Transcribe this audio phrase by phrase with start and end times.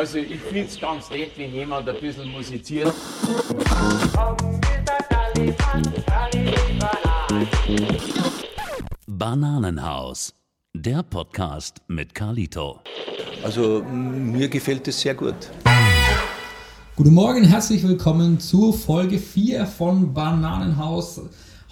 [0.00, 2.90] Also ich finde es ganz nett, wenn jemand ein bisschen musiziert.
[9.06, 10.32] Bananenhaus,
[10.72, 12.80] der Podcast mit Carlito.
[13.44, 15.34] Also mir gefällt es sehr gut.
[16.96, 21.20] Guten Morgen, herzlich willkommen zu Folge 4 von Bananenhaus.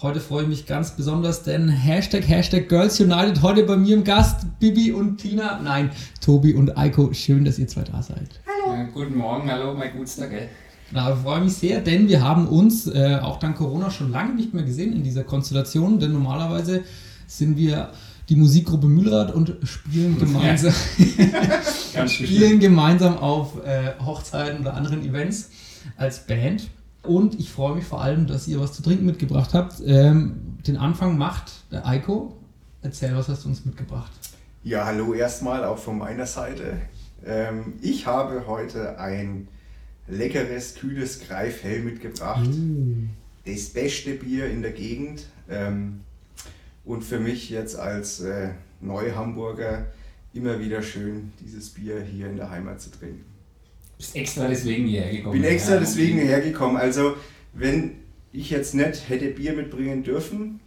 [0.01, 4.05] Heute freue ich mich ganz besonders, denn Hashtag, Hashtag Girls United heute bei mir im
[4.05, 5.59] Gast Bibi und Tina.
[5.61, 7.13] Nein, Tobi und Eiko.
[7.13, 8.41] Schön, dass ihr zwei da seid.
[8.47, 8.77] Hallo.
[8.77, 10.49] Ja, guten Morgen, hallo, mein Gutster, gell?
[10.93, 14.37] Na, ich freue mich sehr, denn wir haben uns äh, auch dank Corona schon lange
[14.37, 16.85] nicht mehr gesehen in dieser Konstellation, denn normalerweise
[17.27, 17.91] sind wir
[18.29, 20.75] die Musikgruppe Mühlrad und spielen gemeinsam,
[22.07, 25.51] spielen gemeinsam auf äh, Hochzeiten oder anderen Events
[25.97, 26.69] als Band.
[27.03, 29.81] Und ich freue mich vor allem, dass ihr was zu trinken mitgebracht habt.
[29.85, 32.37] Ähm, den Anfang macht der Eiko.
[32.83, 34.13] Erzähl, was hast du uns mitgebracht?
[34.63, 36.79] Ja, hallo erstmal auch von meiner Seite.
[37.25, 39.49] Ähm, ich habe heute ein
[40.09, 42.47] leckeres, kühles Greifhell mitgebracht.
[42.47, 43.11] Mm.
[43.45, 45.27] Das beste Bier in der Gegend.
[45.49, 46.01] Ähm,
[46.85, 49.87] und für mich jetzt als äh, Neuhamburger
[50.33, 53.25] immer wieder schön, dieses Bier hier in der Heimat zu trinken.
[53.99, 55.41] Bist extra deswegen hierher gekommen?
[55.41, 56.77] Bin extra deswegen hierher gekommen.
[56.77, 57.17] Also,
[57.53, 57.97] wenn
[58.33, 60.61] ich jetzt nicht hätte Bier mitbringen dürfen,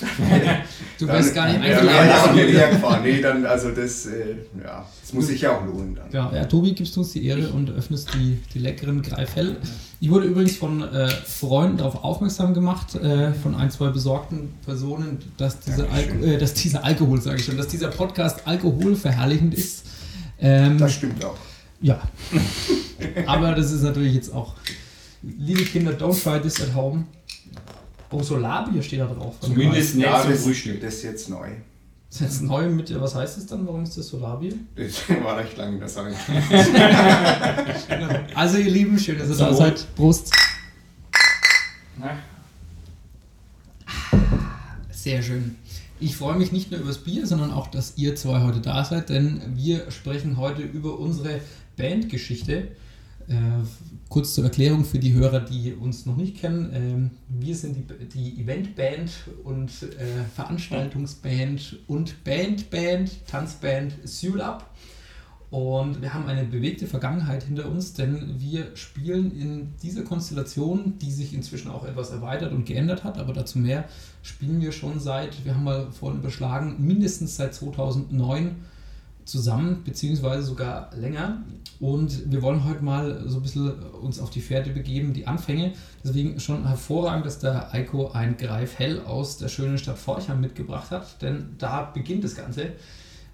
[1.00, 2.38] du wärst gar nicht eingeladen.
[2.38, 3.02] Ja, ja, gefahren.
[3.02, 6.10] Nee, dann, also das, äh, ja, das muss sich ja auch lohnen dann.
[6.12, 9.56] Ja, ja, Tobi, gibst du uns die Ehre und öffnest die, die leckeren Greifhell.
[9.98, 15.18] Ich wurde übrigens von äh, Freunden darauf aufmerksam gemacht, äh, von ein, zwei besorgten Personen,
[15.36, 19.84] dass, diese Alko äh, dass dieser Alkohol, sage ich schon, dass dieser Podcast alkoholverherrlichend ist.
[20.40, 21.36] Ähm, das stimmt auch.
[21.80, 22.00] Ja.
[23.26, 24.54] Aber das ist natürlich jetzt auch,
[25.22, 27.04] liebe Kinder, don't try this at home.
[28.10, 29.36] Oh, Solarbier steht da drauf.
[29.40, 30.80] Zumindest nicht ja, zum Frühstück.
[30.80, 31.50] Das ist jetzt neu.
[32.08, 33.66] Das ist jetzt neu mit, was heißt das dann?
[33.66, 34.54] Warum ist das Solarbier?
[34.76, 36.14] Das war recht lange in der Sache.
[38.34, 39.94] also ihr Lieben, schön, dass ihr da seid.
[39.94, 40.32] Prost.
[44.90, 45.56] Sehr schön.
[46.00, 48.84] Ich freue mich nicht nur über das Bier, sondern auch, dass ihr zwei heute da
[48.84, 51.40] seid, denn wir sprechen heute über unsere
[51.78, 52.68] Bandgeschichte.
[53.28, 53.34] Äh,
[54.08, 56.70] kurz zur Erklärung für die Hörer, die uns noch nicht kennen.
[56.74, 59.10] Ähm, wir sind die, die Eventband
[59.44, 64.70] und äh, Veranstaltungsband und Bandband, Tanzband Suit Up.
[65.50, 71.10] Und wir haben eine bewegte Vergangenheit hinter uns, denn wir spielen in dieser Konstellation, die
[71.10, 73.84] sich inzwischen auch etwas erweitert und geändert hat, aber dazu mehr,
[74.22, 78.56] spielen wir schon seit, wir haben mal vorhin überschlagen, mindestens seit 2009
[79.28, 81.42] zusammen, beziehungsweise sogar länger.
[81.80, 85.74] Und wir wollen heute mal so ein bisschen uns auf die Fährte begeben, die Anfänge.
[86.02, 90.90] Deswegen schon hervorragend, dass der Eiko ein Greif Hell aus der schönen Stadt Forchheim mitgebracht
[90.90, 92.72] hat, denn da beginnt das Ganze.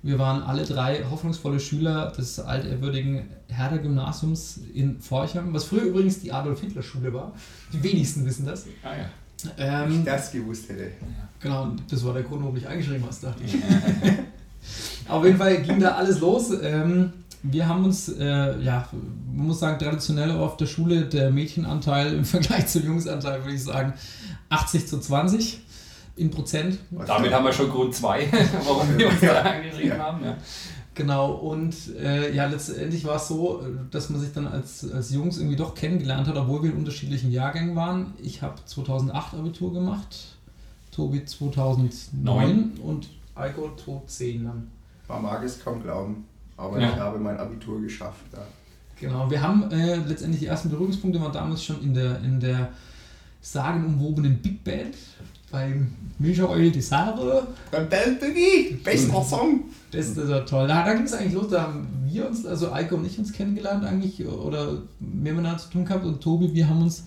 [0.03, 6.31] Wir waren alle drei hoffnungsvolle Schüler des altehrwürdigen Herder-Gymnasiums in Forchheim, was früher übrigens die
[6.31, 7.33] Adolf-Hitler-Schule war.
[7.72, 8.66] Die wenigsten wissen das.
[8.83, 9.84] Ah ja.
[9.84, 10.91] Ähm, ich das gewusst hätte.
[11.41, 13.54] Genau, das war der Grund, warum ich eingeschrieben hast, dachte ich.
[15.09, 16.50] Auf jeden Fall ging da alles los.
[16.62, 18.88] Ähm, wir haben uns, äh, ja,
[19.34, 23.62] man muss sagen, traditionell auf der Schule der Mädchenanteil im Vergleich zum Jungsanteil, würde ich
[23.62, 23.92] sagen,
[24.48, 25.60] 80 zu 20
[26.16, 26.78] in Prozent.
[27.06, 28.28] Damit haben wir schon Grund 2,
[28.65, 30.25] warum wir uns da angeschrieben haben.
[30.25, 30.37] Ja.
[30.94, 35.38] Genau, und äh, ja, letztendlich war es so, dass man sich dann als, als Jungs
[35.38, 38.15] irgendwie doch kennengelernt hat, obwohl wir in unterschiedlichen Jahrgängen waren.
[38.22, 40.36] Ich habe 2008 Abitur gemacht,
[40.92, 42.72] Tobi 2009 Neun.
[42.81, 44.71] und Eiko 2010 dann.
[45.09, 46.25] Man mag es kaum glauben,
[46.56, 46.91] aber ja.
[46.91, 48.25] ich habe mein Abitur geschafft.
[48.32, 48.38] Ja.
[48.98, 52.70] Genau, wir haben äh, letztendlich die ersten Berührungspunkte waren damals schon in der, in der
[53.41, 54.97] sagenumwobenen Big Band
[55.50, 57.47] beim Michael Desare.
[57.70, 59.65] Beim Band Boogie, bester Song.
[59.91, 60.66] Das ist ja toll.
[60.66, 63.32] Da, da ging es eigentlich los, da haben wir uns, also Eiko und ich uns
[63.32, 67.04] kennengelernt eigentlich oder mehr miteinander zu tun gehabt und Tobi, wir haben uns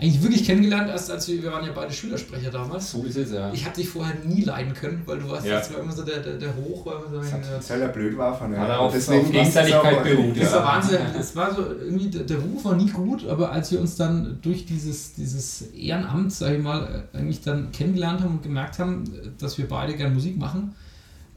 [0.00, 2.92] eigentlich wirklich kennengelernt, erst als wir, wir waren ja beide Schülersprecher damals.
[2.92, 3.52] So ist es, ja.
[3.52, 5.56] Ich habe dich vorher nie leiden können, weil du warst ja.
[5.56, 8.52] jetzt immer so der, der, der Hoch, weil man so hat, ja blöd war von
[8.52, 8.60] der.
[8.60, 10.40] Ja, deswegen Gegenseitigkeit beruht.
[10.40, 11.00] Das war Wahnsinn.
[11.18, 14.38] Es war so irgendwie, der, der Ruf war nie gut, aber als wir uns dann
[14.40, 19.02] durch dieses, dieses Ehrenamt, sag ich mal, eigentlich dann kennengelernt haben und gemerkt haben,
[19.38, 20.76] dass wir beide gerne Musik machen,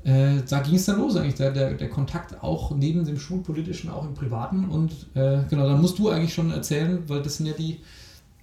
[0.04, 3.90] äh, da ging es dann los eigentlich, der, der, der Kontakt auch neben dem Schulpolitischen,
[3.90, 7.48] auch im Privaten und äh, genau, da musst du eigentlich schon erzählen, weil das sind
[7.48, 7.80] ja die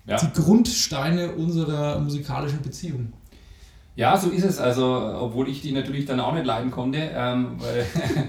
[0.08, 0.16] ja.
[0.16, 3.12] die Grundsteine unserer musikalischen Beziehung.
[3.94, 4.58] Ja, so ist es.
[4.58, 4.84] Also,
[5.20, 7.84] obwohl ich die natürlich dann auch nicht leiden konnte, ähm, weil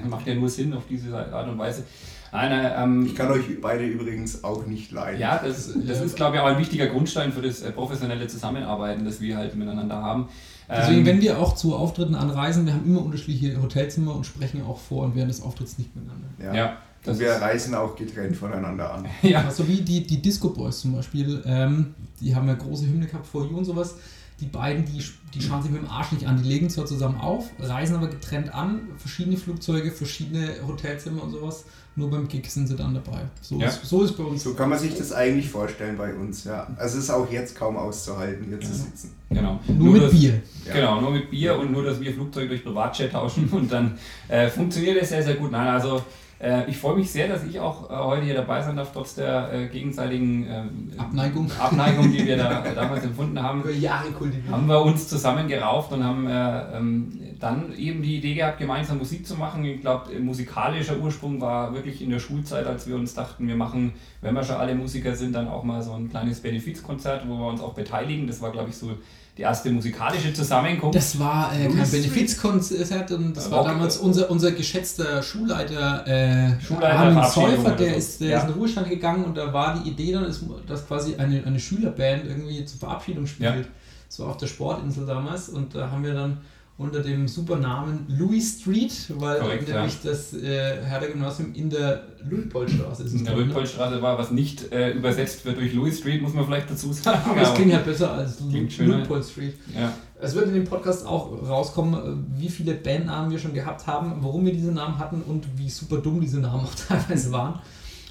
[0.09, 1.83] macht ja nur Sinn auf diese Art und Weise.
[2.31, 5.19] Nein, ähm, ich kann euch beide übrigens auch nicht leiden.
[5.19, 9.05] Ja, das, das ist, glaube ich, auch ein wichtiger Grundstein für das äh, professionelle Zusammenarbeiten,
[9.05, 10.29] das wir halt miteinander haben.
[10.69, 14.63] Deswegen, ähm, wenn wir auch zu Auftritten anreisen, wir haben immer unterschiedliche Hotelzimmer und sprechen
[14.63, 16.27] auch vor und während des Auftritts nicht miteinander.
[16.39, 16.53] Ja.
[16.53, 16.77] ja.
[17.03, 19.05] Das Und wir reisen auch getrennt voneinander an.
[19.21, 23.07] Ja, Also wie die, die Disco Boys zum Beispiel, ähm, die haben ja große Hymne
[23.07, 23.95] gehabt, For You und sowas.
[24.41, 25.03] Die beiden, die,
[25.33, 26.41] die schauen sich mit dem Arsch nicht an.
[26.41, 31.65] Die legen zwar zusammen auf, reisen aber getrennt an, verschiedene Flugzeuge, verschiedene Hotelzimmer und sowas.
[31.97, 33.19] Nur beim Gig sind sie dann dabei.
[33.41, 33.67] So, Ja.
[33.67, 34.43] ist, so ist bei uns.
[34.43, 36.45] So kann man sich das eigentlich vorstellen bei uns.
[36.45, 36.67] Ja.
[36.77, 39.11] Also es ist auch jetzt kaum auszuhalten, hier zu sitzen.
[39.29, 39.59] genau.
[39.67, 40.41] Nur, mit das- Bier.
[40.65, 40.73] Ja.
[40.73, 43.97] Genau, nur mit Bier und nur, dass wir Flugzeuge durch Privatjet tauschen und dann
[44.29, 45.51] äh, funktioniert es sehr, sehr gut.
[45.51, 46.01] Nein, also
[46.39, 49.15] äh, ich freue mich sehr, dass ich auch äh, heute hier dabei sein darf, trotz
[49.15, 51.51] der äh, gegenseitigen ähm, Abneigung.
[51.59, 53.61] Abneigung, die wir da äh, damals empfunden haben.
[53.61, 54.49] Über Jahre kultiviert.
[54.49, 59.27] haben wir uns zusammengerauft und haben äh, ähm, dann eben die Idee gehabt, gemeinsam Musik
[59.27, 59.65] zu machen.
[59.65, 63.93] Ich glaube, musikalischer Ursprung war wirklich in der Schulzeit, als wir uns dachten, wir machen,
[64.21, 67.47] wenn wir schon alle Musiker sind, dann auch mal so ein kleines Benefizkonzert, wo wir
[67.47, 68.27] uns auch beteiligen.
[68.27, 68.91] Das war, glaube ich, so
[69.39, 70.95] die erste musikalische Zusammenkunft.
[70.97, 76.99] Das war äh, kein Benefizkonzert und das war damals unser, unser geschätzter Schulleiter, äh, Schulleiter
[76.99, 77.97] Armin Säufer, der, so.
[77.97, 78.37] ist, der Ja.
[78.39, 81.41] ist in den Ruhestand gegangen und da war die Idee dann, ist, dass quasi eine,
[81.45, 83.65] eine Schülerband irgendwie zur Verabschiedung spielt.
[83.65, 84.25] Ja.
[84.25, 86.39] War auf der Sportinsel damals und da haben wir dann
[86.79, 93.03] unter dem super Namen Louis Street, weil Korrekt, nämlich das äh, Herder-Gymnasium in der Luitpoldstraße
[93.03, 93.13] ist.
[93.13, 93.35] in der?
[93.35, 97.19] Luitpoldstraße war, was nicht äh, übersetzt wird durch Louis Street, muss man vielleicht dazu sagen.
[97.29, 98.39] Aber es klingt halt besser als.
[98.39, 99.55] Luitpold Street.
[99.77, 99.93] ja.
[100.21, 104.15] Es wird in dem Podcast auch rauskommen, äh, wie viele Bandnamen wir schon gehabt haben,
[104.21, 107.59] warum wir diese Namen hatten und wie super dumm diese Namen auch teilweise waren.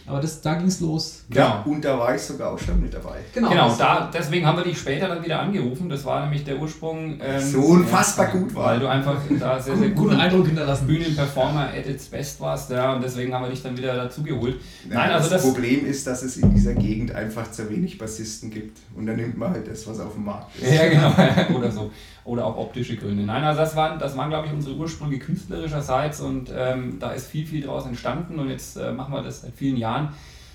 [0.09, 1.25] Aber das, da ging es los.
[1.33, 1.75] Ja, Genau.
[1.77, 3.19] und da war ich sogar auch schon mit dabei.
[3.35, 5.89] Genau, das- da, deswegen haben wir dich später dann wieder angerufen.
[5.89, 7.19] Das war nämlich der Ursprung.
[7.21, 8.67] ähm, So unfassbar gut war.
[8.73, 10.87] Weil du einfach da sehr, sehr guten, gut guten Eindruck hinterlassen.
[10.87, 14.57] Bühnenperformer at its best warst, ja, und deswegen haben wir dich dann wieder dazu geholt.
[14.89, 15.53] Nein, Ja, also das, das.
[15.53, 18.79] Problem ist, dass es in dieser Gegend einfach zu wenig Bassisten gibt.
[18.97, 20.73] Und dann nimmt man halt das, was auf dem Markt ist.
[20.73, 21.13] Ja, genau.
[21.59, 21.91] Oder so.
[22.29, 23.23] Oder auch optische Gründe.
[23.23, 27.27] Nein, also das waren, das waren glaube ich, unsere Ursprünge künstlerischerseits und ähm, da ist
[27.27, 30.11] viel, viel daraus entstanden und jetzt äh, machen wir das seit vielen Jahren.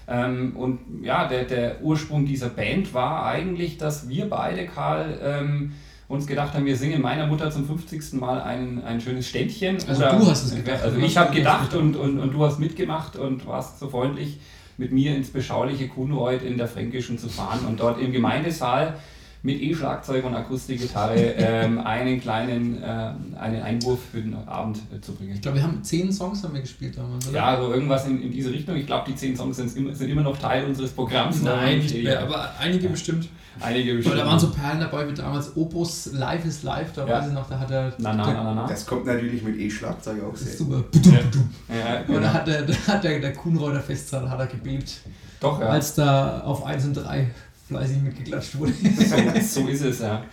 [0.08, 5.72] Ähm, und ja, der, der Ursprung dieser Band war eigentlich, dass wir beide, Karl, ähm,
[6.08, 8.14] uns gedacht haben, wir singen meiner Mutter zum 50.
[8.20, 9.78] Mal ein, ein schönes Ständchen.
[9.88, 10.84] Also du hast es gedacht.
[10.84, 14.40] Also ich habe gedacht und, und, und du hast mitgemacht und warst so freundlich,
[14.78, 18.96] mit mir ins beschauliche Kunreuth in der Fränkischen zu fahren und dort im Gemeindesaal
[19.46, 22.86] mit E-Schlagzeug und Akustikgitarre ähm, einen kleinen äh,
[23.38, 25.34] einen Einwurf für den Abend äh, zu bringen.
[25.36, 27.36] Ich glaube, wir haben zehn Songs haben wir gespielt damals, oder?
[27.38, 28.76] Ja, also irgendwas in, in diese Richtung.
[28.78, 31.42] Ich glaube, die zehn Songs sind immer, sind immer noch Teil unseres Programms.
[31.42, 33.28] Nein, Und, nicht mehr, aber einige bestimmt.
[33.60, 34.18] einige Weil bestimmt.
[34.20, 37.18] da waren so Perlen dabei wie damals Opus Live is Live, da Ja.
[37.20, 37.92] weiß ich noch, da hat er.
[37.98, 38.66] Na, na, na, na, na.
[38.68, 40.54] Das kommt natürlich mit E-Schlagzeug auch sehr.
[40.56, 40.86] super.
[40.94, 42.28] Ja, Und da genau.
[42.34, 45.02] hat der, da hat der, der Kuhnreuter Festsaal hat er gebebt,
[45.42, 45.68] Doch, ja.
[45.68, 47.30] als da auf 1 und 3
[47.78, 48.74] fleißig mitgeklatscht wurde.
[49.42, 50.24] so, so ist es, ja.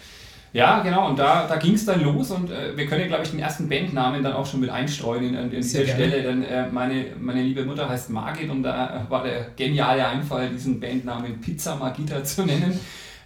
[0.52, 3.22] Ja, genau, und da, da ging es dann los und äh, wir können ja, glaube
[3.22, 5.94] ich, den ersten Bandnamen dann auch schon mit einstreuen in, Sehr dieser.
[5.94, 10.48] Stelle, denn äh, meine, meine liebe Mutter heißt Margit und da war der geniale Einfall,
[10.50, 12.78] diesen Bandnamen Pizza Margita zu nennen.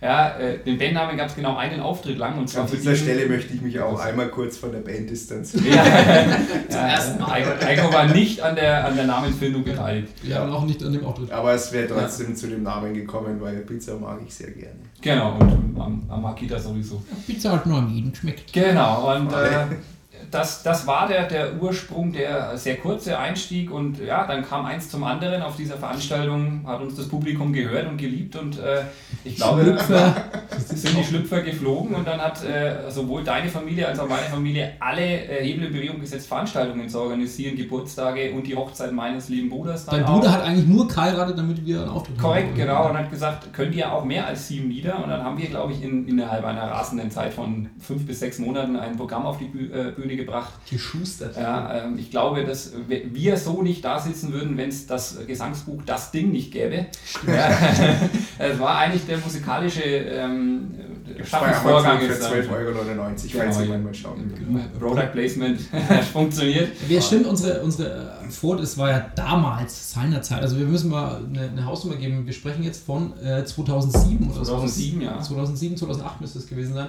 [0.04, 3.26] Ja, äh, den Bandnamen gab es genau einen Auftritt lang und zwar An dieser Stelle
[3.26, 5.66] möchte ich mich auch einmal kurz von der Band distanzieren.
[5.66, 5.82] Ja,
[6.68, 7.42] Zum ersten Mal.
[7.64, 10.08] Heiko war nicht an der, an der Namensfindung beteiligt.
[10.22, 11.32] Ja, und auch nicht an dem Auftritt.
[11.32, 14.76] Aber es wäre trotzdem zu dem Namen gekommen, weil Pizza mag ich sehr gerne.
[15.00, 17.02] Genau, und am, am Makita sowieso.
[17.26, 18.52] Pizza hat nur an jeden schmeckt.
[18.52, 19.66] Genau, und äh,
[20.34, 24.88] das, das war der, der Ursprung, der sehr kurze Einstieg und ja, dann kam eins
[24.90, 25.42] zum anderen.
[25.42, 28.82] Auf dieser Veranstaltung hat uns das Publikum gehört und geliebt und äh,
[29.22, 30.14] ich glaube, Schlüpfer.
[30.58, 34.72] sind die Schlüpfer geflogen und dann hat äh, sowohl deine Familie als auch meine Familie
[34.80, 39.48] alle äh, Hebel in Bewegung gesetzt, Veranstaltungen zu organisieren, Geburtstage und die Hochzeit meines lieben
[39.48, 40.04] Bruders Dein.
[40.04, 42.56] Bruder hat eigentlich nur geheiratet, damit wir einen Auftritt Korrekt, haben.
[42.56, 45.02] genau, und hat gesagt, könnt ihr auch mehr als sieben Lieder?
[45.02, 48.38] Und dann haben wir, glaube ich, in, innerhalb einer rasenden Zeit von fünf bis sechs
[48.40, 50.23] Monaten ein Programm auf die äh, Bühne gebracht.
[50.68, 51.36] Geschustert.
[51.36, 55.82] Ja, ähm, ich glaube, dass wir so nicht da sitzen würden, wenn es das Gesangsbuch
[55.86, 56.86] Das Ding nicht gäbe.
[57.26, 57.50] Ja,
[58.38, 60.74] es war eigentlich der musikalische ähm,
[61.22, 62.00] Schaffensvorgang.
[62.00, 64.60] Für ist, 12,99 ähm, Euro, falls Genau, jemand mal schauen will.
[64.78, 65.60] Product Placement
[66.12, 66.70] funktioniert.
[66.88, 71.20] Wir stimmt, unsere, unsere äh, Ford, es war ja damals, seinerzeit, also wir müssen mal
[71.24, 72.26] eine, eine Hausnummer geben.
[72.26, 74.56] Wir sprechen jetzt von äh, 2007 oder so.
[74.56, 75.20] 2007, ja.
[75.20, 76.88] 2007, 2008 müsste es gewesen sein.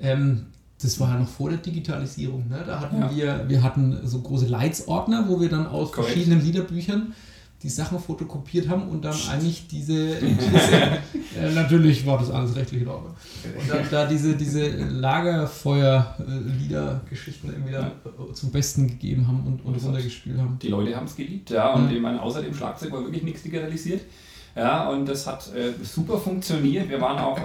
[0.00, 0.46] Ähm,
[0.80, 2.48] das war ja noch vor der Digitalisierung.
[2.48, 2.62] Ne?
[2.66, 3.10] Da hatten Ja.
[3.14, 6.12] wir, wir hatten so große Leitsordner, wo wir dann aus Korrekt.
[6.12, 7.14] verschiedenen Liederbüchern
[7.64, 10.76] die Sachen fotokopiert haben und dann eigentlich diese, diese
[11.40, 13.14] äh, natürlich war das alles rechtlich in Ordnung.
[13.58, 14.68] Und dann da diese, diese
[16.28, 17.90] Lagerfeuer-Lieder-Geschichten irgendwie dann
[18.32, 20.58] zum Besten gegeben haben und, und runtergespielt haben.
[20.62, 21.72] Die Leute haben es geliebt, ja.
[21.74, 21.96] Und Ja.
[21.96, 24.02] ich meine, außer dem Schlagzeug war wirklich nichts digitalisiert.
[24.56, 26.88] Ja, und das hat äh, super funktioniert.
[26.88, 27.42] Wir waren auch äh,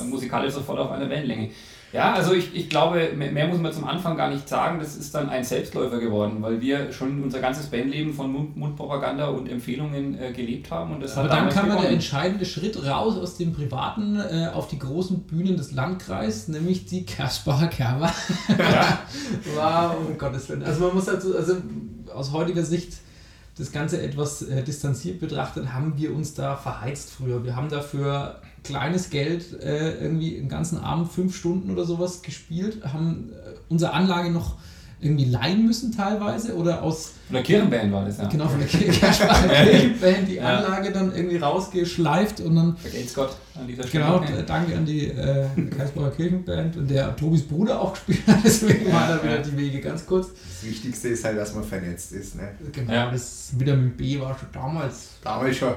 [0.00, 1.50] äh, musikalisch sofort auf einer Wellenlänge.
[1.96, 4.78] Ja, also ich, ich glaube, mehr, muss man zum Anfang gar nicht sagen.
[4.78, 9.28] Das ist dann ein Selbstläufer geworden, weil wir schon unser ganzes Bandleben von Mund, Mundpropaganda
[9.28, 10.94] und Empfehlungen äh, gelebt haben.
[10.94, 14.78] Und das Aber dann kam der entscheidende Schritt raus aus dem Privaten äh, auf die
[14.78, 18.12] großen Bühnen des Landkreises, nämlich die Kersbacher Kerber.
[18.48, 18.98] Ja.
[19.54, 20.62] Wow, um Gottes Willen.
[20.62, 21.56] Also man muss dazu, also
[22.14, 22.94] aus heutiger Sicht
[23.58, 27.42] das Ganze etwas äh, distanziert betrachtet, haben wir uns da verheizt früher.
[27.44, 32.84] Wir haben dafür kleines Geld äh, irgendwie den ganzen Abend fünf Stunden oder sowas gespielt,
[32.84, 34.56] haben äh, unsere Anlage noch
[34.98, 38.26] irgendwie leihen müssen teilweise oder aus Oder Kirchenband war das, ja.
[38.28, 40.56] genau von der Kirchenband die Ja.
[40.56, 44.04] Anlage dann irgendwie rausgeschleift und dann Vergelt's Gott an dieser Stelle.
[44.04, 45.46] Genau, danke an die äh,
[45.76, 49.80] Karlsbacher Kirchenband und der Tobis Bruder auch gespielt hat, deswegen waren da wieder die Wege
[49.82, 50.28] ganz kurz.
[50.28, 52.36] Das Wichtigste ist halt, dass man vernetzt ist.
[52.36, 52.48] Ne?
[52.72, 53.10] Genau, Ja.
[53.10, 55.08] das Vitamin B war schon damals.
[55.22, 55.74] Damals schon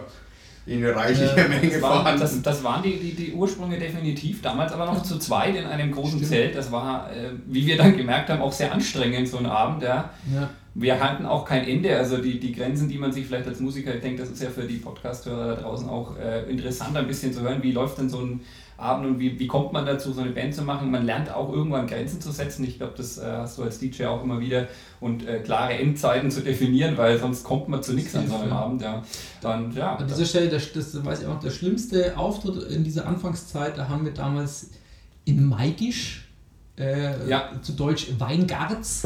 [0.69, 2.21] in reichlicher Äh, Menge Das, war, vorhanden.
[2.21, 5.91] das, das waren die, die, die Ursprünge definitiv, damals aber noch zu zweit in einem
[5.91, 6.27] großen Stimmt.
[6.27, 6.55] Zelt.
[6.55, 9.81] Das war, äh, wie wir dann gemerkt haben, auch sehr anstrengend, so ein Abend.
[9.83, 10.09] Ja.
[10.33, 10.49] Ja.
[10.75, 13.93] Wir hatten auch kein Ende, also die, die Grenzen, die man sich vielleicht als Musiker
[13.93, 17.41] denkt, das ist ja für die Podcast-Hörer da draußen auch äh, interessant, ein bisschen zu
[17.41, 18.41] hören, wie läuft denn so ein
[18.79, 20.89] Abend und wie, wie kommt man dazu, so eine Band zu machen.
[20.89, 22.63] Man lernt auch irgendwann Grenzen zu setzen.
[22.63, 24.67] Ich glaube, das äh, hast du als DJ auch immer wieder
[25.01, 28.53] und äh, klare Endzeiten zu definieren, weil sonst kommt man zu nichts an so einem.
[28.53, 28.81] Abend.
[28.81, 29.03] Ja.
[29.41, 33.05] Dann, ja, An dieser Stelle, das, das weiß ich auch, der schlimmste Auftritt in dieser
[33.05, 34.71] Anfangszeit, da haben wir damals
[35.25, 36.28] in Maigisch,
[36.79, 37.49] äh, Ja.
[37.61, 39.03] zu Deutsch Weingarts,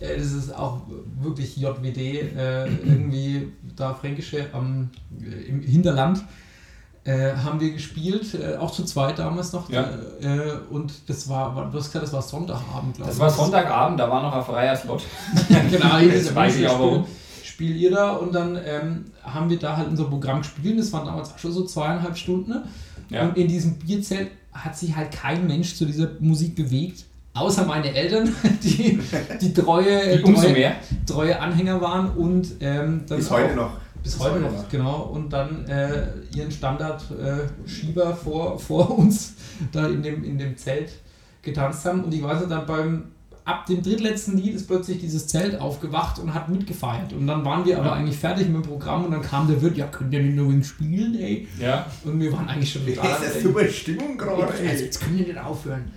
[0.00, 0.82] äh, das ist auch
[1.20, 6.24] wirklich JWD, äh, irgendwie da Fränkische am, äh, im Hinterland,
[7.04, 9.70] äh, haben wir gespielt, äh, auch zu zweit damals noch.
[9.70, 9.88] Ja.
[10.20, 13.20] Äh, und das war, war- du hast gesagt, das war Sonntagabend, glaube das ich.
[13.20, 15.02] war Sonntagabend, da war noch ein freier Slot.
[15.70, 17.06] genau, Das weiß ich aber auch.
[17.42, 20.78] Spiel ihr da und dann ähm, haben wir da halt unser Programm gespielt.
[20.78, 22.54] Das waren damals auch schon so zweieinhalb Stunden.
[23.10, 23.26] Ja.
[23.26, 27.94] Und in diesem Bierzelt hat sich halt kein Mensch zu dieser Musik bewegt, außer meine
[27.94, 28.98] Eltern, die,
[29.40, 30.76] die treue, Die treue, mehr.
[31.06, 33.70] treue Anhänger waren und ähm, dann Bis heute auch- noch.
[34.02, 35.02] Bis heute noch, genau.
[35.12, 39.34] Und dann äh, ihren Standard-Schieber vor, vor uns
[39.72, 40.90] da in dem, in dem Zelt
[41.42, 42.04] getanzt haben.
[42.04, 43.04] Und ich weiß nicht, dann beim
[43.44, 47.12] ab dem drittletzten Lied ist plötzlich dieses Zelt aufgewacht und hat mitgefeiert.
[47.12, 47.92] Und dann waren wir aber Ja.
[47.94, 50.48] eigentlich fertig mit dem Programm und dann kam der Wirt, ja, könnt ihr nicht nur
[50.50, 51.48] wegen spielen, ey?
[51.58, 51.86] Ja.
[52.04, 53.08] Und wir waren eigentlich schon total.
[53.20, 54.44] Das ist super Stimmung gerade.
[54.46, 54.80] Also ey.
[54.82, 55.90] jetzt können wir nicht aufhören.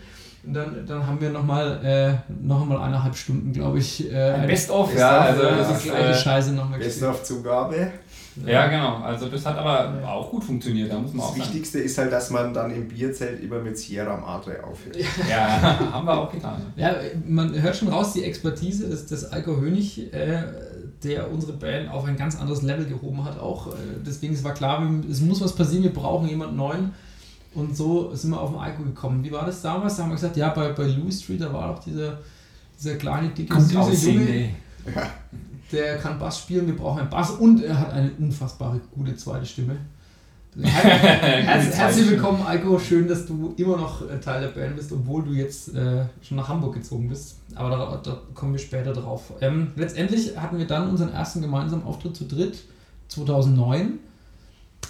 [0.45, 4.47] Und dann, dann haben wir nochmal äh, noch mal eineinhalb Stunden, glaube ich, äh, Ein
[4.47, 5.25] Best-of, Best-of, ja.
[5.25, 7.11] ja, Also das die ist, gleiche äh, Scheiße nochmal Best gespielt.
[7.11, 7.91] of Zugabe.
[8.45, 8.97] ja, genau.
[8.97, 11.41] Also das hat aber auch gut funktioniert, da muss man Das sagen.
[11.41, 14.97] Wichtigste ist halt, dass man dann im Bierzelt immer mit Sierra Madre aufhört.
[15.29, 16.61] Ja, haben wir auch getan.
[16.75, 16.93] Ja,
[17.25, 20.43] man hört schon raus, die Expertise des, des Alko Hönig, äh,
[21.05, 23.39] der unsere Band auf ein ganz anderes Level gehoben hat.
[23.39, 23.71] Auch äh,
[24.05, 26.91] deswegen es war klar, es muss was passieren, wir brauchen jemanden neuen.
[27.55, 29.23] Und so sind wir auf den Alko gekommen.
[29.23, 29.95] Wie war das damals?
[29.95, 32.19] Da haben wir gesagt, ja, bei, bei Louis Street, da war doch dieser,
[32.79, 34.49] dieser kleine, dicke, Gut süße Junge, aussehende.
[35.71, 39.45] der kann Bass spielen, wir brauchen einen Bass und er hat eine unfassbare gute zweite
[39.45, 39.77] Stimme.
[40.61, 42.77] Herz, herzlich willkommen, Alko.
[42.77, 46.37] Schön, dass du immer noch äh, Teil der Band bist, obwohl du jetzt äh, schon
[46.37, 47.37] nach Hamburg gezogen bist.
[47.55, 49.33] Aber da, da kommen wir später drauf.
[49.41, 52.63] Ähm, letztendlich hatten wir dann unseren ersten gemeinsamen Auftritt zu dritt
[53.07, 53.99] 2009.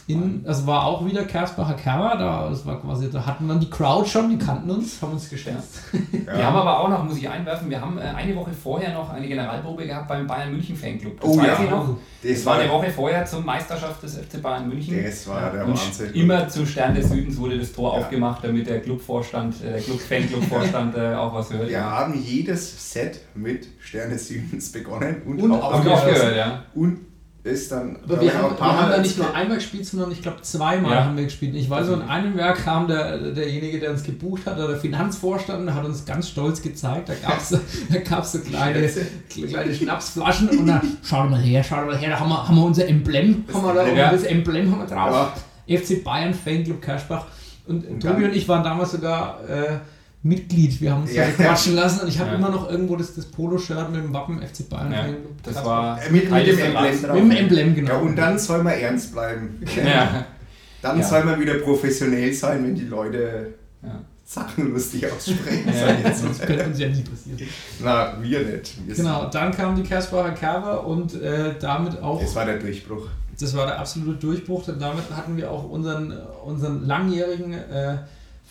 [0.06, 3.70] In, also war auch wieder Kersbacher Kerber, da, das war quasi, da hatten dann die
[3.70, 5.80] Crowd schon, die kannten uns, haben uns gestärzt.
[6.12, 9.10] Wir haben aber auch noch, muss ich einwerfen, wir haben äh, eine Woche vorher noch
[9.14, 11.20] eine Generalprobe gehabt beim Bayern München Fanclub.
[11.22, 11.64] Das Oh weiß ja.
[11.64, 11.96] ich noch.
[12.22, 15.02] Das Das war eine Woche vorher zur Meisterschaft des FC Bayern München.
[15.02, 16.12] das war der Und Wahnsinn.
[16.14, 18.00] immer zu Stern des Südens wurde das Tor Ja.
[18.04, 21.70] aufgemacht, damit der Clubvorstand, äh, der Club Fanclub-Vorstand äh, auch was hört.
[21.70, 26.36] Wir haben jedes Set mit Sterne Südens begonnen und, Und auch Haben wir auch gehört,
[26.36, 26.64] ja.
[26.76, 27.00] Und
[27.44, 29.86] ist dann Aber wir auch haben, ein paar wir haben da nicht nur einmal gespielt,
[29.86, 31.04] sondern ich glaube zweimal Ja.
[31.06, 31.54] haben wir gespielt.
[31.56, 35.74] Ich weiß, so in einem Werk kam der, derjenige, der uns gebucht hat, der Finanzvorstand,
[35.74, 37.50] hat uns ganz stolz gezeigt, da gab es
[37.92, 38.90] da gab's so kleine,
[39.30, 42.64] kleine Schnapsflaschen und dann, schau mal her, schau mal her, da haben wir, haben wir
[42.64, 44.12] unser Emblem, haben wir da, Ja.
[44.12, 45.34] das Emblem haben wir drauf.
[45.68, 45.78] Ja.
[45.78, 47.26] FC Bayern Fanclub Kerschbach.
[47.68, 49.78] Und, Und Tobi und ich waren damals sogar äh,
[50.24, 50.80] Mitglied.
[50.82, 51.24] Wir haben uns Ja.
[51.24, 51.30] ja.
[51.32, 52.36] quatschen lassen und ich habe Ja.
[52.38, 55.06] immer noch irgendwo das, das Polo-Shirt mit dem Wappen FC Bayern Ja,
[55.44, 57.14] das war Äh, mit, mit dem Emblem drauf.
[57.16, 57.92] Mit dem Emblem, genau.
[57.92, 59.62] Ja, und dann soll man ernst bleiben.
[59.76, 60.26] Ja.
[60.82, 61.04] Dann Ja.
[61.06, 64.02] soll man wieder professionell sein, wenn die Leute Ja.
[64.26, 65.72] Sachen lustig aussprechen.
[66.04, 67.40] Das könnte uns ja nie passieren.
[67.84, 68.88] Na, wir nicht.
[68.88, 73.08] Wir Genau, dann kam die Kersbacher Kerber und äh, damit auch, Das war der Durchbruch.
[73.40, 76.14] das war der absolute Durchbruch, denn damit hatten wir auch unseren,
[76.46, 77.98] unseren langjährigen äh,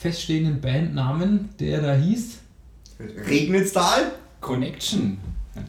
[0.03, 2.39] feststehenden Bandnamen, der da hieß,
[3.29, 4.13] Regnetstal?
[4.41, 5.19] Connection.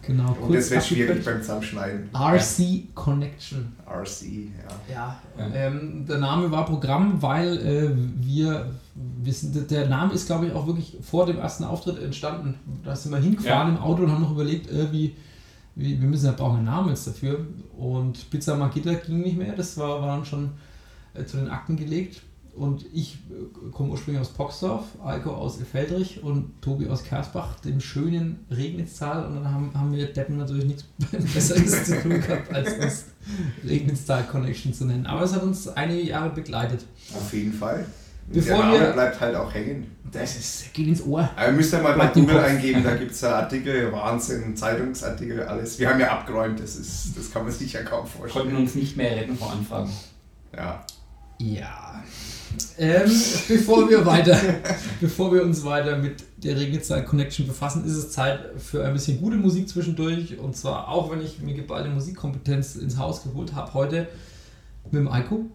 [0.02, 2.10] genau, Und das wird abgekürzt, schwierig beim Zusammenschneiden.
[2.14, 3.74] RC Connection.
[3.88, 4.94] RC, ja.
[4.94, 5.54] Ja, Ja.
[5.54, 7.92] Ähm, der Name war Programm, weil äh,
[8.26, 12.56] wir wir sind, der Name ist, glaube ich, auch wirklich vor dem ersten Auftritt entstanden.
[12.84, 13.78] Da sind wir hingefahren Ja.
[13.78, 15.16] im Auto und haben noch überlegt, äh, wie,
[15.76, 17.46] wie, wir müssen ja brauchen einen Namen jetzt dafür.
[17.78, 20.52] Und Pizza Margita ging nicht mehr, das war, war dann schon
[21.16, 22.22] äh, zu den Akten gelegt.
[22.56, 27.80] Und ich äh, komme ursprünglich aus Poxdorf, Alko aus Feldrich und Tobi aus Kersbach, dem
[27.82, 29.26] schönen Regnitztal.
[29.26, 30.84] Und dann haben, haben wir Deppen natürlich nichts
[31.34, 33.06] Besseres zu tun gehabt, als uns
[33.66, 35.08] Regnitztal Connection zu nennen.
[35.08, 36.86] Aber es hat uns einige Jahre begleitet.
[37.16, 37.86] Auf jeden Fall.
[38.32, 39.88] Bevor der Name wir- bleibt halt auch hängen.
[40.12, 41.28] Das ist, geht ins Ohr.
[41.36, 45.80] Aber müsst ihr mal bei Google eingeben, da gibt es ja Artikel, Wahnsinn, Zeitungsartikel, alles.
[45.80, 48.56] Wir haben ja abgeräumt, das, ist, das kann man sich ja kaum konnten vorstellen.
[48.58, 49.90] uns nicht mehr retten vor Anfragen.
[50.56, 50.86] Ja.
[51.40, 52.04] Ja.
[52.78, 53.12] Ähm,
[53.48, 54.38] bevor, wir weiter,
[55.02, 59.22] bevor wir uns weiter mit der Regelzahl Connection befassen, ist es Zeit für ein bisschen
[59.22, 60.40] gute Musik zwischendurch.
[60.40, 64.08] Und zwar auch, wenn ich mir geballte Musikkompetenz ins Haus geholt habe heute
[64.86, 65.46] mit dem Aiko.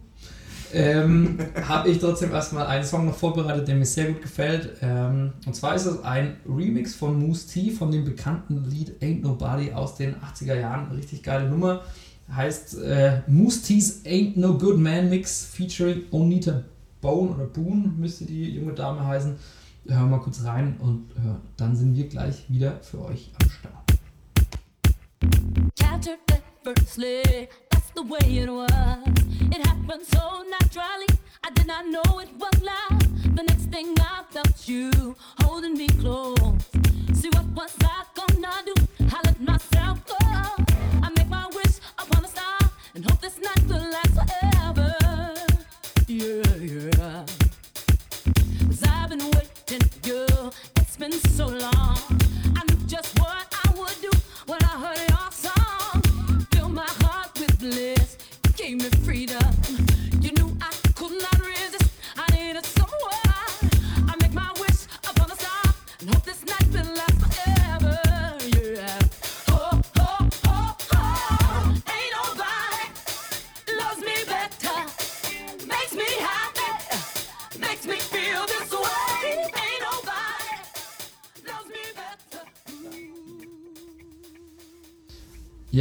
[0.72, 1.38] Ähm,
[1.68, 4.76] habe ich trotzdem erstmal einen Song noch vorbereitet, der mir sehr gut gefällt.
[4.82, 9.22] Ähm, und zwar ist es ein Remix von Moose T von dem bekannten Lied Ain't
[9.22, 10.92] Nobody aus den 80er Jahren.
[10.94, 11.82] Richtig geile Nummer.
[12.30, 16.62] Heißt äh, Moose T's Ain't No Good Man Mix featuring Onita
[17.00, 19.36] Bone oder Boone müsste die junge Dame heißen.
[19.86, 23.48] Hören wir mal kurz rein und äh, dann sind wir gleich wieder für euch am
[23.48, 23.78] Start.
[25.98, 27.48] captured effortlessly.
[27.70, 28.70] That's the way it was.
[29.54, 31.06] It happened so naturally.
[31.42, 33.34] I did not know it was love.
[33.36, 36.38] The next thing I felt you holding me close.
[37.14, 38.74] See what was I gonna do?
[39.00, 40.16] I let myself go.
[41.02, 42.58] I make my wish upon a star
[42.94, 44.07] and hope this night will last.
[46.08, 47.37] Yeah, yeah.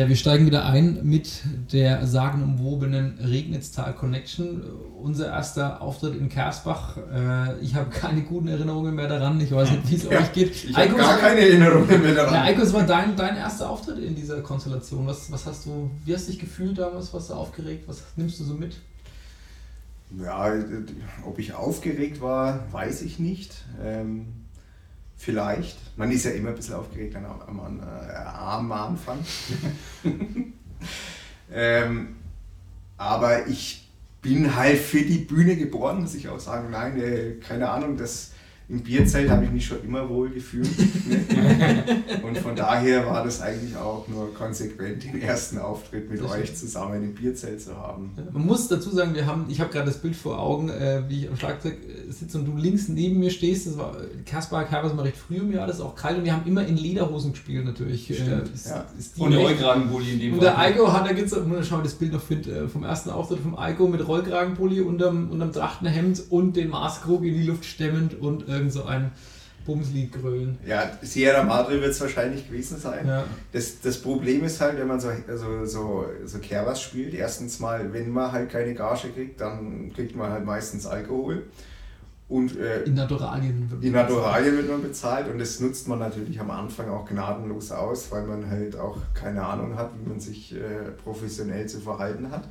[0.08, 1.41] Wir steigen wieder ein mit
[1.72, 4.63] der sagenumwobenen Regnitztal Connection.
[5.02, 6.98] Unser erster Auftritt in Kersbach.
[6.98, 9.39] Äh, ich habe keine guten Erinnerungen mehr daran.
[9.39, 10.52] Ich weiß nicht, wie es euch geht.
[10.65, 12.36] Ich habe gar keine Erinnerungen mehr Ja, daran.
[12.36, 15.06] Eiko, es war dein, dein erster Auftritt in dieser Konstellation.
[15.08, 17.13] Was, was hast du, wie hast du dich gefühlt damals?
[17.13, 17.84] Warst du aufgeregt?
[17.88, 18.78] Was nimmst du so mit?
[20.24, 20.54] Ja,
[21.26, 23.65] ob ich aufgeregt war, weiß ich nicht.
[23.84, 24.28] Ähm,
[25.18, 25.78] vielleicht.
[25.98, 29.20] Man ist ja immer ein bisschen aufgeregt am, am, am, äh, am Anfang.
[31.52, 32.16] ähm,
[32.98, 33.88] aber ich
[34.22, 36.70] bin halt für die Bühne geboren, muss ich auch sagen.
[36.72, 38.32] Nein, äh, keine Ahnung, das,
[38.70, 40.68] im Bierzelt habe ich mich schon immer wohl gefühlt.
[42.24, 46.54] Und von daher war das eigentlich auch nur konsequent, den ersten Auftritt mit Das euch
[46.54, 48.12] zusammen im Bierzelt zu haben.
[48.34, 51.24] Man muss dazu sagen, wir haben, ich habe gerade das Bild vor Augen, äh, wie
[51.24, 53.68] ich am Schlagzeug äh, sitze und du links neben mir stehst.
[53.68, 56.34] Das war Kaspar Kerber mal recht früh im Jahr, das ist auch kalt und wir
[56.34, 58.04] haben immer in Lederhosen gespielt natürlich.
[58.04, 58.86] Stimmt, Äh, ist, ja.
[59.00, 60.60] ist die Und der Rollkragenpulli in dem Und der.
[60.60, 63.58] Eiko hat, da gibt's, schau mal das Bild noch find, äh, vom ersten Auftritt vom
[63.58, 68.74] Eiko mit Rollkragenpulli unterm, unterm Trachtenhemd und den Maßkrug in die Luft stemmend und irgend
[68.74, 69.12] so ein
[69.65, 70.58] Bumslied grölen.
[70.65, 73.06] Ja, Sierra Madre wird es wahrscheinlich gewesen sein.
[73.06, 73.26] Ja.
[73.52, 77.91] Das, das Problem ist halt, wenn man so, so, so, so Kerbers spielt, erstens mal,
[77.91, 81.43] wenn man halt keine Gage kriegt, dann kriegt man halt meistens Alkohol.
[82.30, 83.70] Und äh, In Naturalien.
[83.70, 87.72] wird man Naturalien wird man bezahlt und das nutzt man natürlich am Anfang auch gnadenlos
[87.72, 92.30] aus, weil man halt auch keine Ahnung hat, wie man sich äh, professionell zu verhalten
[92.30, 92.50] hat.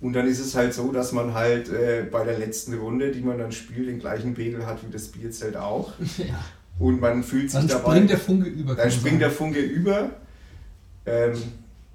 [0.00, 3.20] Und dann ist es halt so, dass man halt äh, bei der letzten Runde, die
[3.20, 5.92] man dann spielt, den gleichen Pegel hat wie das Bierzelt auch.
[6.18, 6.38] Ja.
[6.78, 7.90] Und man fühlt sich Dann dabei.
[7.96, 8.74] springt der Funke über.
[8.76, 9.30] Dann man springt der.
[9.32, 10.10] Funke über.
[11.06, 11.32] Ähm,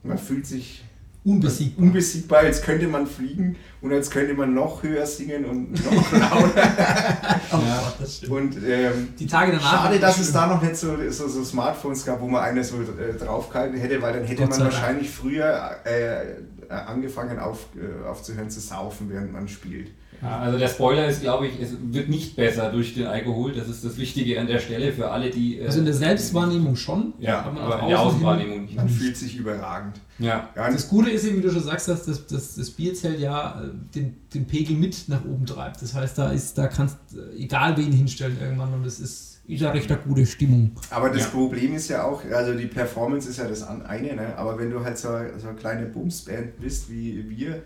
[0.04, 0.84] man fühlt sich
[1.24, 1.86] unbesiegbar.
[1.86, 6.58] unbesiegbar, als könnte man fliegen und als könnte man noch höher singen und noch lauter.
[6.58, 8.32] Ja, das stimmt.
[8.34, 9.84] und ähm, Die Tage danach.
[9.86, 12.76] schade, dass es da noch nicht so, so, so Smartphones gab, wo man eine so
[12.82, 16.26] äh, draufgehalten hätte, weil dann hätte Gott man wahrscheinlich früher äh,
[16.74, 19.90] angefangen auf, äh, aufzuhören zu saufen, während man spielt.
[20.22, 23.52] Ja, also der Spoiler ist, glaube ich, es wird nicht besser durch den Alkohol.
[23.52, 25.60] Das ist das Wichtige an der Stelle für alle, die.
[25.60, 27.14] äh, Also in der Selbstwahrnehmung schon.
[27.20, 28.76] Ja, aber in der Außenwahrnehmung nicht.
[28.76, 30.00] Man fühlt sich überragend.
[30.20, 30.50] Ja.
[30.56, 33.62] Ja, Das Gute ist eben, wie du schon sagst, dass das, das, das Bierzelt ja
[33.64, 35.82] äh, den, den Pegel mit nach oben treibt.
[35.82, 39.62] Das heißt, da ist, da kannst äh, egal wen hinstellen irgendwann und es ist, ist
[39.62, 40.72] ja recht eine gute Stimmung.
[40.90, 41.28] Aber das Ja.
[41.30, 44.38] Problem ist ja auch, also die Performance ist ja das eine, ne?
[44.38, 47.62] aber wenn du halt so, so eine kleine Bumsband bist wie wir,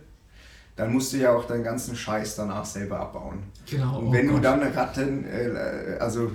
[0.76, 3.40] dann musst du ja auch deinen ganzen Scheiß danach selber abbauen.
[3.70, 4.00] Genau.
[4.00, 4.44] Und oh wenn du Gott.
[4.46, 6.32] dann Ratten, äh, also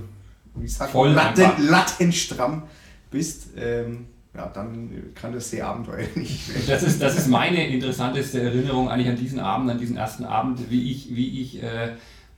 [0.55, 1.35] wie sagt Voll man.
[1.37, 2.65] Latten, lattenstramm
[3.11, 6.65] bist, ähm, ja, dann kann das sehr abenteuerlich werden.
[6.67, 10.71] Das ist, das ist meine interessanteste Erinnerung eigentlich an diesen Abend, an diesen ersten Abend,
[10.71, 11.93] wie ich, wie ich äh,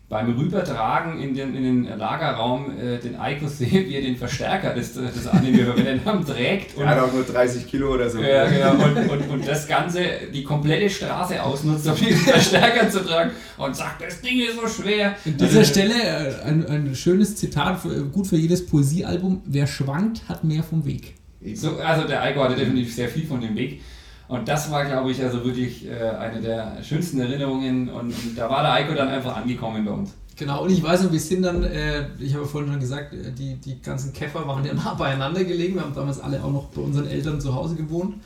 [0.08, 4.74] beim Rübertragen in den, in den Lagerraum äh, den Eiko sehe, wie er den Verstärker
[4.74, 7.94] des, des Anime, wenn er den Arm trägt und Er hat auch nur 30 Kilo
[7.94, 8.20] oder so.
[8.20, 8.72] Ja, genau.
[8.84, 10.00] Und, und, und das Ganze,
[10.32, 14.68] die komplette Straße ausnutzt, um diesen Verstärker zu tragen und sagt, das Ding ist so
[14.68, 15.16] schwer.
[15.24, 17.80] An dieser Stelle äh, ein, ein schönes Zitat,
[18.12, 19.42] gut für jedes Poesiealbum.
[19.46, 21.14] Wer schwankt, hat mehr vom Weg.
[21.54, 23.80] So, also der Eiko hatte definitiv sehr viel von dem Weg.
[24.28, 27.88] Und das war, glaube ich, also wirklich äh, eine der schönsten Erinnerungen.
[27.88, 30.14] Und, und da war der Eiko dann einfach angekommen bei uns.
[30.36, 33.30] Genau, und ich weiß noch, wir sind dann, äh, ich habe vorhin schon gesagt, äh,
[33.30, 35.74] die, die ganzen Käfer waren ja nah beieinander gelegen.
[35.74, 38.16] Wir haben damals alle auch noch bei unseren Eltern zu Hause gewohnt.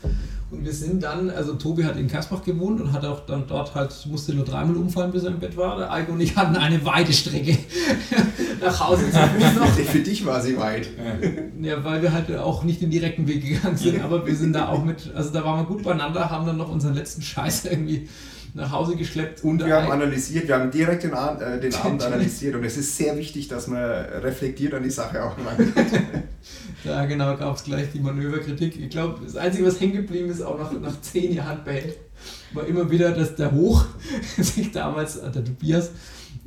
[0.50, 3.74] Und wir sind dann, also Tobi hat in Kasbach gewohnt und hat auch dann dort
[3.74, 5.76] halt, musste nur dreimal umfallen, bis er im Bett war.
[5.76, 7.58] Der Eiko und ich hatten eine weite Strecke
[8.60, 9.66] nach Hause zu Fuß noch.
[9.66, 10.88] Für dich war sie weit.
[11.60, 14.68] Ja, weil wir halt auch nicht den direkten Weg gegangen sind, aber wir sind da
[14.68, 18.08] auch mit, also da waren wir gut beieinander, haben dann noch unseren letzten Scheiß irgendwie
[18.54, 19.44] nach Hause geschleppt.
[19.44, 22.76] Und wir haben analysiert, wir haben direkt den, Abend, äh, den Abend analysiert und es
[22.76, 25.56] ist sehr wichtig, dass man reflektiert an die Sache auch mal.
[26.84, 28.80] Ja, genau, gab es gleich die Manöverkritik.
[28.80, 31.94] Ich glaube, das Einzige, was hängen geblieben ist, auch nach, nach zehn Jahren Band,
[32.52, 33.84] war immer wieder, dass der Hoch
[34.38, 35.90] sich damals, äh, der Tobias,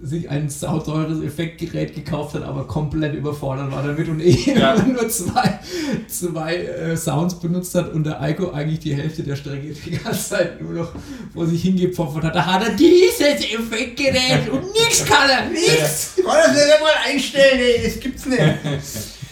[0.04, 4.76] sich ein sauteures Effektgerät gekauft hat, aber komplett überfordert war damit und eh Ja.
[4.82, 5.60] nur zwei,
[6.08, 10.30] zwei äh, Sounds benutzt hat und der Eiko eigentlich die Hälfte der Strecke die ganze
[10.30, 10.92] Zeit nur noch
[11.34, 12.36] vor sich hingepfeffert hat.
[12.36, 16.14] Da hat er dieses Effektgerät und nichts kann er, nichts!
[16.16, 18.40] Kann das nicht mal einstellen, ey, das gibt's nicht.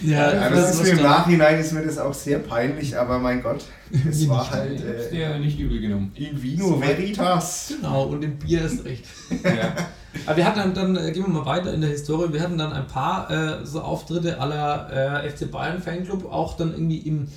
[0.02, 1.02] Ja, Ja, das ist mir im.
[1.02, 3.66] Nachhinein ist mir das auch sehr peinlich, aber mein Gott,
[4.10, 6.12] es war nicht, halt Ich hab's äh, dir nicht übel genommen.
[6.16, 7.74] in Vino Veritas.
[7.76, 9.04] Genau, und im Bier ist recht.
[9.44, 9.74] Ja.
[10.26, 12.58] Aber wir hatten dann, dann äh, gehen wir mal weiter in der Historie, wir hatten
[12.58, 17.28] dann ein paar äh, so Auftritte aller äh, FC Bayern Fanclub, auch dann irgendwie im,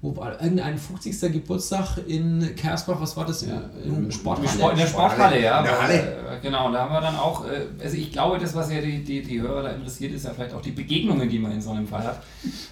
[0.00, 1.32] wo war irgendein 50.
[1.32, 3.46] Geburtstag in Kersbach, was war das?
[3.46, 4.48] Ja, Im Sporthalle?
[4.48, 5.58] Sport, in der Sporthalle, ja.
[5.60, 5.94] In der Halle.
[5.94, 9.04] äh, Genau, da haben wir dann auch, äh, also ich glaube, das, was ja die,
[9.04, 11.70] die, die Hörer da interessiert, ist ja vielleicht auch die Begegnungen, die man in so
[11.70, 12.22] einem Fall hat.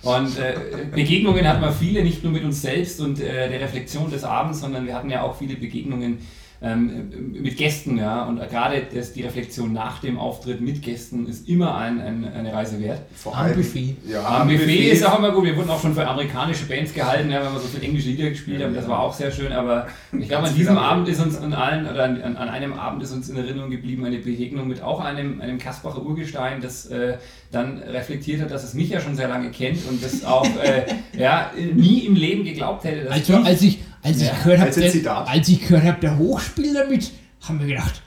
[0.03, 0.55] Und äh,
[0.92, 4.61] Begegnungen hat man viele, nicht nur mit uns selbst und äh, der Reflexion des Abends,
[4.61, 6.18] sondern wir hatten ja auch viele Begegnungen
[6.62, 8.25] ähm, mit Gästen, ja.
[8.25, 12.53] Und gerade das, die Reflexion nach dem Auftritt mit Gästen ist immer ein, ein, eine
[12.53, 13.01] Reise wert.
[13.14, 13.96] Vor Am Buffet.
[14.07, 15.44] Ja, Am Buffet ist auch immer gut.
[15.44, 18.29] Wir wurden auch schon für amerikanische Bands gehalten, ja, wenn wir so viele englische Lieder
[18.29, 18.75] gespielt haben.
[18.75, 19.53] Das war auch sehr schön.
[19.53, 19.87] Aber
[20.18, 23.12] ich glaube, an diesem Abend ist uns an allen, oder an, an einem Abend ist
[23.12, 27.16] uns in Erinnerung geblieben eine Begegnung mit auch einem, einem Kasbacher Urgestein, das äh,
[27.53, 30.85] dann reflektiert hat, dass es mich ja schon sehr lange kennt und das auch äh,
[31.18, 34.59] ja, nie im Leben geglaubt hätte, dass Also, ich als ich, als ich Ja, gehört
[34.61, 35.29] habe, als Zitat.
[35.29, 37.11] als ich gehört habe, der Hochspiel damit,
[37.47, 38.03] haben wir gedacht,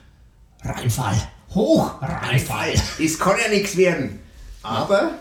[0.64, 1.16] Reinfall,
[1.54, 2.74] hoch, Reinfall.
[3.04, 4.20] Es kann ja nichts werden.
[4.62, 5.12] Aber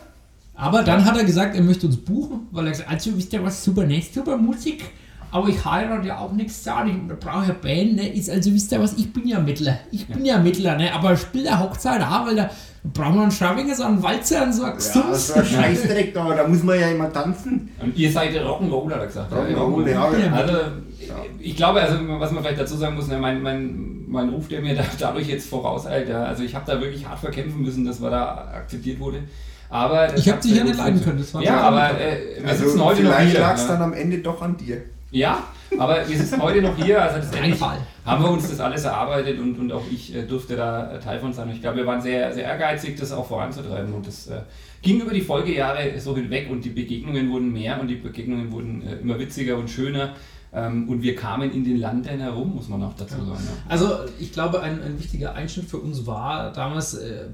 [0.55, 3.33] Aber dann hat er gesagt, er möchte uns buchen, Weil er gesagt hat, also wisst
[3.33, 4.85] ihr was, super nett, super Musik,
[5.31, 8.09] aber ich heirate ja auch nichts da, ich brauche ja Band, ne?
[8.13, 10.93] Ist also, wisst ihr was, ich bin ja Mittler, ich bin ja Mittler, ne?
[10.95, 12.51] Aber spiel der Hochzeit auch, weil da
[12.85, 15.37] brauchen wir einen Schravinger, so einen Walzer und so einen ja, das Sums.
[15.37, 17.71] war Scheißdreck da, da muss man ja immer tanzen.
[17.81, 19.33] Und ihr seid Rock'n'Roll, hat er gesagt.
[19.33, 20.33] Rock'n'Roll, ja, ja.
[20.33, 20.53] Also,
[21.39, 24.61] ich glaube, also, was man vielleicht dazu sagen muss, ne, mein, mein, mein Ruf, der
[24.61, 28.01] mir da, dadurch jetzt vorauseilt, ja, also ich habe da wirklich hart verkämpfen müssen, dass
[28.01, 29.19] man da akzeptiert wurde.
[29.71, 32.41] Aber das Ich hab hat dich ja nicht leiden können, das war Ja, aber äh,
[32.43, 33.41] wir Also sitzen heute noch vielleicht hier.
[33.41, 33.69] lag es ne?
[33.69, 34.83] dann am Ende doch an dir.
[35.11, 35.43] Ja,
[35.79, 37.01] aber wir sitzen heute noch hier.
[37.03, 37.79] Also letztendlich Reinfall.
[38.05, 41.21] Haben wir uns das alles erarbeitet und, und auch ich äh, durfte da äh, Teil
[41.21, 41.49] von sein.
[41.49, 43.93] Und ich glaube, wir waren sehr, sehr ehrgeizig, das auch voranzutreiben.
[43.93, 44.41] Und das äh,
[44.83, 48.83] ging über die Folgejahre so hinweg und die Begegnungen wurden mehr und die Begegnungen wurden
[48.83, 50.15] äh, immer witziger und schöner.
[50.53, 53.31] Ähm, und wir kamen in den Landen herum, muss man auch dazu sagen.
[53.31, 53.71] Ja.
[53.71, 53.89] Also
[54.19, 57.27] ich glaube, ein, ein wichtiger Einschnitt für uns war damals, äh,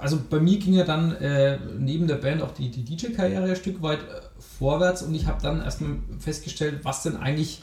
[0.00, 3.56] also bei mir ging ja dann äh, neben der Band auch die, die DJ-Karriere ein
[3.56, 7.60] Stück weit äh, vorwärts und ich habe dann erstmal festgestellt, was denn eigentlich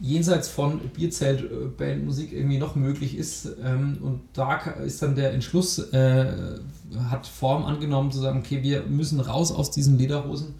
[0.00, 3.48] jenseits von Bierzelt-Bandmusik irgendwie noch möglich ist.
[3.62, 6.58] Ähm, und da ist dann der Entschluss, äh,
[7.08, 10.54] hat Form angenommen, zu sagen, okay, wir müssen raus aus diesen Lederhosen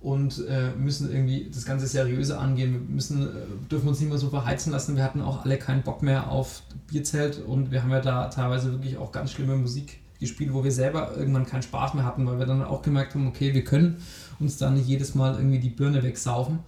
[0.00, 2.72] und äh, müssen irgendwie das Ganze seriöser angehen.
[2.72, 3.30] Wir müssen, äh,
[3.70, 4.96] dürfen uns nicht mehr so verheizen lassen.
[4.96, 8.72] Wir hatten auch alle keinen Bock mehr auf Bierzelt und wir haben ja da teilweise
[8.72, 12.38] wirklich auch ganz schlimme Musik gespielt, wo wir selber irgendwann keinen Spaß mehr hatten, weil
[12.38, 13.98] wir dann auch gemerkt haben, okay, wir können
[14.40, 16.60] uns da nicht jedes Mal irgendwie die Birne wegsaufen.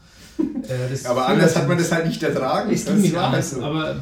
[0.69, 2.71] Äh, Aber anders hat man das halt nicht ertragen.
[2.73, 3.63] es ging nicht anders, so.
[3.63, 3.97] aber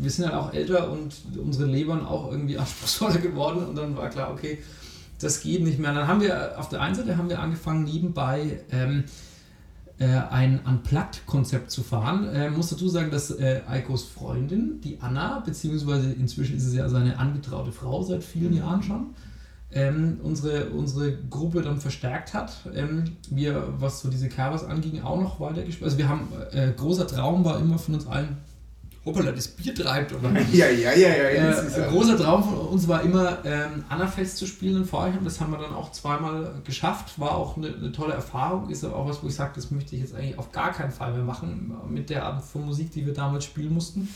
[0.00, 4.08] wir sind halt auch älter und unsere Lebern auch irgendwie anspruchsvoller geworden und dann war
[4.10, 4.58] klar, okay,
[5.20, 5.90] das geht nicht mehr.
[5.90, 9.04] Und dann haben wir auf der einen Seite haben wir angefangen nebenbei ähm,
[9.98, 12.28] äh, ein Unplugged-Konzept zu fahren.
[12.34, 16.88] Äh, muss dazu sagen, dass äh, Eikos Freundin, die Anna, beziehungsweise inzwischen ist es ja
[16.88, 19.14] seine angetraute Frau seit vielen Jahren schon,
[19.74, 22.52] ähm, unsere, unsere Gruppe dann verstärkt hat.
[22.74, 25.84] Ähm, wir, was so diese Covers anging, auch noch weiter gespielt.
[25.84, 28.36] Also wir haben, äh, großer Traum war immer von uns allen,
[29.04, 30.30] hoppala, das Bier treibt, oder?
[30.52, 31.08] Ja, ja, ja, ja.
[31.08, 35.18] Äh, ja- ein großer Traum von uns war immer, ähm, Annafest zu spielen in Vorheim.
[35.24, 37.18] Das haben wir dann auch zweimal geschafft.
[37.18, 38.68] War auch eine, eine tolle Erfahrung.
[38.70, 40.92] Ist aber auch was, wo ich sage, das möchte ich jetzt eigentlich auf gar keinen
[40.92, 41.72] Fall mehr machen.
[41.88, 44.08] Mit der Art von Musik, die wir damals spielen mussten.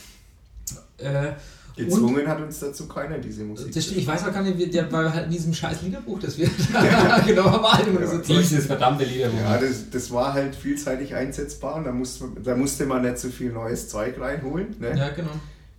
[0.98, 1.32] Äh,
[1.76, 3.72] Gezwungen hat uns dazu keiner, diese Musik.
[3.72, 6.38] das stimmt, ich weiß auch gar nicht, der war halt in diesem scheiß Liederbuch, das
[6.38, 6.46] wir
[7.26, 7.96] genau haben.
[7.96, 8.18] und so.
[8.18, 9.38] Dieses verdammte Liederbuch.
[9.38, 13.28] Ja, das, das war halt vielseitig einsetzbar und da musste, da musste man nicht so
[13.28, 14.74] viel neues Zeug reinholen.
[14.80, 14.96] Ne?
[14.96, 15.30] Ja, genau.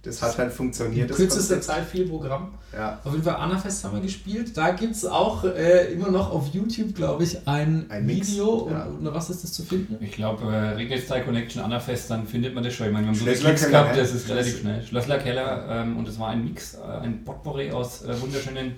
[0.04, 1.04] Das hat halt funktioniert.
[1.04, 1.60] In das kürzester.
[1.60, 2.54] Zeit viel Programm.
[2.72, 3.00] Ja.
[3.04, 4.56] Auf jeden Fall Annafest haben wir gespielt.
[4.56, 8.70] Da gibt es auch äh, immer noch auf YouTube, glaube ich, ein, Ein Mix, Video.
[8.72, 8.86] ja.
[8.86, 9.98] Und, oder was ist das zu finden?
[10.00, 12.88] Ich glaube, äh, Regnestyle Connection Annafest, dann findet man das schon.
[12.88, 14.02] Ich meine, wir haben so Keller, gehabt, ne?
[14.02, 14.84] das ist relativ schnell.
[14.84, 18.76] Schlössler Keller ähm, und es war ein Mix, äh, ein Potpourri aus äh, wunderschönen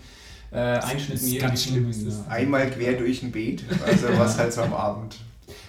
[0.52, 1.14] äh, Einschnitten.
[1.14, 1.42] ist hier.
[1.42, 2.28] ganz schlimm, ist das.
[2.28, 5.18] Einmal quer durch ein Beet, also was halt so am Abend.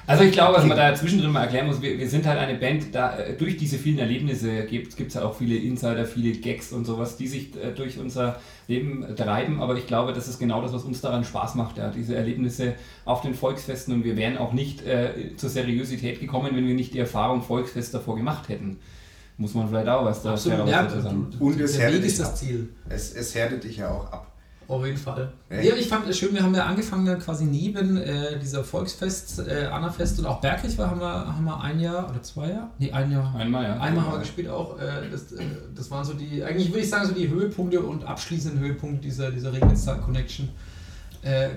[0.07, 2.59] Also ich glaube, was man da zwischendrin mal erklären muss, wir, wir sind halt eine
[2.59, 6.73] Band, da äh, durch diese vielen Erlebnisse gibt es ja auch viele Insider, viele Gags
[6.73, 10.39] und sowas, die sich äh, durch unser Leben äh, treiben, aber ich glaube, das ist
[10.39, 14.17] genau das, was uns daran Spaß macht, ja, diese Erlebnisse auf den Volksfesten und wir
[14.17, 18.49] wären auch nicht äh, zur Seriosität gekommen, wenn wir nicht die Erfahrung Volksfest davor gemacht
[18.49, 18.79] hätten.
[19.41, 21.29] Muss man vielleicht auch was da Absolut, ja, sagen.
[21.39, 22.37] Und es härtet dich das ab.
[22.37, 22.69] Ziel.
[22.91, 24.30] Es, es härtet dich ja auch ab.
[24.71, 25.33] Auf jeden Fall.
[25.51, 25.61] Ja.
[25.61, 29.41] Ja, ich fand es schön, wir haben ja angefangen dann quasi neben äh, dieser Volksfest,
[29.41, 32.69] äh, Annafest und auch Bergkirch war, haben wir, haben wir ein Jahr oder zwei Jahre?
[32.79, 33.35] Nee, ein Jahr.
[33.35, 33.81] Einmal, ja.
[33.81, 34.79] Einmal haben wir gespielt auch.
[34.79, 35.43] Äh, das, äh,
[35.75, 39.33] das waren so die, eigentlich würde ich sagen, so die Höhepunkte und abschließenden Höhepunkte dieser,
[39.33, 40.49] dieser Regenstar Connection
[41.23, 41.49] äh.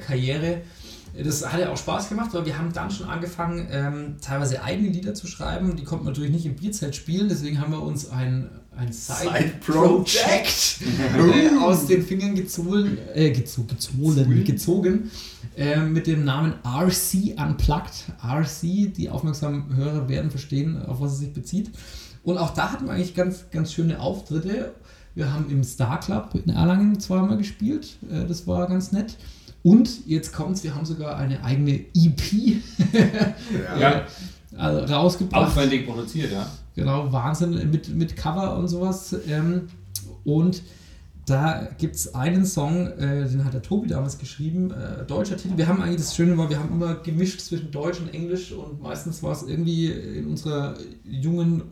[1.16, 4.90] Das hat ja auch Spaß gemacht, weil wir haben dann schon angefangen, ähm, teilweise eigene
[4.90, 5.76] Lieder zu schreiben.
[5.76, 10.80] Die konnten wir natürlich nicht im Bierzelt spielen, deswegen haben wir uns ein, ein Side-Project
[10.82, 15.12] äh, aus den Fingern gezogen, äh, gezo gezogen, gezogen
[15.56, 18.06] äh, mit dem Namen RC Unplugged.
[18.24, 21.72] RC, die aufmerksamen Hörer werden verstehen, auf was es sich bezieht.
[22.24, 24.74] Und auch da hatten wir eigentlich ganz, ganz schöne Auftritte.
[25.16, 27.98] Wir haben im Star Club in Erlangen zweimal gespielt.
[28.12, 29.18] Äh, das war ganz nett.
[29.62, 32.22] Und jetzt kommt's, wir haben sogar eine eigene EP
[33.80, 34.06] Ja,
[34.58, 35.48] also rausgebracht.
[35.48, 36.46] aufwendig produziert, ja.
[36.76, 39.16] Genau, Wahnsinn mit, mit Cover und sowas.
[39.28, 39.68] Ähm,
[40.24, 40.64] und
[41.26, 45.58] da gibt es einen Song, äh, den hat der Tobi damals geschrieben, äh, deutscher Titel.
[45.58, 48.82] Wir haben eigentlich das Schöne war, wir haben immer gemischt zwischen Deutsch und Englisch und
[48.82, 51.64] meistens war es irgendwie in unserer jungen,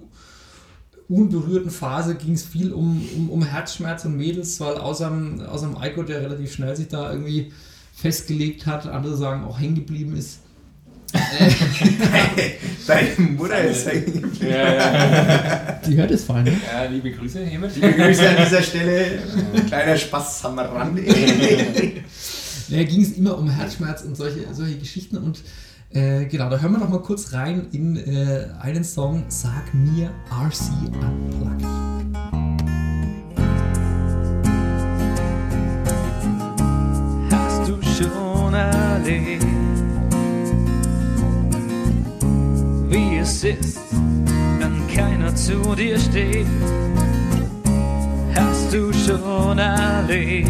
[1.09, 5.67] unberührten Phase ging es viel um, um, um Herzschmerz und Mädels, weil außer dem, außer
[5.67, 7.51] dem Eiko, der relativ schnell sich da irgendwie
[7.93, 10.40] festgelegt hat, andere sagen auch hängen geblieben ist.
[12.87, 14.31] Deine Mutter ist hängen.
[14.41, 15.79] Ja, ja.
[15.87, 16.51] Die hört es fein, ne?
[16.71, 17.75] ja liebe Grüße hiermit.
[17.75, 19.19] Liebe Grüße an dieser Stelle.
[19.67, 21.03] Kleiner Spaß am Rande.
[22.69, 25.17] Da ging es immer um Herzschmerz und solche, solche Geschichten.
[25.17, 25.41] Und
[25.89, 30.09] äh, genau, da hören wir noch mal kurz rein in äh, einen Song, Sag mir
[30.31, 31.67] RC Unplugged.
[37.29, 39.45] hast du schon erlebt,
[43.43, 43.79] ist,
[44.59, 46.45] wenn keiner zu dir steht.
[48.35, 50.49] Hast du schon erlebt,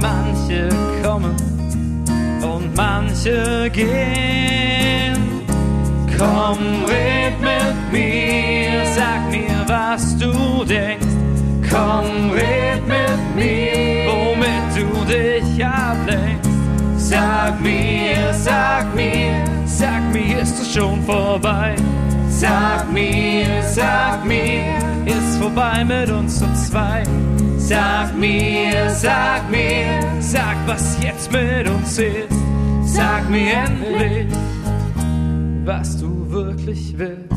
[0.00, 0.68] manche
[1.02, 1.36] kommen
[2.42, 5.16] und manche gehen.
[6.18, 11.06] Komm, red mit mir, sag mir, was du denkst.
[11.70, 16.50] Komm, red mit mir, womit du dich ablenkst.
[16.96, 21.76] Sag mir, sag mir, sag mir, ist es schon vorbei.
[22.28, 27.04] Sag mir, sag mir, ist vorbei mit uns zu zwei.
[27.58, 32.34] Sag mir, sag mir, sag, was jetzt mit uns ist.
[32.84, 34.26] Sag mir endlich,
[35.64, 37.28] was du wirklich willst.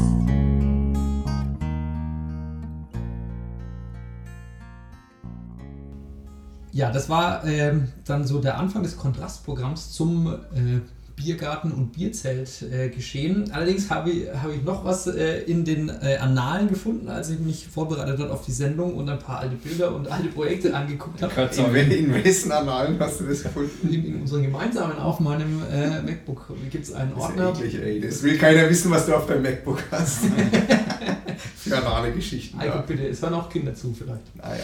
[6.73, 10.79] Ja, das war ähm, dann so der Anfang des Kontrastprogramms zum äh,
[11.21, 13.51] Biergarten- und Bierzelt äh, geschehen.
[13.51, 17.39] Allerdings habe ich, habe ich noch was äh, in den äh, Annalen gefunden, als ich
[17.39, 21.21] mich vorbereitet habe auf die Sendung und ein paar alte Bilder und alte Projekte angeguckt
[21.21, 21.79] habe.
[21.79, 23.93] In, in wessen Annalen hast du das gefunden?
[23.93, 27.65] In, in unseren gemeinsamen auf meinem äh, MacBook gibt es einen Das ist ja Ordner.
[27.65, 28.01] eklig, ey.
[28.01, 30.19] Das will keiner wissen, was du auf deinem MacBook hast.
[31.55, 32.59] Für anale Geschichten.
[32.59, 32.81] Eiko, Ja.
[32.81, 34.35] bitte, es hören auch Kinder zu vielleicht.
[34.35, 34.63] Naja.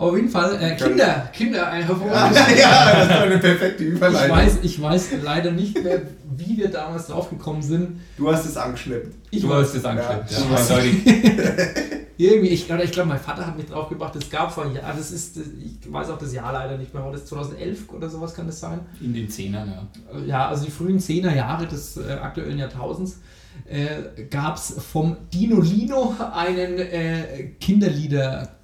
[0.00, 4.36] Auf jeden Fall, äh, Kinder, Kinder, ein hervorragendes ja, das war eine perfekte Ich Überleitung.
[4.36, 6.00] weiß, ich weiß leider nicht mehr,
[6.36, 8.00] wie wir damals draufgekommen sind.
[8.16, 9.14] Du hast es angeschleppt.
[9.30, 10.38] Ich Du hast es angeschleppt, Ja.
[10.38, 10.56] ja.
[10.56, 11.04] eindeutig.
[12.16, 15.10] Irgendwie, ich glaube, ich glaub, mein Vater hat mich draufgebracht, es gab vor Jahren, das
[15.10, 18.46] ist, ich weiß auch das Jahr leider nicht mehr, war das 2011 oder sowas kann
[18.46, 18.80] das sein?
[19.00, 19.70] In den Zehnern,
[20.14, 20.20] ja.
[20.26, 23.20] Ja, also die frühen 10er Jahre des äh, aktuellen Jahrtausends
[23.66, 27.52] äh, gab es vom Dino Lino einen äh,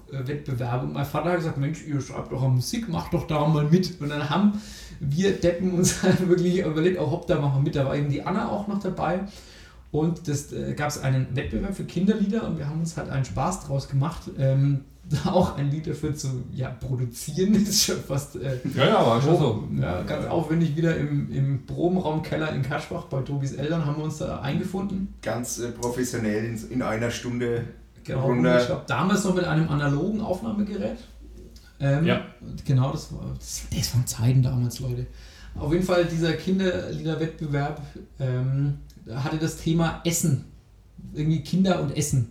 [0.06, 3.64] Kinderlieder-Wettbewerb und mein Vater hat gesagt, Mensch, ihr schreibt doch Musik, macht doch da mal
[3.64, 4.00] mit.
[4.00, 4.60] Und dann haben
[5.00, 7.76] wir Deppen uns halt wirklich überlegt, oh hopp, da machen wir mit.
[7.76, 9.20] Da war eben die Anna auch noch dabei.
[9.92, 13.24] Und das äh, gab es einen Wettbewerb für Kinderlieder und wir haben uns halt einen
[13.24, 14.84] Spaß draus gemacht, ähm,
[15.24, 17.54] da auch ein Lied dafür zu ja, produzieren.
[17.62, 19.68] ist schon fast äh, Ja, ja, war schon so.
[19.80, 24.18] ja, ganz aufwendig wieder im, im Probenraumkeller in Kaschbach bei Tobis Eltern haben wir uns
[24.18, 25.14] da eingefunden.
[25.22, 27.64] Ganz äh, professionell in, in einer Stunde.
[28.06, 28.52] Genau, Runde.
[28.52, 30.98] und ich glaube damals noch mit einem analogen Aufnahmegerät.
[31.80, 32.22] Ähm, Ja.
[32.64, 35.06] Genau, das war das, das waren Zeiten damals, Leute.
[35.58, 37.80] Auf jeden Fall dieser Kinderliederwettbewerb
[38.20, 38.78] ähm,
[39.14, 40.44] hatte das Thema Essen.
[41.14, 42.28] Irgendwie Kinder und Essen.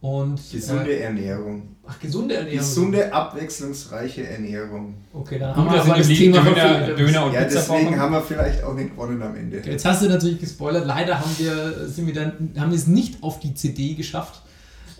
[0.00, 1.62] Und Gesunde äh, Ernährung.
[1.86, 2.58] ach, gesunde Ernährung.
[2.58, 4.94] Gesunde, abwechslungsreiche Ernährung.
[5.14, 6.86] Okay, dann Gut, haben wir aber das Thema Döner.
[6.94, 8.00] Döner und Ja, Pizza deswegen vorkommen.
[8.00, 9.62] haben wir vielleicht auch nicht gewonnen am Ende.
[9.64, 10.86] Jetzt hast du natürlich gespoilert.
[10.86, 14.42] Leider haben wir, sind wir dann, haben wir es nicht auf die CD geschafft.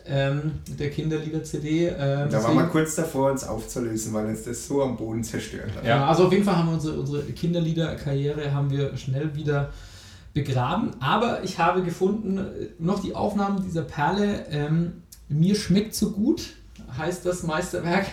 [0.07, 1.89] Ähm, der Kinderlieder-CD.
[1.89, 5.71] Ähm, Da waren wir kurz davor, uns aufzulösen, weil uns das so am Boden zerstört
[5.77, 5.87] hat.
[5.87, 9.71] Ja, also auf jeden Fall haben wir unsere, unsere Kinderlieder-Karriere haben wir schnell wieder
[10.35, 10.91] begraben.
[11.01, 12.43] Aber ich habe gefunden, äh,
[12.79, 16.55] noch die Aufnahmen dieser Perle, ähm, mir schmeckt so gut,
[16.99, 18.07] heißt das Meisterwerk.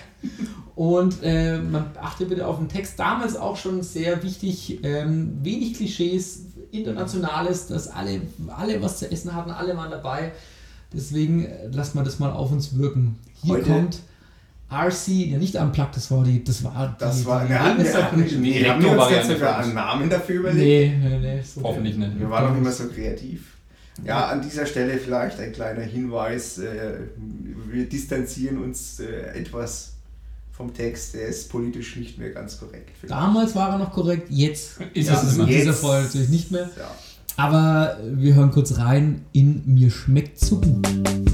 [0.76, 2.98] Und äh, man achte bitte auf den Text.
[3.00, 8.22] Damals auch schon sehr wichtig, ähm, wenig Klischees, internationales, dass alle,
[8.56, 10.32] alle was zu essen hatten, alle waren dabei.
[10.94, 13.18] Deswegen äh, lasst mal das mal auf uns wirken.
[13.44, 14.00] Hier Heute- kommt
[14.70, 17.88] RC, ja nicht unplugged, das war die, das war die, Das war die eine andere.
[17.90, 18.42] Erlebnisverknüpfung.
[18.42, 20.60] Nee, haben wir uns jetzt sogar einen Namen dafür überlegt?
[21.02, 21.42] Nee, nee.
[21.42, 22.18] So Hoffentlich nicht.
[22.20, 23.48] Wir waren auch immer so kreativ.
[24.06, 26.58] Ja, an dieser Stelle vielleicht ein kleiner Hinweis.
[26.58, 27.00] Äh,
[27.70, 29.92] wir distanzieren uns äh, etwas
[30.54, 31.16] vom Text.
[31.16, 32.92] Der ist politisch nicht mehr ganz korrekt.
[33.10, 36.50] Damals war er noch korrekt, jetzt Ist ist es in dieser Jetzt- Folge natürlich nicht
[36.52, 36.70] mehr.
[36.78, 36.96] Ja.
[37.38, 41.31] Aber wir hören kurz rein in Mir schmeckt so gut.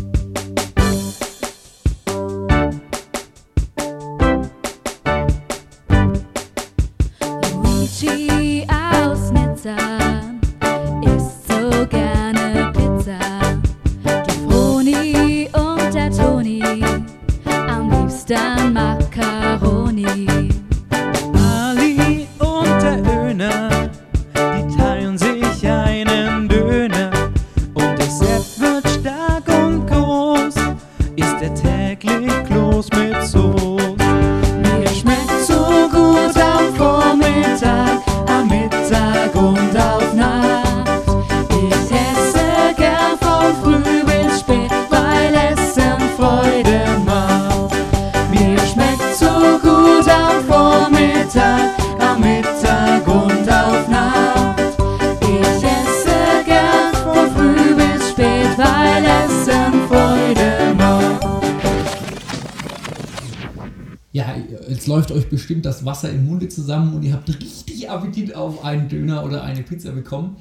[69.78, 70.38] Pizza bekommen.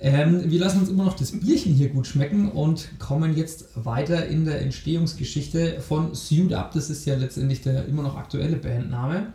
[0.00, 4.26] Ähm, wir lassen uns immer noch das Bierchen hier gut schmecken und kommen jetzt weiter
[4.26, 6.72] in der Entstehungsgeschichte von Sued Up.
[6.72, 9.32] Das ist ja letztendlich der immer noch aktuelle Bandname.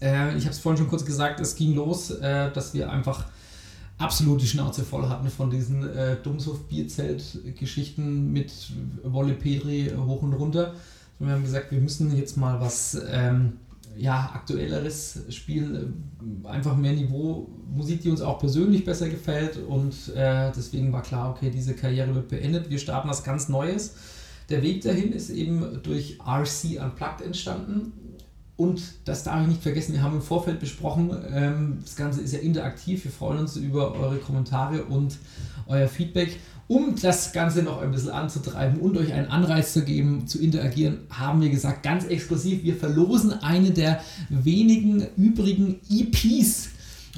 [0.00, 3.24] Äh, ich habe es vorhin schon kurz gesagt, es ging los, äh, dass wir einfach
[3.98, 8.52] absolut die Schnauze voll hatten von diesen äh, Dummshof-Bierzelt-Geschichten mit
[9.04, 10.74] Wolle Petri hoch und runter.
[11.18, 13.54] Und wir haben gesagt, wir müssen jetzt mal was ähm,
[13.96, 16.04] ja, aktuelleres spielen,
[16.44, 21.02] äh, einfach mehr Niveau, Musik, die uns auch persönlich besser gefällt und äh, deswegen war
[21.02, 23.94] klar, okay, diese Karriere wird beendet, wir starten was ganz Neues.
[24.48, 27.92] Der Weg dahin ist eben durch RC Unplugged entstanden
[28.56, 32.32] und das darf ich nicht vergessen, wir haben im Vorfeld besprochen, ähm, das Ganze ist
[32.32, 35.18] ja interaktiv, wir freuen uns über eure Kommentare und
[35.66, 36.38] euer Feedback.
[36.72, 41.00] Um das Ganze noch ein bisschen anzutreiben und euch einen Anreiz zu geben, zu interagieren,
[41.10, 44.00] haben wir gesagt, ganz exklusiv, wir verlosen eine der
[44.30, 46.68] wenigen übrigen EPs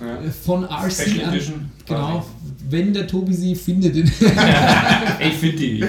[0.01, 0.21] Ja.
[0.23, 0.91] äh, von RC.
[0.93, 1.71] Special an- Edition.
[1.87, 2.27] Genau,
[2.69, 3.95] wenn der Tobi sie findet.
[3.97, 4.07] In
[5.21, 5.85] Ich finde die, ich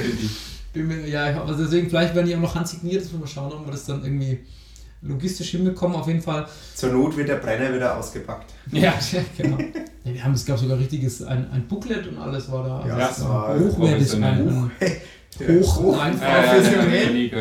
[0.74, 1.10] finde die.
[1.12, 3.72] Ja, also deswegen, vielleicht werden die auch noch handsigniert, dass wir mal schauen, ob wir
[3.72, 4.40] das dann irgendwie
[5.08, 5.96] logistisch hinbekommen.
[5.96, 8.54] Auf jeden Fall Zur Not wird der Brenner wieder ausgepackt.
[8.72, 8.94] Ja.
[9.38, 9.58] genau.
[10.04, 12.88] Ja, wir haben, es gab sogar richtiges, ein, ein Booklet und alles war da.
[12.88, 14.14] Ja, also das war hochwertig.
[14.16, 14.70] Ein, ein, hoch
[16.22, 17.32] ja, professionell.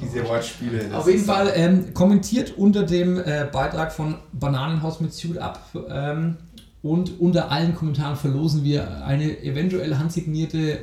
[0.00, 0.96] Diese Wortspiele.
[0.96, 5.60] Auf jeden Fall ähm, kommentiert unter dem äh, Beitrag von Bananenhaus mit Suit Up
[5.90, 6.36] ähm,
[6.82, 10.80] und unter allen Kommentaren verlosen wir eine eventuell handsignierte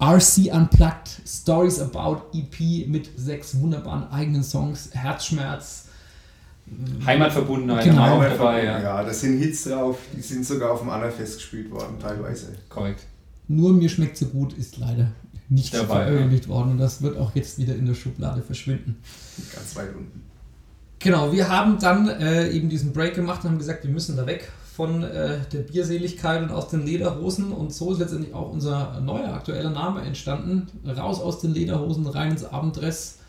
[0.00, 5.88] RC Unplugged Stories About EP mit sechs wunderbaren eigenen Songs, Herzschmerz.
[7.04, 8.20] Heimatverbundenheit Genau.
[8.20, 8.28] wir
[8.64, 9.02] Ja, ja.
[9.02, 12.54] da sind Hits drauf, die sind sogar auf dem Anna-Fest gespielt worden, teilweise.
[12.68, 13.04] Korrekt.
[13.48, 15.12] Nur mir schmeckt so gut ist leider
[15.48, 18.96] nicht Dabei, veröffentlicht worden und das wird auch jetzt wieder in der Schublade verschwinden.
[19.54, 20.22] Ganz weit unten.
[20.98, 24.26] Genau, wir haben dann äh, eben diesen Break gemacht und haben gesagt, wir müssen da
[24.26, 29.00] weg von äh, der Bierseligkeit und aus den Lederhosen und so ist letztendlich auch unser
[29.00, 30.66] neuer aktueller Name entstanden.
[30.84, 33.20] Raus aus den Lederhosen, rein ins Abenddress.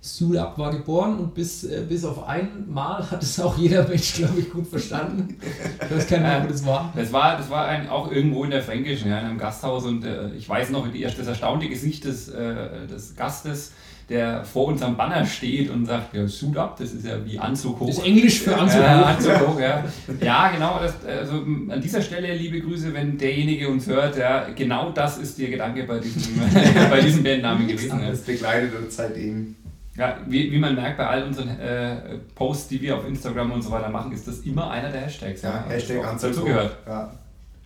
[0.00, 4.38] Suit war geboren und bis, äh, bis auf einmal hat es auch jeder Mensch, glaube
[4.38, 5.36] ich, gut verstanden.
[5.40, 6.92] Ich weiß nicht mehr, wo das war.
[6.94, 10.04] Das war, das war ein, auch irgendwo in der Fränkischen, ja, in einem Gasthaus und
[10.04, 13.72] äh, ich weiß noch das erstaunte Gesicht des, äh, des Gastes,
[14.12, 17.80] der vor unserem Banner steht und sagt, ja, Suit up, das ist ja wie Anzug
[17.80, 17.86] hoch.
[17.86, 18.80] Das ist Englisch für Anzug.
[18.80, 19.84] Ja, Anzug hoch, ja.
[20.20, 20.78] Ja, genau.
[20.80, 24.18] Das, also an dieser Stelle liebe Grüße, wenn derjenige uns hört.
[24.18, 26.34] Ja, genau das ist der Gedanke bei diesem,
[26.90, 28.00] bei diesem Bandnamen gewesen.
[28.02, 28.10] Ja.
[28.10, 29.56] Das begleitet uns seitdem.
[29.96, 31.96] Ja, wie, wie man merkt bei all unseren äh,
[32.34, 35.42] Posts, die wir auf Instagram und so weiter machen, ist das immer einer der Hashtags.
[35.42, 36.30] Ja, Hashtag Also, Anzug.
[36.30, 36.76] Dazu gehört.
[36.86, 37.12] Ja.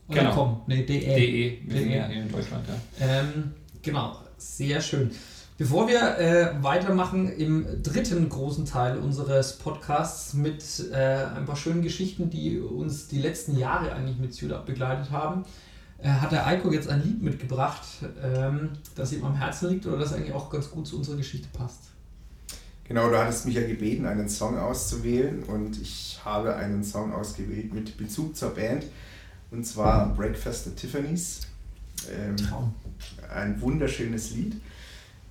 [0.07, 0.35] oder Genau.
[0.35, 0.61] com.
[0.67, 0.99] Nee, de.
[0.99, 2.75] DE, wir hier in Deutschland, ja.
[3.05, 5.09] Ähm, genau, sehr schön.
[5.57, 10.61] Bevor wir äh, weitermachen im dritten großen Teil unseres Podcasts mit
[10.91, 10.95] äh,
[11.35, 15.45] ein paar schönen Geschichten, die uns die letzten Jahre eigentlich mit Suit Up begleitet haben,
[15.99, 17.83] äh, hat der Eiko jetzt ein Lied mitgebracht,
[18.21, 21.47] ähm, das ihm am Herzen liegt oder das eigentlich auch ganz gut zu unserer Geschichte
[21.53, 21.83] passt.
[22.87, 27.73] Genau, du hattest mich ja gebeten, einen Song auszuwählen und ich habe einen Song ausgewählt
[27.73, 28.85] mit Bezug zur Band
[29.49, 31.41] und zwar Breakfast at Tiffany's.
[32.11, 32.35] Ähm,
[33.33, 34.61] ein wunderschönes Lied.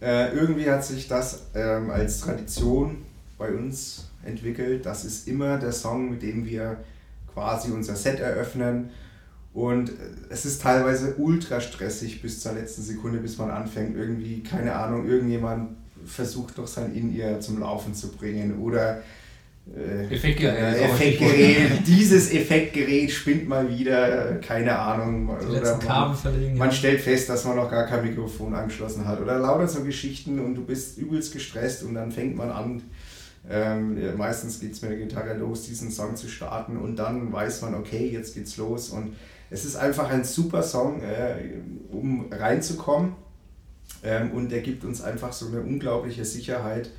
[0.01, 3.03] Äh, irgendwie hat sich das ähm, als Tradition
[3.39, 4.85] bei uns entwickelt.
[4.85, 6.79] Das ist immer der Song, mit dem wir
[7.33, 8.91] quasi unser Set eröffnen.
[9.53, 9.93] Und äh,
[10.31, 13.97] es ist teilweise ultra stressig bis zur letzten Sekunde, bis man anfängt.
[13.97, 15.77] Irgendwie, keine Ahnung, irgendjemand
[16.07, 18.61] versucht noch sein In-Ear zum Laufen zu bringen.
[18.61, 19.03] Oder
[19.75, 20.77] äh, Effektgerät.
[20.77, 25.29] äh, Effektgerät, dieses Effektgerät spinnt mal wieder, keine Ahnung.
[25.29, 26.59] Oder man- verlegen.
[26.59, 26.75] man ja.
[26.75, 29.21] stellt fest, dass man noch gar kein Mikrofon angeschlossen hat.
[29.21, 32.83] Oder lauter so Geschichten und du bist übelst gestresst und dann fängt man an,
[33.51, 37.33] ähm, ja, meistens geht es mit der Gitarre los, diesen Song zu starten und dann
[37.33, 38.91] weiß man, okay, jetzt geht's los.
[38.91, 39.17] Und
[39.51, 41.37] es ist einfach ein super Song, äh,
[41.91, 43.13] um reinzukommen.
[44.05, 46.91] Ähm, und der gibt uns einfach so eine unglaubliche Sicherheit,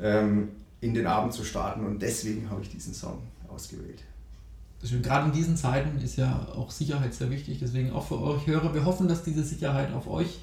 [0.00, 0.48] ähm,
[0.80, 1.86] in den Abend zu starten.
[1.86, 4.02] Und deswegen habe ich diesen Song ausgewählt.
[4.82, 5.02] Schön.
[5.02, 8.74] Gerade in diesen Zeiten ist ja auch Sicherheit sehr wichtig, deswegen auch für euch Hörer.
[8.74, 10.38] Wir hoffen, dass diese Sicherheit auf euch,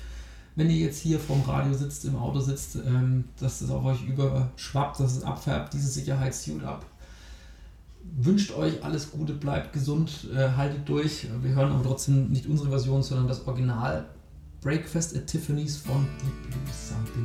[0.55, 4.05] wenn ihr jetzt hier vorm Radio sitzt, im Auto sitzt, ähm, dass es auf euch
[4.08, 6.86] überschwappt, dass es abfärbt, diese Sicherheit suit ab.
[8.16, 11.28] Wünscht euch alles Gute, bleibt gesund, äh, haltet durch.
[11.41, 14.05] Wir hören aber trotzdem nicht unsere Version, sondern das Original
[14.62, 17.24] Breakfast at Tiffany's Deep Blue Sample.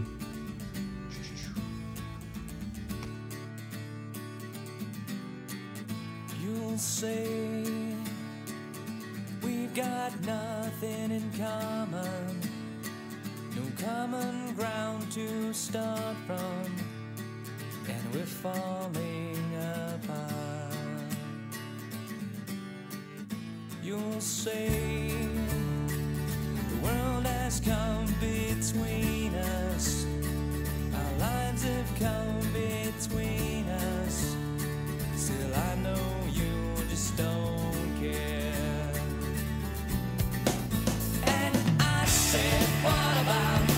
[6.40, 7.64] You'll say
[9.42, 12.40] we've got nothing in common,
[13.56, 16.66] no common ground to start from,
[17.88, 20.74] and we're falling apart.
[23.82, 24.68] You'll say
[26.82, 30.06] world has come between us,
[30.94, 34.36] our lives have come between us.
[35.16, 38.90] Still, I know you just don't care.
[41.26, 43.71] And I said, What about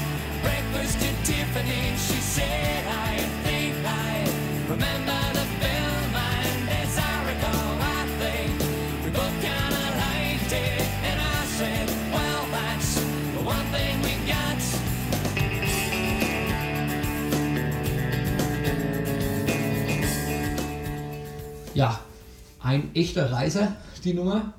[22.74, 23.72] ein echter Reiser,
[24.04, 24.54] die Nummer.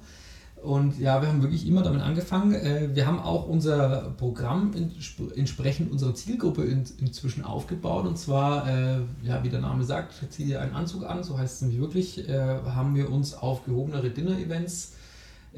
[0.61, 2.55] Und ja, wir haben wirklich immer damit angefangen.
[2.55, 8.07] Äh, Wir haben auch unser Programm ents- entsprechend unserer Zielgruppe in, inzwischen aufgebaut.
[8.07, 11.55] Und zwar, äh, ja, wie der Name sagt, zieh dir einen Anzug an, so heißt
[11.57, 14.93] es nämlich wirklich, äh, haben wir uns auf gehobenere Dinner-Events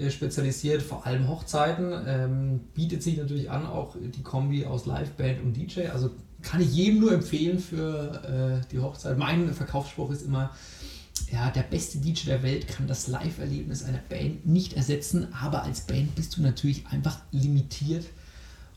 [0.10, 1.92] spezialisiert, vor allem Hochzeiten.
[2.06, 5.88] Ähm, bietet sich natürlich an, auch die Kombi aus Liveband und DJ.
[5.88, 6.12] Also
[6.44, 9.18] kann ich jedem nur empfehlen für die Hochzeit.
[9.18, 10.52] Mein Verkaufsspruch ist immer,
[11.32, 15.82] ja, der beste DJ der Welt kann das Live-Erlebnis einer Band nicht ersetzen, aber als
[15.82, 18.06] Band bist du natürlich einfach limitiert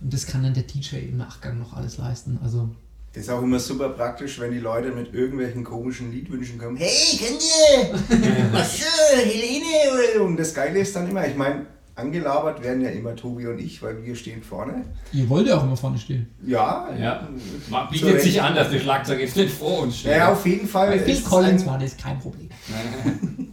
[0.00, 2.38] und das kann dann der DJ im Nachgang noch alles leisten.
[2.42, 2.70] Also
[3.12, 6.76] Das ist auch immer super praktisch, wenn die Leute mit irgendwelchen komischen Liedwünschen kommen.
[6.76, 8.52] Hey, kennt ihr?
[8.52, 10.22] Was für Helene?
[10.22, 11.66] Und das Geile ist dann immer, ich meine,
[12.00, 14.84] angelabert werden ja immer Tobi und ich, weil wir stehen vorne.
[15.12, 16.28] ihr wollt ja auch immer vorne stehen.
[16.46, 17.28] Ja, Ja.
[17.70, 20.16] Man bietet sich an, dass der Schlagzeug jetzt nicht vor uns steht.
[20.16, 20.88] ja, auf jeden Fall.
[20.90, 22.48] Bei Phil ist es Collins ein- war das kein Problem.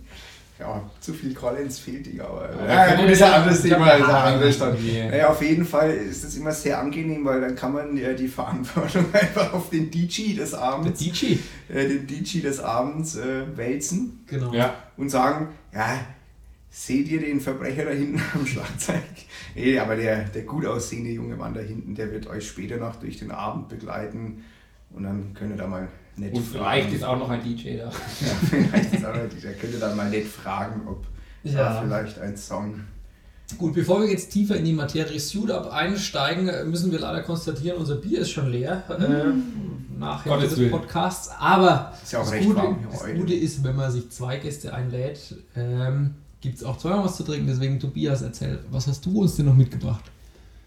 [0.59, 2.49] Ja, zu viel Collins fehlt ihm, aber.
[2.49, 3.91] Aber Ja, gut, ist ja ja- anderes Thema.
[3.91, 5.03] Ist ja anderes irgendwie.
[5.07, 8.27] Naja, auf jeden Fall ist es immer sehr angenehm, weil dann kann man ja die
[8.27, 11.35] Verantwortung einfach auf den DJ des Der Abends, DJ.
[11.71, 14.51] äh, den DJ des Abends äh, wälzen Genau.
[14.51, 14.73] Ja.
[14.97, 15.99] und sagen, ja,
[16.69, 19.01] seht ihr den Verbrecher da hinten am Schlagzeug?
[19.55, 22.95] Nee, aber der, der gut aussehende junge Mann da hinten, der wird euch später noch
[22.97, 24.43] durch den Abend begleiten
[24.91, 27.85] und dann könnt ihr da mal nett Und vielleicht ist auch noch ein DJ da.
[27.85, 27.91] ja,
[28.49, 31.05] vielleicht ist auch noch, der könnt ihr dann mal nett fragen, ob
[31.43, 31.73] Ja.
[31.73, 32.81] da vielleicht ein Song
[33.57, 37.77] Gut, bevor wir jetzt tiefer in die Materie Suit Up einsteigen, müssen wir leider konstatieren,
[37.77, 40.69] unser Bier ist schon leer äh, nach Hälfte Gottes des.
[40.71, 41.29] Podcasts.
[41.39, 43.15] Aber Ist ja auch das, recht Gute, warm hier das heute.
[43.19, 47.23] Gute ist, wenn man sich zwei Gäste einlädt, ähm, gibt es auch zweimal was zu
[47.23, 47.47] trinken.
[47.47, 50.03] Deswegen, Tobias, erzähl, was hast du uns denn noch mitgebracht?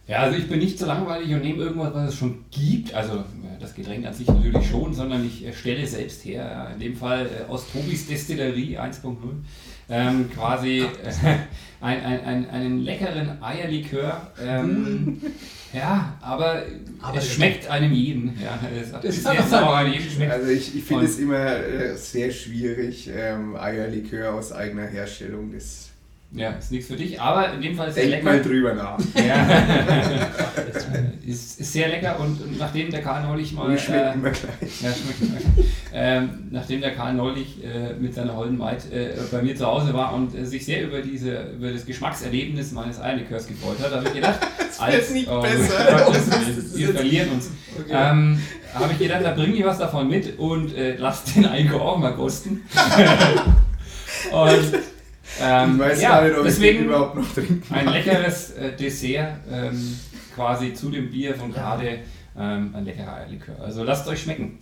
[0.07, 2.93] Ja, also ich bin nicht so langweilig und nehme irgendwas, was es schon gibt.
[2.95, 6.45] Also äh, das Getränk an sich natürlich schon, sondern ich äh, stelle selbst her.
[6.45, 9.17] Ja, In dem Fall äh, aus Tobis Destillerie 1.0.
[9.89, 10.87] Ähm, quasi äh,
[11.81, 14.33] ein, ein, ein, einen leckeren Eierlikör.
[14.43, 15.21] Ähm,
[15.73, 16.63] ja, aber,
[17.01, 18.39] Aber es das- schmeckt einem jeden.
[18.43, 20.33] Ja, es hat Das jetzt er- auch einem jeden schmeckt.
[20.33, 25.53] Also ich, ich finde es immer äh, sehr schwierig, ähm, Eierlikör aus eigener Herstellung.
[25.53, 25.90] Das
[26.33, 28.25] Ja, ist nichts für dich, aber in dem Fall ist es denk lecker.
[28.25, 28.99] mal drüber nach.
[29.17, 29.49] Ja.
[31.27, 33.77] ist, ist sehr lecker und, und nachdem der Karl neulich mal.
[33.77, 34.81] Schmeckt äh, immer gleich.
[34.81, 35.71] Ja, schmeckt.
[35.93, 39.93] ähm, nachdem der Karl neulich äh, mit seiner holden Maid äh, bei mir zu Hause
[39.93, 44.07] war und äh, sich sehr über, diese, über das Geschmackserlebnis meines Eierlikörs gefreut hat, habe
[44.07, 44.39] ich gedacht,
[44.79, 46.05] als nicht oh, besser.
[46.05, 47.51] Gottes Willen, wir verlieren uns.
[47.91, 48.41] Ähm,
[48.73, 51.99] habe ich gedacht, da bringe ich was davon mit und äh, lass den Einkauf auch
[51.99, 52.63] mal kosten.
[54.31, 55.00] und
[55.41, 58.53] ähm, ich weiß ja, gar nicht, ob ich den deswegen überhaupt noch trinken ein leckeres
[58.53, 59.99] äh, Dessert ähm,
[60.35, 62.01] quasi zu dem Bier von gerade.
[62.39, 63.61] Ähm, ein leckerer Eierlikör.
[63.61, 64.59] Also lasst euch schmecken.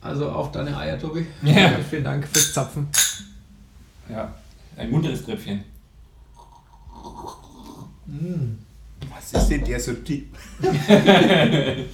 [0.00, 1.26] Also auf deine Eier, Tobi.
[1.42, 1.72] Ja.
[1.88, 2.86] Vielen Dank fürs Zapfen.
[4.08, 4.32] Ja,
[4.76, 5.64] ein munteres Tröpfchen.
[9.10, 10.28] Was ist denn der so dick?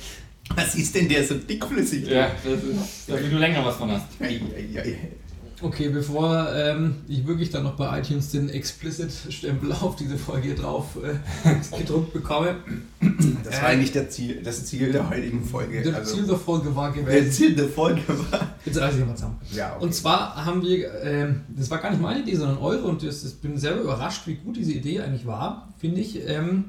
[0.54, 2.06] Was ist denn der so dickflüssig?
[2.06, 4.06] Ja, das ist, damit du länger was von hast.
[4.20, 4.98] Ei, ei, ei.
[5.64, 10.98] Okay, bevor ähm, ich wirklich dann noch bei iTunes den Explicit-Stempel auf diese Folge drauf
[11.02, 12.56] äh, gedruckt bekomme.
[13.42, 15.80] Das war eigentlich der Ziel, das Ziel der heutigen Folge.
[15.80, 17.32] Der Also, Ziel der Folge war der gewesen.
[17.32, 18.54] Ziel der Folge war.
[18.66, 19.38] Jetzt reiße ich mal zusammen.
[19.52, 19.84] Ja, okay.
[19.84, 23.24] Und zwar haben wir, ähm, das war gar nicht meine Idee, sondern eure und das,
[23.24, 26.28] ich bin selber überrascht, wie gut diese Idee eigentlich war, finde ich.
[26.28, 26.66] Ähm,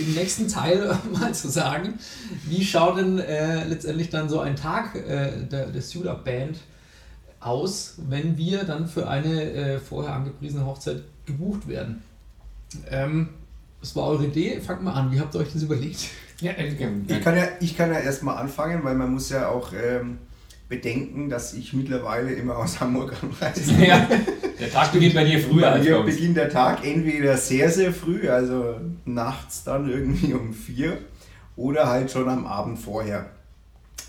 [0.00, 1.98] Im nächsten Teil mal zu sagen,
[2.48, 6.56] wie schaut denn äh, letztendlich dann so ein Tag äh, der, der Up Band
[7.44, 12.02] aus, wenn wir dann für eine äh, vorher angepriesene Hochzeit gebucht werden?
[12.90, 13.28] Ähm,
[13.80, 16.08] das war eure Idee, fangt mal an, wie habt ihr euch das überlegt?
[16.40, 16.68] Ja, äh,
[17.06, 20.18] Ich kann ja, ich kann ja erstmal anfangen, weil man muss ja auch ähm,
[20.68, 23.74] bedenken, dass ich mittlerweile immer aus Hamburg anreise.
[23.84, 24.08] ja,
[24.58, 26.14] der Tag beginnt bei dir früher als bei uns.
[26.14, 30.98] beginnt der Tag entweder sehr, sehr früh, also nachts dann irgendwie um vier,
[31.56, 33.30] oder halt schon am Abend vorher.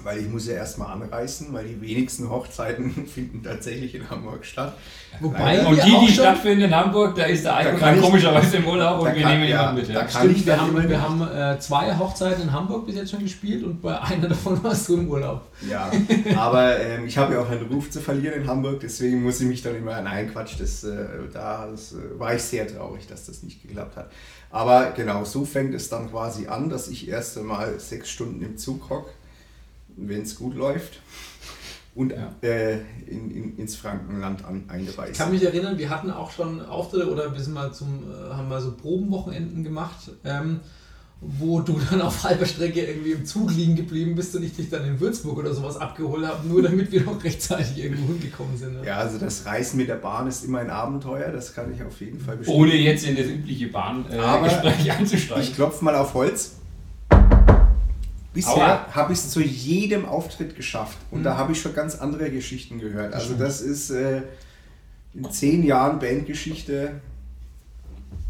[0.04, 4.74] Weil ich muss ja erstmal anreisen, weil die wenigsten Hochzeiten finden tatsächlich in Hamburg statt.
[5.22, 8.58] Wobei Und wir die, die stattfinden in Hamburg, da ist der Eiko kann dann komischerweise
[8.58, 9.89] im Urlaub und da wir kann- nehmen ja, jemanden mit.
[9.89, 10.00] da Ja.
[10.02, 11.22] kann Stimmt, ich wir haben, wir haben
[11.56, 14.96] äh, zwei Hochzeiten in Hamburg bis jetzt schon gespielt und bei einer davon warst du
[14.96, 15.43] im Urlaub.
[15.70, 15.89] Ja,
[16.36, 19.48] aber ähm, ich habe ja auch einen Ruf zu verlieren in Hamburg, deswegen muss ich
[19.48, 20.91] mich dann immer, nein Quatsch, das, äh,
[21.34, 24.12] da das, äh, war ich sehr traurig, dass das nicht geklappt hat.
[24.52, 28.58] Aber genau, so fängt es dann quasi an, dass ich erst einmal sechs Stunden im
[28.58, 29.12] Zug hocke,
[29.98, 31.00] wenn es gut läuft,
[31.96, 32.36] und Ja.
[32.41, 35.18] äh, in, in, ins Frankenland an, Ich eingereist.
[35.18, 38.50] kann mich erinnern, wir hatten auch schon Auftritte oder wir sind mal zum, äh, haben
[38.50, 40.60] mal so Probenwochenenden gemacht, ähm,
[41.22, 44.70] wo du dann auf halber Strecke irgendwie im Zug liegen geblieben bist und ich dich
[44.70, 48.74] dann in Würzburg oder sowas abgeholt habe, nur damit wir noch rechtzeitig irgendwo hingekommen sind.
[48.82, 48.86] ne?
[48.86, 52.02] Ja, also das Reisen mit der Bahn ist immer ein Abenteuer, das kann ich auf
[52.02, 52.62] jeden Fall bestätigen.
[52.62, 55.43] Ohne jetzt in das übliche Bahngespräch äh, einzusteigen.
[55.43, 56.56] Ich klopfe mal auf Holz.
[58.36, 61.24] Bisher habe ich es zu jedem Auftritt geschafft und Mhm.
[61.24, 63.14] da habe ich schon ganz andere Geschichten gehört.
[63.14, 64.22] Also das ist äh,
[65.14, 67.02] in zehn Jahren Bandgeschichte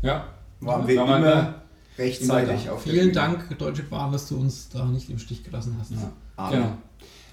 [0.01, 0.28] Ja.
[0.62, 1.62] Waren wir Waren wir immer da?
[1.97, 3.14] rechtzeitig auf der Vielen Bühne.
[3.14, 5.91] Dank, Deutsche Bahn, dass du uns da nicht im Stich gelassen hast.
[6.38, 6.51] Amen.
[6.62, 6.78] Genau.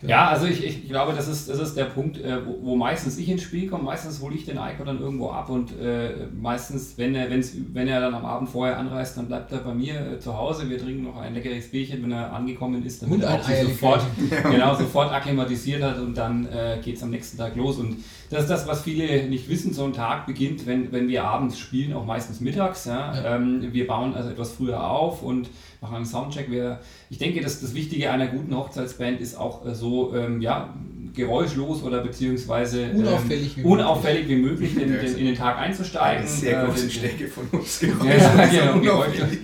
[0.02, 3.18] Ja, also ich, ich glaube, das ist, das ist der Punkt, äh, wo, wo meistens
[3.18, 3.84] ich ins Spiel komme.
[3.84, 7.88] Meistens hole ich den Eiko dann irgendwo ab und äh, meistens, wenn er, wenn's, wenn
[7.88, 10.68] er dann am Abend vorher anreist, dann bleibt er bei mir äh, zu Hause.
[10.68, 13.62] Wir trinken noch ein leckeres Bierchen, wenn er angekommen ist, damit Und er auch sich
[13.62, 14.02] sofort,
[14.50, 17.78] genau, sofort akklimatisiert hat und dann äh, geht es am nächsten Tag los.
[17.78, 17.98] Und
[18.30, 19.72] das ist das, was viele nicht wissen.
[19.72, 22.86] So ein Tag beginnt, wenn, wenn wir abends spielen, auch meistens mittags.
[22.86, 23.14] Ja?
[23.14, 23.36] Ja.
[23.36, 25.48] Ähm, wir bauen also etwas früher auf und
[25.82, 26.50] machen einen Soundcheck.
[26.50, 26.78] Wir,
[27.10, 30.72] ich denke, dass das Wichtige einer guten Hochzeitsband ist auch äh, so, ähm, ja,
[31.14, 36.20] geräuschlos oder beziehungsweise ähm, Unauffällig wie unauffällig wie möglich den, den, in den Tag einzusteigen.
[36.22, 38.08] Eine sehr Äh, große den- Stärke von uns Ja, geworden.
[38.10, 38.46] ja,
[38.78, 39.38] genau, unauffällig.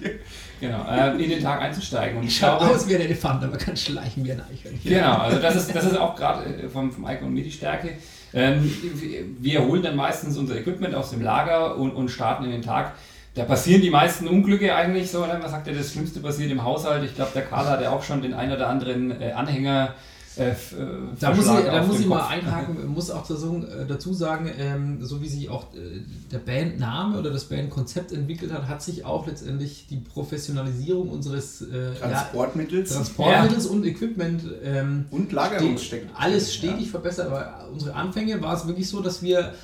[0.61, 2.19] Genau, äh, in den Tag einzusteigen.
[2.19, 4.91] Und ich Schaut glaube, aus wie ein Elefant, aber kann schleichen wie ein Eichhörnchen.
[4.91, 7.91] Genau, also das ist, das ist auch gerade äh, vom, vom Icon mit die Stärke.
[8.33, 8.63] Ähm,
[8.95, 12.63] wir- wir holen dann meistens unser Equipment aus dem Lager und, und starten in den
[12.63, 12.95] Tag.
[13.39, 15.25] Da passieren die meisten Unglücke eigentlich so.
[15.25, 15.39] Ne?
[15.41, 17.05] Man sagt ja, das Schlimmste passiert im Haushalt.
[17.05, 19.95] Ich glaube, der Karl hat ja auch schon den ein oder anderen äh, Anhänger.
[20.37, 20.55] Äh, äh,
[21.21, 24.99] Da muss ich, da muss ich mal einhaken, muss auch dazu, äh, dazu sagen, ähm,
[25.05, 26.01] so wie sich auch äh,
[26.33, 31.93] der Bandname oder das Bandkonzept entwickelt hat, hat sich auch letztendlich die Professionalisierung unseres äh,
[32.01, 36.11] ja, Transportmittels Transportmittels und Equipment ähm, und Lagerungsstecken.
[36.17, 37.27] alles stetig verbessert.
[37.29, 39.55] Aber unsere Anfänge war es wirklich so, dass wir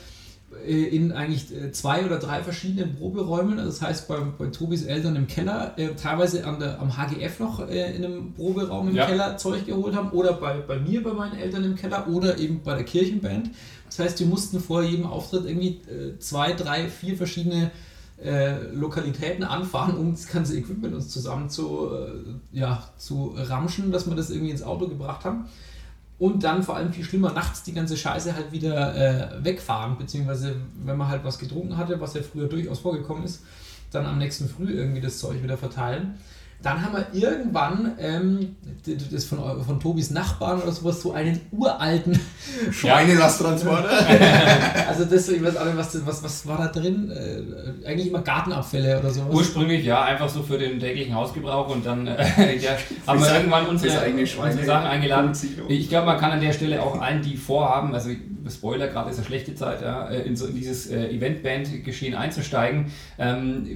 [0.66, 5.16] in eigentlich äh, zwei oder drei verschiedenen Proberäumen, also das heißt bei, bei Tobis Eltern
[5.16, 9.06] im Keller, äh, teilweise an der, am HGF noch äh, in einem Proberaum im Ja.
[9.06, 12.62] Keller Zeug geholt haben oder bei, bei mir, bei meinen Eltern im Keller oder eben
[12.62, 13.50] bei der Kirchenband.
[13.86, 17.70] Das heißt, wir mussten vor jedem Auftritt irgendwie äh, zwei, drei, vier verschiedene
[18.22, 24.08] äh, Lokalitäten anfahren, um das ganze Equipment uns zusammen zu, äh, ja, zu ramschen, dass
[24.08, 25.46] wir das irgendwie ins Auto gebracht haben.
[26.24, 30.56] Und dann vor allem viel schlimmer, nachts die ganze Scheiße halt wieder äh, wegfahren, beziehungsweise
[30.82, 33.42] wenn man halt was getrunken hatte, was ja früher durchaus vorgekommen ist,
[33.90, 36.14] dann am nächsten Früh irgendwie das Zeug wieder verteilen.
[36.64, 38.56] Dann haben wir irgendwann ähm,
[39.12, 42.18] das von, von Tobis Nachbarn oder sowas, so einen uralten,
[42.70, 43.90] Schweinelasttransporter.
[44.88, 47.10] also das, ich weiß auch nicht, was, das- was, was war da drin?
[47.10, 49.34] Äh, eigentlich immer Gartenabfälle oder sowas.
[49.34, 52.70] Ursprünglich ja, einfach so für den täglichen Hausgebrauch und dann äh, ja,
[53.06, 55.32] haben wir irgendwann unsere, unsere Sachen eingeladen.
[55.68, 58.08] Ich glaube, man kann an der Stelle auch allen, die vorhaben, also
[58.50, 62.92] Spoiler, gerade ist eine schlechte Zeit, ja, äh, in, so, in dieses äh, Eventband-Geschehen einzusteigen.
[63.18, 63.66] Ähm,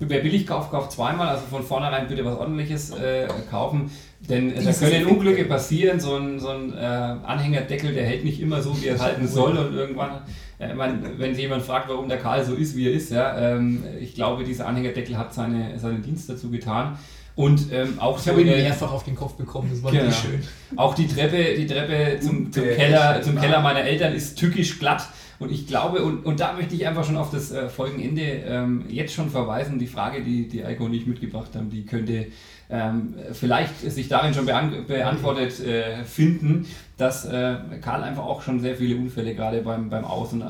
[0.00, 3.90] wer billig kauft, kauft zweimal, also von vornherein bitte was ordentliches äh, kaufen.
[4.28, 5.18] Denn äh, da Dieses können Eventband.
[5.18, 6.00] Unglücke passieren.
[6.00, 9.26] So ein, so ein äh, Anhängerdeckel, der hält nicht immer so, wie er es halten
[9.26, 9.56] soll.
[9.56, 10.22] Und irgendwann,
[10.58, 13.82] äh, mein, wenn jemand fragt, warum der Karl so ist, wie er ist, ja, ähm,
[14.00, 16.98] ich glaube, dieser Anhängerdeckel hat seine, seinen Dienst dazu getan.
[17.34, 20.10] Und ähm, auch ich so habe ihn mehrfach auf den Kopf bekommen, das war Genau.
[20.12, 20.42] schön.
[20.76, 23.40] auch die Treppe, die Treppe zum, zum, Keller, zum.
[23.40, 25.08] Keller meiner Eltern ist tückisch glatt.
[25.42, 28.84] Und ich glaube, und, und da möchte ich einfach schon auf das äh, Folgenende ähm,
[28.88, 29.78] jetzt schon verweisen.
[29.78, 32.26] Die Frage, die die Eiko und ich mitgebracht haben, die könnte
[32.70, 36.66] ähm, vielleicht sich darin schon beant beantwortet äh, finden,
[36.96, 40.44] dass äh, Karl einfach auch schon sehr viele Unfälle gerade beim, beim Aus und, äh,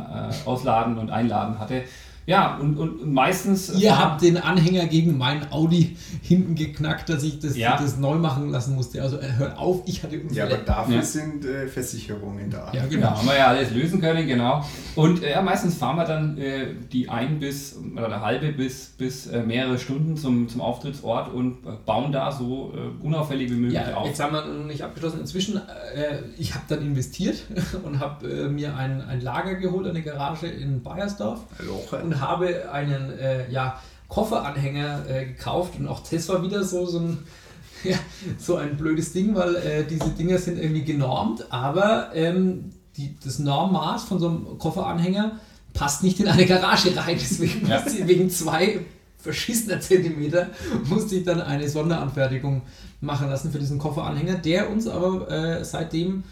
[0.44, 1.82] Ausladen und Einladen hatte.
[2.26, 3.70] Ja, und, und meistens.
[3.80, 7.76] Ihr fahren- habt den Anhänger gegen meinen Audi hinten geknackt, dass ich das, Ja.
[7.76, 9.02] das neu machen lassen musste.
[9.02, 10.44] Also äh, hört auf, ich hatte Ja, Unfälle.
[10.54, 11.02] aber dafür Ja.
[11.02, 12.70] sind äh, Versicherungen da.
[12.72, 13.10] Ja, Genau, genau.
[13.18, 14.64] haben wir ja alles lösen können, genau.
[14.94, 18.90] Und äh, ja, meistens fahren wir dann äh, die ein bis oder eine halbe bis,
[18.96, 23.54] bis äh, mehrere Stunden zum, zum Auftrittsort und äh, bauen da so äh, unauffällig wie
[23.56, 24.06] möglich Ja, auf.
[24.06, 25.18] jetzt haben wir noch nicht abgeschlossen.
[25.20, 27.42] Inzwischen, äh, ich habe dann investiert
[27.84, 32.11] und habe äh, mir ein, ein Lager geholt, eine Garage in Bayersdorf Loche.
[32.12, 36.98] Und habe einen äh, ja, Kofferanhänger äh, gekauft und auch das war wieder so, so
[37.00, 37.18] ein
[37.84, 37.96] ja,
[38.38, 43.38] so ein blödes Ding, weil äh, diese Dinger sind irgendwie genormt, aber ähm, die, das
[43.40, 45.40] Normmaß von so einem Kofferanhänger
[45.72, 47.16] passt nicht in eine Garage rein.
[47.20, 47.80] Deswegen Ja.
[47.80, 48.80] musste ich wegen zwei
[49.18, 50.48] verschissener Zentimeter
[50.88, 52.62] musste ich dann eine Sonderanfertigung
[53.00, 56.24] machen lassen für diesen Kofferanhänger, der uns aber äh, seitdem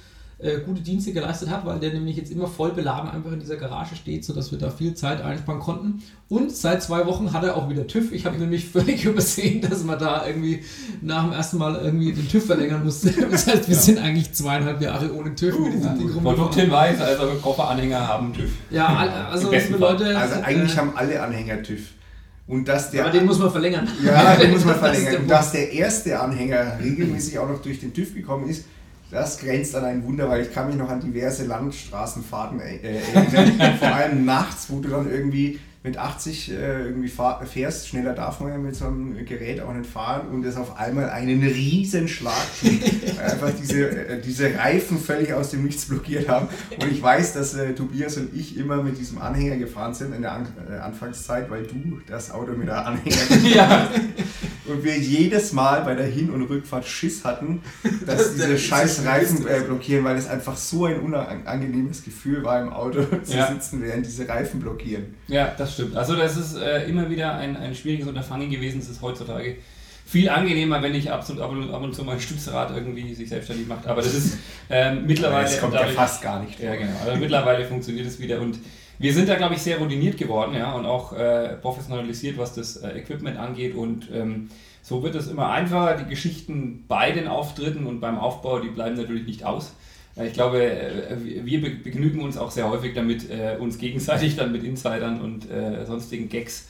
[0.43, 3.57] äh, gute Dienste geleistet hat, weil der nämlich jetzt immer voll beladen einfach in dieser
[3.57, 6.03] Garage steht, sodass wir da viel Zeit einsparen konnten.
[6.29, 8.13] Und seit zwei Wochen hat er auch wieder TÜV.
[8.13, 10.63] Ich habe nämlich völlig übersehen, dass man da irgendwie
[11.03, 13.11] nach dem ersten Mal irgendwie den TÜV verlängern musste.
[13.31, 16.37] Das heißt, wir sind eigentlich zweieinhalb Jahre ohne TÜV mit diesem Ding rumgefahren.
[16.37, 18.51] Produkthinweis, also Kofferanhänger haben TÜV.
[18.71, 19.79] Ja, also liebe.
[19.79, 20.19] Leute.
[20.19, 21.81] Also eigentlich äh, haben alle Anhänger TÜV.
[22.47, 23.89] Und dass der aber den muss man verlängern.
[24.05, 25.23] Ja, den muss man verlängern.
[25.23, 28.65] Und dass der erste Anhänger regelmäßig auch noch durch den TÜV gekommen ist,
[29.11, 33.77] das grenzt an ein Wunder, weil ich kann mich noch an diverse Landstraßenfahrten äh, erinnern.
[33.79, 38.41] Vor allem nachts, wo du dann irgendwie mit 80 äh, irgendwie fahr, fährst, schneller darf
[38.41, 42.07] man ja mit so einem Gerät auch nicht fahren und es auf einmal einen riesen
[42.07, 42.35] Schlag
[43.25, 46.49] einfach diese, äh, diese Reifen völlig aus dem Nichts blockiert haben.
[46.79, 50.21] Und ich weiß, dass äh, Tobias und ich immer mit diesem Anhänger gefahren sind in
[50.21, 53.17] der An äh, Anfangszeit, weil du das Auto mit der Anhänger
[53.55, 53.89] Ja.
[54.67, 57.63] und wir jedes Mal bei der Hin- und Rückfahrt Schiss hatten,
[58.05, 62.69] dass diese scheiß Reifen äh, blockieren, weil es einfach so ein unangenehmes Gefühl war, im
[62.71, 63.51] Auto zu Ja.
[63.51, 65.15] sitzen, während diese Reifen blockieren.
[65.27, 65.97] Ja, das stimmt.
[65.97, 68.81] Also das ist äh, immer wieder ein, ein schwieriges Unterfangen gewesen.
[68.81, 69.57] Es ist heutzutage
[70.05, 73.15] viel angenehmer, wenn ich ab und, ab und, ab und zu mal ein Stützrad irgendwie
[73.15, 73.87] sich selbstständig macht.
[73.87, 74.39] Aber das ist
[74.71, 75.45] ähm, mittlerweile...
[75.45, 76.97] Das kommt ja fast gar nicht Ja, genau.
[77.05, 78.59] Also mittlerweile funktioniert es wieder und
[78.99, 82.77] wir sind da, glaube ich, sehr routiniert geworden ja, und auch äh, professionalisiert, was das
[82.77, 84.51] äh, Equipment angeht und ähm,
[84.83, 85.97] so wird es immer einfacher.
[85.97, 89.73] Die Geschichten bei den Auftritten und beim Aufbau, die bleiben natürlich nicht aus.
[90.17, 94.37] Äh, Ich glaube, äh, wir be- begnügen uns auch sehr häufig damit, äh, uns gegenseitig
[94.37, 95.47] dann mit Insidern und
[95.87, 96.67] sonstigen Gags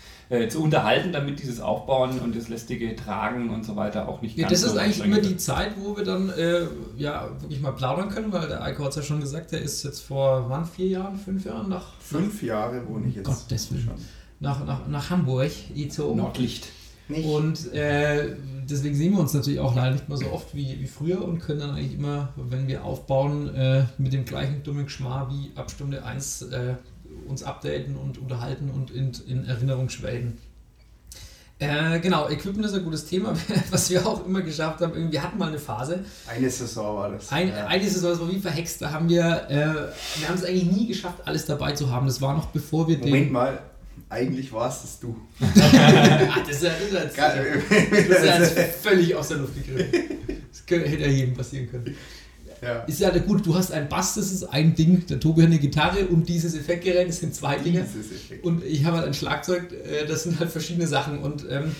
[0.48, 4.46] zu unterhalten, damit dieses Aufbauen und das lästige Tragen und so weiter auch nicht Ja,
[4.46, 5.36] ganz das ist so eigentlich anstrengend immer die.
[5.38, 6.66] Zeit, wo wir dann äh,
[6.96, 9.82] ja wirklich mal plaudern können, weil der Eiko hat es ja schon gesagt, der ist
[9.82, 13.26] jetzt vor wann, vier Jahren, fünf Jahren nach, Fünf Jahre wohne ich jetzt.
[13.26, 13.82] Gottes Willen.
[13.82, 13.94] schon.
[14.38, 16.18] nach, nach, nach Hamburg gezogen.
[16.18, 16.68] Nordlicht.
[17.10, 17.26] Nicht.
[17.28, 18.36] Und äh,
[18.68, 21.40] deswegen sehen wir uns natürlich auch leider nicht mehr so oft wie, wie früher und
[21.40, 25.70] können dann eigentlich immer, wenn wir aufbauen, äh, mit dem gleichen dummen Geschmarr wie ab
[25.70, 26.74] Stunde 1 äh,
[27.28, 30.38] uns updaten und unterhalten und in, in Erinnerung schwelgen.
[31.58, 33.34] Äh, genau, Equipment ist ein gutes Thema,
[33.70, 34.94] was wir auch immer geschafft haben.
[34.94, 37.30] Irgendwie, Wir hatten mal eine Phase, Eine Saison war das.
[37.30, 37.66] ein, Ja.
[37.66, 39.56] Eine Saison, das war wie verhext, da haben wir, äh,
[40.18, 42.06] wir haben es eigentlich nie geschafft, alles dabei zu haben.
[42.06, 43.32] Das war noch bevor wir Moment den...
[43.32, 43.58] mal,
[44.10, 45.16] eigentlich warst es du.
[45.40, 47.34] Ah, das ist ja, das ist ja
[47.90, 50.36] Das ist ja ja, völlig aus der Luft gegriffen.
[50.50, 51.96] Das könnte, hätte ja jedem passieren können.
[52.86, 55.58] Ist ja gut, du hast einen Bass, das ist ein Ding, der Tobi hat eine
[55.58, 57.86] Gitarre und dieses Effektgerät, das sind zwei Dinge.
[58.42, 61.20] Und ich habe halt ein Schlagzeug, äh, das sind halt verschiedene Sachen.
[61.20, 61.74] Und ähm,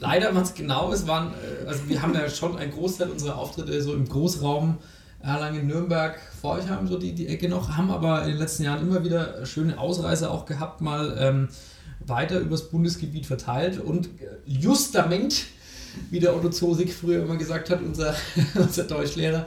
[0.00, 3.82] leider, was genau ist, waren, äh, also wir haben ja schon einen Großteil unserer Auftritte
[3.82, 4.78] so im Großraum
[5.22, 9.04] Erlangen, Nürnberg, Forchheim, so die, die Ecke noch, haben aber in den letzten Jahren immer
[9.04, 11.48] wieder schöne Ausreißer auch gehabt, mal ähm,
[12.06, 14.10] weiter übers Bundesgebiet verteilt und äh,
[14.46, 15.46] justament,
[16.10, 18.14] wie der Otto Zosig früher immer gesagt hat, unser,
[18.54, 19.46] unser Deutschlehrer,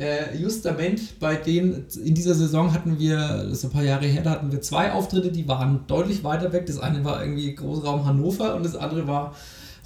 [0.00, 4.22] äh, justament bei denen, in dieser Saison hatten wir, das ist ein paar Jahre her,
[4.22, 6.66] da hatten wir zwei Auftritte, die waren deutlich weiter weg.
[6.66, 9.34] Das eine war irgendwie Großraum Hannover und das andere war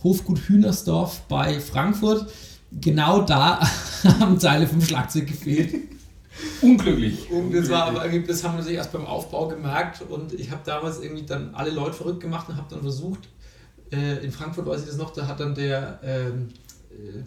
[0.05, 2.31] Hofgut Hühnersdorf bei Frankfurt.
[2.71, 3.61] Genau da
[4.21, 5.75] haben Teile vom Schlagzeug gefehlt.
[6.61, 7.31] Unglücklich.
[7.31, 10.51] Und das war aber irgendwie, das haben wir sich erst beim Aufbau gemerkt und ich
[10.51, 13.29] habe damals irgendwie dann alle Leute verrückt gemacht und habe dann versucht,
[13.93, 16.64] äh, in Frankfurt weiß ich das noch, da hat dann der, ähm, äh,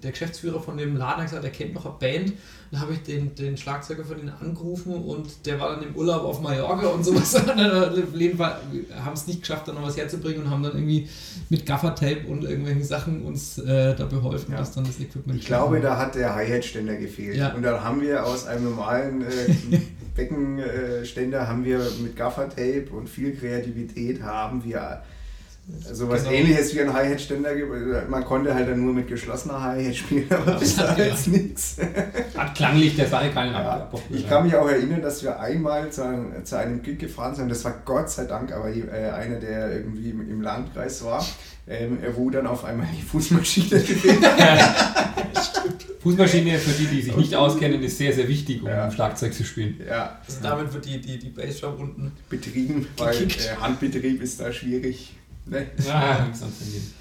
[0.03, 2.34] der Geschäftsführer von dem Laden gesagt, er kennt noch eine Band.
[2.72, 6.24] Dann habe ich den, den Schlagzeuger von denen angerufen und der war dann im Urlaub
[6.24, 7.34] auf Mallorca und sowas.
[7.47, 11.07] Haben es nicht geschafft, da noch was herzubringen und haben dann irgendwie
[11.49, 14.59] mit Gaffertape und irgendwelchen Sachen uns äh, da beholfen, Ja.
[14.59, 17.38] dass dann das Equipment Ich glaube, da hat der Hi-Hat-Ständer gefehlt.
[17.38, 17.53] Ja.
[17.53, 19.80] Und dann haben wir aus einem normalen äh,
[20.15, 25.03] Beckenständer haben wir mit Gaffertape und viel Kreativität haben wir
[25.91, 26.34] sowas Genau.
[26.36, 27.53] ähnliches wie ein Hi-Hat-Ständer.
[27.55, 27.65] ge-
[28.09, 31.28] Man konnte halt dann nur mit geschlossener Hi-Hat spielen, aber das war jetzt gereicht.
[31.28, 31.76] nichts.
[32.38, 34.01] Hat klanglich der Sache keinen Ja, Abbruch.
[34.09, 37.49] ich kann mich auch erinnern, dass wir einmal zu einem, zu einem Gig gefahren sind.
[37.49, 41.26] Das war Gott sei Dank aber äh, einer, der irgendwie im, Landkreis war,
[41.68, 44.76] ähm, wo dann auf einmal die Fußmaschine gefehlt hat.
[46.01, 48.89] Fußmaschine, für die, die sich nicht auskennen, ist sehr, sehr wichtig, um Ja.
[48.89, 49.76] Schlagzeug zu spielen.
[49.86, 53.28] Ja, Also damit wird die, die, die Bassdrum unten betrieben, weil äh,
[53.59, 55.13] Handbetrieb ist da schwierig.
[55.49, 55.65] Ne?
[55.85, 56.31] Ja, denn
[56.71, 56.93] gehen.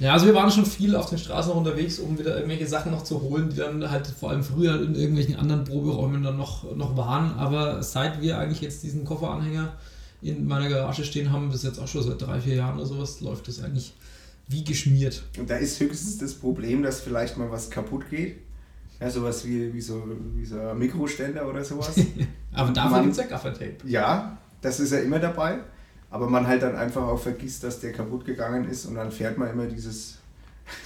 [0.00, 2.90] Ja, also wir waren schon viel auf den Straßen noch unterwegs, um wieder irgendwelche Sachen
[2.90, 6.74] noch zu holen, die dann halt vor allem früher in irgendwelchen anderen Proberäumen dann noch,
[6.76, 7.32] noch waren.
[7.38, 9.72] Aber seit wir eigentlich jetzt diesen Kofferanhänger
[10.20, 13.20] in meiner Garage stehen haben, bis jetzt auch schon seit drei, vier Jahren oder sowas,
[13.20, 13.94] läuft das eigentlich
[14.48, 15.22] wie geschmiert.
[15.38, 18.38] Und da ist höchstens das Problem, dass vielleicht mal was kaputt geht.
[19.00, 20.02] Ja, sowas wie, wie, so,
[20.34, 21.92] wie so ein Mikroständer oder sowas.
[22.52, 23.76] Aber dafür Man- gibt es ja Gaffertape.
[23.86, 25.58] ja, das ist ja immer dabei.
[26.14, 29.36] Aber man halt dann einfach auch vergisst, dass der kaputt gegangen ist und dann fährt
[29.36, 30.18] man immer dieses.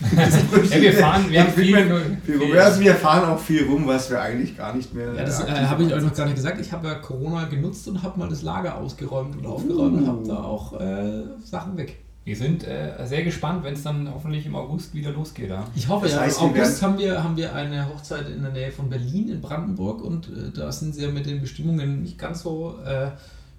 [0.16, 1.76] Ja, wir fahren, wir haben viel,
[2.24, 2.52] viel rum.
[2.58, 5.12] Also wir fahren auch viel rum, was wir eigentlich gar nicht mehr.
[5.12, 6.58] Ja, das äh, habe ich euch noch gar nicht gesagt.
[6.62, 10.26] Ich habe ja Corona genutzt und habe mal das Lager ausgeräumt und aufgeräumt und habe
[10.26, 11.98] da auch äh, Sachen weg.
[12.24, 15.50] Wir sind äh, sehr gespannt, wenn es dann hoffentlich im August wieder losgeht.
[15.50, 15.66] Ja?
[15.74, 16.20] Ich hoffe, Das ja.
[16.22, 19.28] heißt, Im wir August haben wir, haben wir eine Hochzeit in der Nähe von Berlin,
[19.28, 23.10] in Brandenburg, und äh, da sind sie ja mit den Bestimmungen nicht ganz so äh,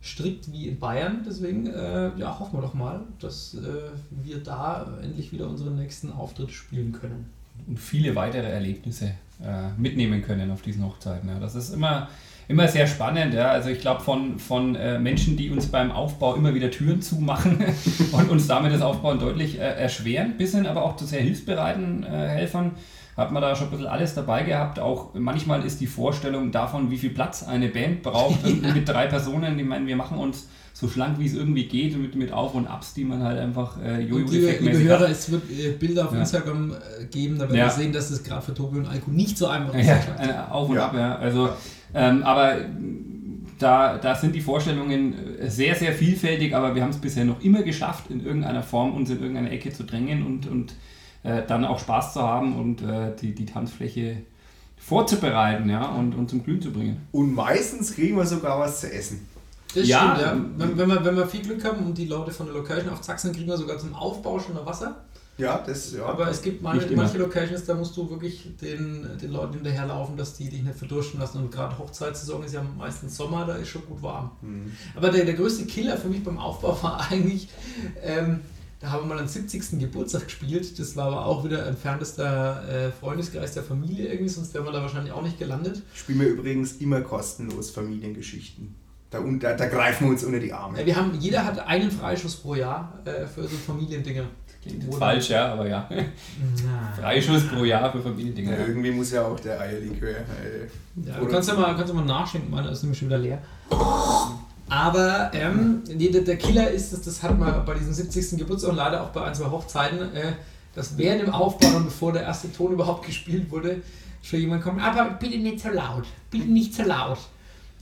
[0.02, 1.24] strikt wie in Bayern.
[1.26, 3.92] Deswegen äh, ja, hoffen wir doch mal, dass äh,
[4.24, 7.30] wir da endlich wieder unseren nächsten Auftritt spielen können.
[7.68, 11.30] und viele weitere Erlebnisse äh, mitnehmen können auf diesen Hochzeiten.
[11.30, 11.40] Ja.
[11.40, 12.10] Das ist immer,
[12.48, 13.34] immer sehr spannend.
[13.34, 13.52] Ja.
[13.52, 17.64] Also ich glaube von, von äh, Menschen, die uns beim Aufbau immer wieder Türen zumachen
[18.12, 22.04] und uns damit das Aufbauen deutlich äh, erschweren, bis hin aber auch zu sehr hilfsbereiten
[22.04, 22.72] äh, Helfern,
[23.20, 24.80] hat man da schon ein bisschen alles dabei gehabt.
[24.80, 28.44] Auch manchmal ist die Vorstellung davon, wie viel Platz eine Band braucht,
[28.74, 29.60] mit drei Personen.
[29.60, 32.66] Ich meine, wir machen uns so schlank wie es irgendwie geht mit, mit Auf- und
[32.66, 35.10] Abs, die man halt einfach äh, Und liebe, liebe Jojo-Effektmäßig Hörer, hat.
[35.10, 36.20] es wird äh, Bilder auf Ja.
[36.22, 37.66] Instagram äh, geben, da werden Ja.
[37.66, 39.88] wir sehen, dass es gerade für Tobi und Alko nicht so einfach ist.
[39.88, 40.86] Ja, auf und Ja.
[40.86, 41.16] ab, ja.
[41.18, 41.50] Also,
[41.94, 42.60] ähm, aber
[43.58, 45.16] da, da sind die Vorstellungen
[45.48, 49.10] sehr, sehr vielfältig, aber wir haben es bisher noch immer geschafft, in irgendeiner Form uns
[49.10, 50.76] in irgendeine Ecke zu drängen und, und
[51.24, 54.18] äh, dann auch Spaß zu haben und äh, die, die Tanzfläche
[54.78, 57.06] vorzubereiten ja, und, und zum Glühen zu bringen.
[57.12, 59.28] Und meistens kriegen wir sogar was zu essen.
[59.76, 60.16] Das Ja.
[60.16, 60.46] stimmt, ja.
[60.58, 63.02] Wenn, wenn, wir, wenn wir viel Glück haben und die Leute von der Location auf
[63.02, 65.04] Zack sind, kriegen wir sogar zum Aufbau schon noch Wasser.
[65.38, 66.06] Ja, das ja.
[66.06, 70.34] Aber es gibt manche, manche Locations, da musst du wirklich den, den Leuten hinterherlaufen, dass
[70.34, 71.38] die dich nicht verdursten lassen.
[71.38, 74.32] Und gerade Hochzeitssaison ist ja meistens Sommer, da ist schon gut warm.
[74.42, 74.72] Mhm.
[74.96, 77.48] Aber der, der größte Killer für mich beim Aufbau war eigentlich,
[78.04, 78.42] ähm,
[78.80, 79.80] da haben wir mal einen 70.
[79.80, 80.80] Geburtstag gespielt.
[80.80, 84.82] Das war aber auch wieder entferntester äh, Freundeskreis der Familie irgendwie, sonst wären wir da
[84.82, 85.82] wahrscheinlich auch nicht gelandet.
[85.94, 88.76] Spielen wir übrigens immer kostenlos Familiengeschichten.
[89.10, 90.86] Da, da, da greifen wir uns unter die Arme.
[90.86, 94.26] wir haben, jeder hat einen Freischuss pro Jahr äh, für so Familiendinger.
[94.62, 95.90] Klingt falsch, ja, aber ja.
[97.00, 98.52] Freischuss pro Jahr für Familiendinger.
[98.60, 100.10] Ja, irgendwie muss ja auch der Eierlikör.
[100.10, 100.68] Äh,
[101.06, 103.42] Ja, du kannst ja mal, kannst ja mal nachschenken, meiner ist nämlich schon wieder leer.
[104.70, 108.40] Aber ähm, nee, der, Killer ist, dass das hat man bei diesem 70.
[108.40, 110.34] Geburtstag und leider auch bei ein, zwei Hochzeiten, äh,
[110.76, 113.82] dass während dem Aufbau und bevor der erste Ton überhaupt gespielt wurde,
[114.22, 117.18] schon jemand kommt, aber bitte nicht so laut, bitte nicht so laut.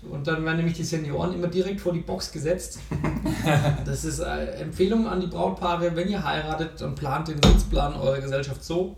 [0.10, 2.80] Und dann werden nämlich die Senioren immer direkt vor die Box gesetzt.
[3.86, 8.20] Das ist eine Empfehlung an die Brautpaare, wenn ihr heiratet, dann plant den Sitzplan eurer
[8.20, 8.98] Gesellschaft so,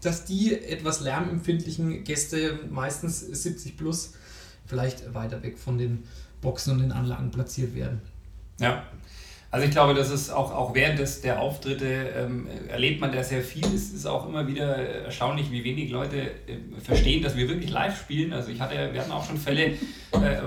[0.00, 4.14] dass die etwas lärmempfindlichen Gäste, meistens 70 plus,
[4.66, 6.04] vielleicht weiter weg von den
[6.46, 8.00] Boxen und den Anlagen platziert werden.
[8.60, 8.84] Ja.
[9.50, 13.22] Also ich glaube, das ist auch, auch während des, der Auftritte ähm, erlebt man da
[13.22, 13.64] sehr viel.
[13.64, 17.98] Es ist auch immer wieder erstaunlich, wie wenig Leute äh, verstehen, dass wir wirklich live
[17.98, 18.32] spielen.
[18.32, 19.76] Also ich hatte, wir hatten auch schon Fälle, äh,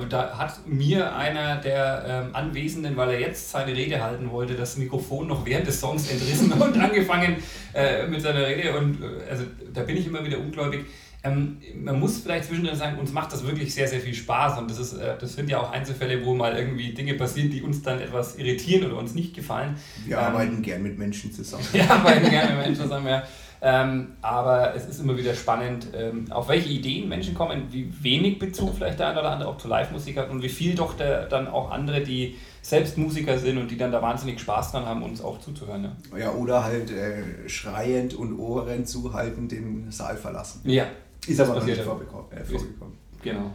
[0.10, 4.78] da hat mir einer der ähm, Anwesenden, weil er jetzt seine Rede halten wollte, das
[4.78, 7.38] Mikrofon noch während des Songs entrissen und angefangen
[7.74, 8.78] äh, mit seiner Rede.
[8.78, 9.44] Und äh, also
[9.74, 10.86] da bin ich immer wieder ungläubig.
[11.22, 14.72] Ähm, man muss vielleicht zwischendrin sagen, uns macht das wirklich sehr, sehr viel Spaß und
[14.72, 17.82] das, ist, äh, das sind ja auch Einzelfälle, wo mal irgendwie Dinge passieren, die uns
[17.82, 19.76] dann etwas irritieren oder uns nicht gefallen.
[20.06, 21.66] wir Ähm, arbeiten gern mit Menschen zusammen.
[21.74, 23.24] Ja, arbeiten gerne mit Menschen zusammen, ja.
[23.62, 28.40] Ähm, aber es ist immer wieder spannend, ähm, auf welche Ideen Menschen kommen, wie wenig
[28.40, 31.26] Bezug vielleicht der eine oder andere auch zu Live-Musik hat und wie viel doch der,
[31.26, 35.04] dann auch andere, die selbst Musiker sind und die dann da wahnsinnig Spaß dran haben,
[35.04, 35.92] uns auch zuzuhören.
[36.14, 40.62] Ja, Ja, oder halt äh, schreiend und Ohren zuhaltend den Saal verlassen.
[40.64, 40.86] ja
[41.30, 41.92] Ist aber noch passiert nicht ja.
[41.92, 42.32] vorgekommen.
[42.32, 42.94] Äh, vorgekommen.
[43.22, 43.52] genau.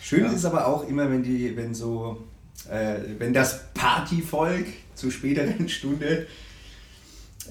[0.00, 0.32] Schön Ja.
[0.32, 2.24] ist aber auch immer, wenn die, wenn so,
[2.70, 6.26] äh, wenn das Partyvolk zu späteren Stunde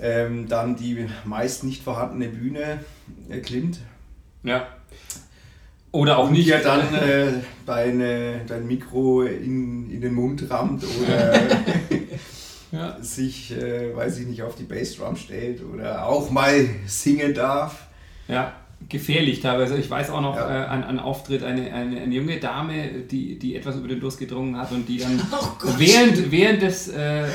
[0.02, 2.80] ähm, dann die meist nicht vorhandene Bühne
[3.30, 3.80] erklimmt
[4.44, 4.68] Ja.
[5.91, 6.48] Oder auch nicht.
[6.48, 7.28] dir dann äh,
[7.68, 11.34] deine, dein Mikro in, in den Mund rammt oder
[12.72, 12.98] ja.
[13.00, 17.88] sich, äh, weiß ich nicht, auf die Bassdrum stellt oder auch mal singen darf.
[18.28, 18.54] Ja,
[18.89, 19.77] gefährlich teilweise.
[19.77, 20.63] Ich weiß auch noch Ja.
[20.63, 24.19] äh, an, an Auftritt eine, eine, eine junge Dame, die, die etwas über den Durst
[24.19, 25.21] gedrungen hat und die dann
[25.77, 27.27] während, während des, äh, äh,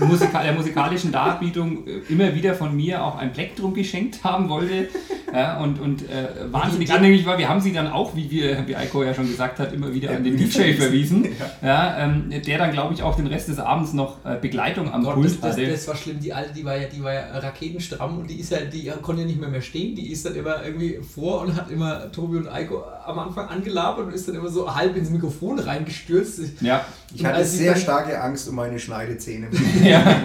[0.00, 4.88] Musika der musikalischen Darbietung äh, immer wieder von mir auch ein Plektrum geschenkt haben wollte
[5.32, 7.38] ja, und, und äh, wahnsinnig anhängig war.
[7.38, 10.10] Wir haben sie dann auch, wie, wir, wie Eiko ja schon gesagt hat, immer wieder
[10.10, 11.28] an den DJ verwiesen,
[11.62, 15.04] ja, ähm, der dann, glaube ich, auch den Rest des Abends noch äh, Begleitung am
[15.04, 15.66] Gott, Pult das, das, hatte.
[15.66, 16.20] das war schlimm.
[16.20, 19.22] Die alte, die war ja, die war ja raketenstramm und die ist ja, die konnte
[19.22, 19.94] ja nicht mehr, mehr stehen.
[19.94, 24.06] Die ist dann immer irgendwie vor und hat immer Tobi und Eiko am Anfang angelabert
[24.06, 26.40] und ist dann immer so halb ins Mikrofon reingestürzt.
[26.60, 29.48] ja, Ich Und hatte sehr starke Angst um meine Schneidezähne.
[29.84, 30.20] ja.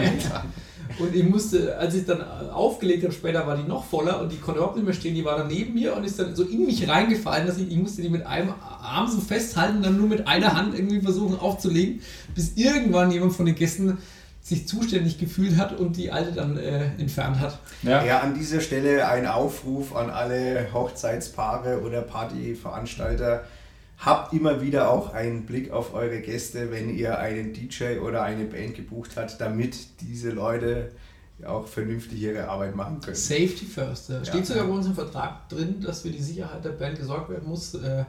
[0.99, 2.21] Und ich musste, als ich dann
[2.51, 5.13] aufgelegt habe, später war die noch voller und die konnte überhaupt nicht mehr stehen.
[5.13, 7.77] Die war dann neben mir und ist dann so in mich reingefallen, dass ich, ich
[7.77, 12.01] musste die mit einem Arm so festhalten, dann nur mit einer Hand irgendwie versuchen aufzulegen,
[12.33, 13.97] bis irgendwann jemand von den Gästen
[14.47, 17.59] sich zuständig gefühlt hat und die alte dann äh, entfernt hat.
[17.83, 18.03] ja.
[18.05, 23.43] Ja, an dieser Stelle ein Aufruf an alle Hochzeitspaare oder Partyveranstalter.
[23.99, 28.45] Habt immer wieder auch einen Blick auf eure Gäste, wenn ihr einen DJ oder eine
[28.45, 30.91] Band gebucht habt, damit diese Leute
[31.45, 33.15] auch vernünftig ihre Arbeit machen können.
[33.15, 34.09] Safety first.
[34.09, 34.25] Da Ja.
[34.25, 37.49] steht sogar bei uns im Vertrag drin, dass für die Sicherheit der Band gesorgt werden
[37.49, 37.73] muss.
[37.75, 38.05] Äh,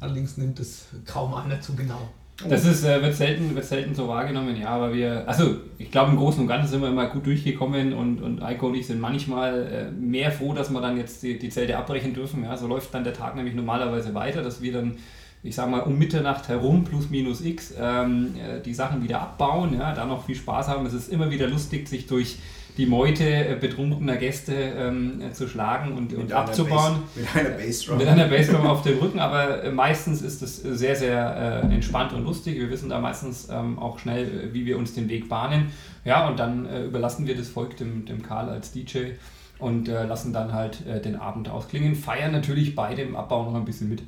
[0.00, 2.08] allerdings nimmt es kaum einer zu genau.
[2.48, 6.10] Das ist, äh, wird, selten, wird selten so wahrgenommen, ja, aber wir, also ich glaube
[6.10, 9.00] im Großen und Ganzen sind wir immer gut durchgekommen und, und Eiko und ich sind
[9.00, 12.42] manchmal äh, mehr froh, dass wir dann jetzt die, die Zelte abbrechen dürfen.
[12.42, 14.96] Ja, so läuft dann der Tag nämlich normalerweise weiter, dass wir dann,
[15.44, 19.78] ich sag mal, um Mitternacht herum, plus minus x, ähm, äh, die Sachen wieder abbauen,
[19.78, 20.86] ja, da noch viel Spaß haben.
[20.86, 22.38] Es ist immer wieder lustig, sich durch
[22.76, 27.02] die Meute äh, betrunkener Gäste ähm, äh, zu schlagen und, und abzubauen.
[27.14, 27.98] Bass, mit einer Bassdrum.
[27.98, 32.12] Mit einer Bassdrum auf dem Rücken, aber äh, meistens ist es sehr, sehr äh, entspannt
[32.12, 32.58] und lustig.
[32.58, 35.70] Wir wissen da meistens ähm, auch schnell, wie wir uns den Weg bahnen.
[36.04, 39.12] Ja, und dann äh, überlassen wir das Volk dem, dem Karl als DJ
[39.58, 41.94] und äh, lassen dann halt den Abend ausklingen.
[41.94, 44.02] Feiern natürlich bei dem Abbau noch ein bisschen mit.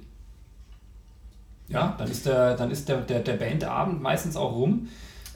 [1.68, 4.88] Ja, dann ist der, dann ist der, der, der Bandabend meistens auch rum.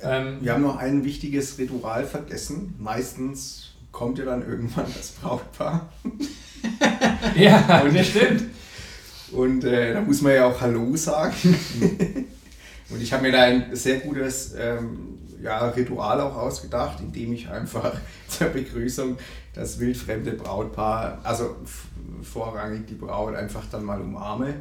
[0.02, 2.74] Ähm, Wir haben noch ein wichtiges Ritual vergessen.
[2.78, 5.92] Meistens kommt ja dann irgendwann das Brautpaar.
[7.36, 8.44] ja, das stimmt.
[9.32, 11.34] Und äh, da muss man ja auch Hallo sagen.
[12.90, 17.48] Und ich habe mir da ein sehr gutes ähm, ja, Ritual auch ausgedacht, indem ich
[17.48, 17.92] einfach
[18.28, 19.16] zur Begrüßung
[19.54, 21.56] das wildfremde Brautpaar, also
[22.22, 24.54] vorrangig die Braut, einfach dann mal umarme.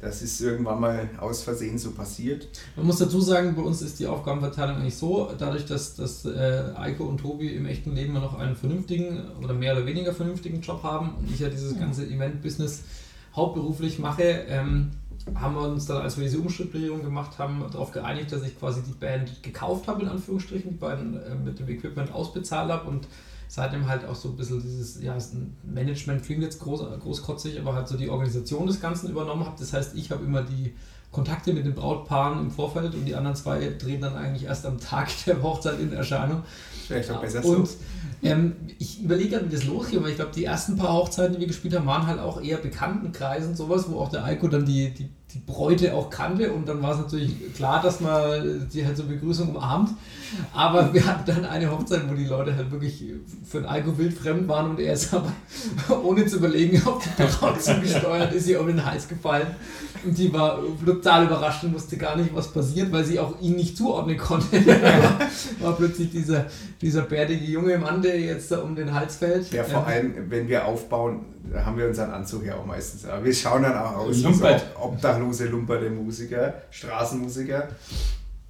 [0.00, 2.46] Das ist irgendwann mal aus Versehen so passiert.
[2.76, 6.72] Man muss dazu sagen, bei uns ist die Aufgabenverteilung eigentlich so, dadurch, dass, dass äh,
[6.76, 10.84] Eiko und Tobi im echten Leben noch einen vernünftigen oder mehr oder weniger vernünftigen Job
[10.84, 12.84] haben und ich ja dieses ganze Event-Business
[13.34, 14.92] hauptberuflich mache, ähm,
[15.34, 18.82] haben wir uns dann, als wir diese Umstrukturierung gemacht haben, darauf geeinigt, dass ich quasi
[18.82, 23.08] die Band gekauft habe, in Anführungsstrichen, die beiden äh, mit dem Equipment ausbezahlt habe und
[23.48, 25.16] seitdem halt auch so ein bisschen dieses, ja,
[25.64, 29.56] Management klingt jetzt groß, großkotzig, aber halt so die Organisation des Ganzen übernommen habe.
[29.58, 30.74] Das heißt, ich habe immer die
[31.10, 34.78] Kontakte mit den Brautpaaren im Vorfeld und die anderen zwei drehen dann eigentlich erst am
[34.78, 36.42] Tag der Hochzeit in Erscheinung.
[36.86, 37.76] Vielleicht auch besser Und so.
[38.22, 41.40] ähm, ich überlege gerade, wie das losgeht, weil ich glaube, die ersten paar Hochzeiten, die
[41.40, 44.66] wir gespielt haben, waren halt auch eher bekannten Kreisen, sowas, wo auch der Eiko dann
[44.66, 48.84] die, die, die Bräute auch kannte und dann war es natürlich klar, dass man die
[48.84, 49.90] halt zur Begrüßung umarmt.
[50.54, 53.04] Aber wir hatten dann eine Hochzeit, wo die Leute halt wirklich
[53.48, 55.32] für den Eiko wildfremd waren und er ist aber
[56.02, 59.46] ohne zu überlegen auf die Braut zugesteuert, ist ihr um den Hals gefallen.
[60.04, 63.56] Und die war total überrascht und wusste gar nicht, was passiert, weil sie auch ihn
[63.56, 64.64] nicht zuordnen konnte.
[64.64, 65.18] war,
[65.60, 66.46] war plötzlich dieser,
[66.80, 69.52] dieser bärtige junge Mann, der jetzt da um den Hals fällt.
[69.52, 73.06] Ja, vor Ähm, allem, wenn wir aufbauen, haben wir unseren Anzug ja auch meistens.
[73.06, 74.66] Aber wir schauen dann auch aus Lumpert.
[74.80, 77.68] obdachlose Lumperte Musiker, Straßenmusiker.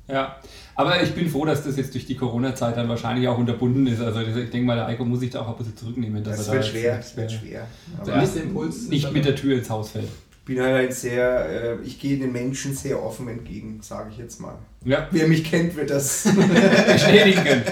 [0.08, 0.36] Ja,
[0.74, 4.00] aber ich bin froh, dass das jetzt durch die Corona-Zeit dann wahrscheinlich auch unterbunden ist.
[4.00, 6.24] Also ich denke mal, der Eiko muss sich da auch ein bisschen zurücknehmen.
[6.24, 7.66] dass Das er wird da schwer, jetzt, das wird äh, schwer.
[8.06, 10.08] Der Aber nächste Impuls nicht mit der Tür ins Haus fällt.
[10.40, 14.18] ich bin halt ein sehr, äh, ich gehe den Menschen sehr offen entgegen, sage ich
[14.18, 14.54] jetzt mal.
[14.84, 16.22] Ja, Wer mich kennt, wird das.
[16.86, 17.62] bestätigen können.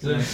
[0.00, 0.18] Ja.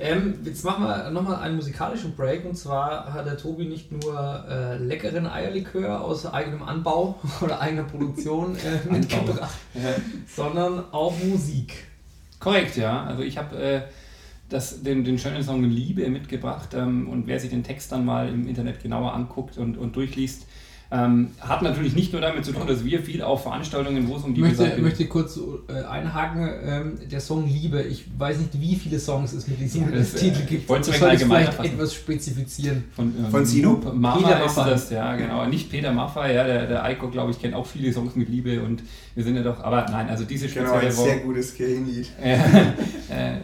[0.00, 4.44] Ähm, jetzt machen wir nochmal einen musikalischen Break und zwar hat der Tobi nicht nur
[4.48, 9.58] äh, leckeren Eierlikör aus eigenem Anbau oder eigener Produktion äh, mitgebracht,
[10.34, 11.86] sondern auch Musik.
[12.38, 13.04] Korrekt, ja.
[13.04, 13.82] Also ich habe äh,
[14.48, 18.28] das, den, den schönen Song Liebe mitgebracht ähm, und wer sich den Text dann mal
[18.28, 20.46] im Internet genauer anguckt und, und durchliest,
[20.90, 24.22] ähm, hat natürlich nicht nur damit zu tun, dass wir viel auf Veranstaltungen, wo es
[24.24, 28.38] um Ich die möchte, Besatz- möchte kurz äh, einhaken, ähm, der Song Liebe, ich weiß
[28.38, 30.68] nicht, wie viele Songs es mit diesem Ja, das, äh, Titel ich gibt.
[30.68, 31.74] wollte es Das mir soll ich allgemeiner vielleicht fassen.
[31.74, 32.84] etwas spezifizieren.
[32.96, 33.74] Von, ähm, Von Sido?
[33.74, 35.46] Peter Maffa Peter ist das, ja, genau.
[35.46, 38.62] Nicht Peter Maffay, ja, der, der Eiko, glaube ich, kennt auch viele Songs mit Liebe
[38.62, 38.82] und
[39.14, 42.06] wir sind ja doch, aber nein, also diese Genau, spezielle ein sehr gutes Kirchenlied.
[42.24, 42.34] Ja,
[43.14, 43.38] äh,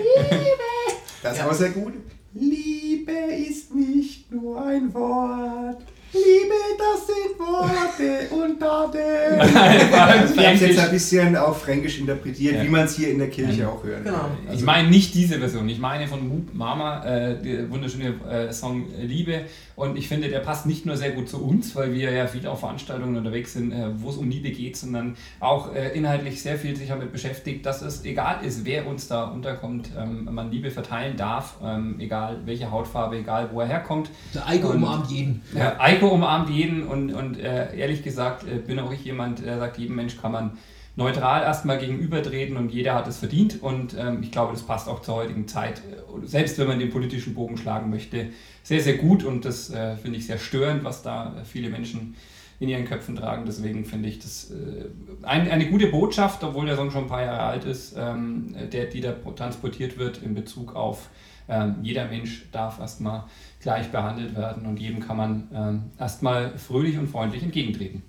[1.22, 1.94] Das war sehr gut.
[2.38, 3.12] Liebe
[3.48, 5.82] ist nicht nur ein Wort.
[6.12, 8.98] Liebe, das sind Worte und Taten.
[10.36, 12.62] Wir haben es jetzt ein bisschen auf Fränkisch interpretiert, Ja.
[12.62, 14.04] wie man es hier in der Kirche auch hört.
[14.04, 14.30] Genau.
[14.52, 18.84] ich meine nicht diese Version, ich meine von Moop Mama, äh, der wunderschöne äh, Song
[19.00, 19.42] Liebe.
[19.76, 22.46] Und ich finde, der passt nicht nur sehr gut zu uns, weil wir ja viel
[22.46, 26.56] auf Veranstaltungen unterwegs sind, äh, wo es um Liebe geht, sondern auch äh, inhaltlich sehr
[26.56, 30.70] viel sich damit beschäftigt, dass es egal ist, wer uns da unterkommt, ähm, man Liebe
[30.70, 34.10] verteilen darf, ähm, egal welche Hautfarbe, egal wo er herkommt.
[34.34, 35.42] Der Eiko Und- umarmt jeden.
[35.54, 39.76] Ja, Eiko umarmt jeden und, und äh, ehrlich gesagt bin auch ich jemand, der sagt,
[39.78, 40.52] jedem Mensch kann man
[40.96, 45.02] neutral erstmal gegenübertreten und jeder hat es verdient und ähm, ich glaube, das passt auch
[45.02, 48.28] zur heutigen Zeit, äh, selbst wenn man den politischen Bogen schlagen möchte,
[48.62, 52.16] sehr, sehr gut und das äh, finde ich sehr störend, was da äh, viele Menschen
[52.58, 53.44] in ihren Köpfen tragen.
[53.44, 54.86] Deswegen finde ich das äh,
[55.22, 58.86] ein, eine gute Botschaft, obwohl der Song schon ein paar Jahre alt ist, ähm, der,
[58.86, 61.10] die da transportiert wird in Bezug auf
[61.48, 63.24] ähm, jeder Mensch darf erstmal
[63.60, 68.02] gleich behandelt werden und jedem kann man ähm, erstmal fröhlich und freundlich entgegentreten.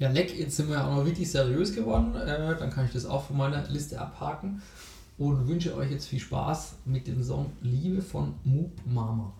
[0.00, 2.14] Ja, leck, jetzt sind wir auch noch wirklich seriös geworden.
[2.14, 4.62] Äh, dann kann ich das auch von meiner Liste abhaken
[5.18, 9.30] und wünsche euch jetzt viel Spaß mit dem Song Liebe von Moop Mama.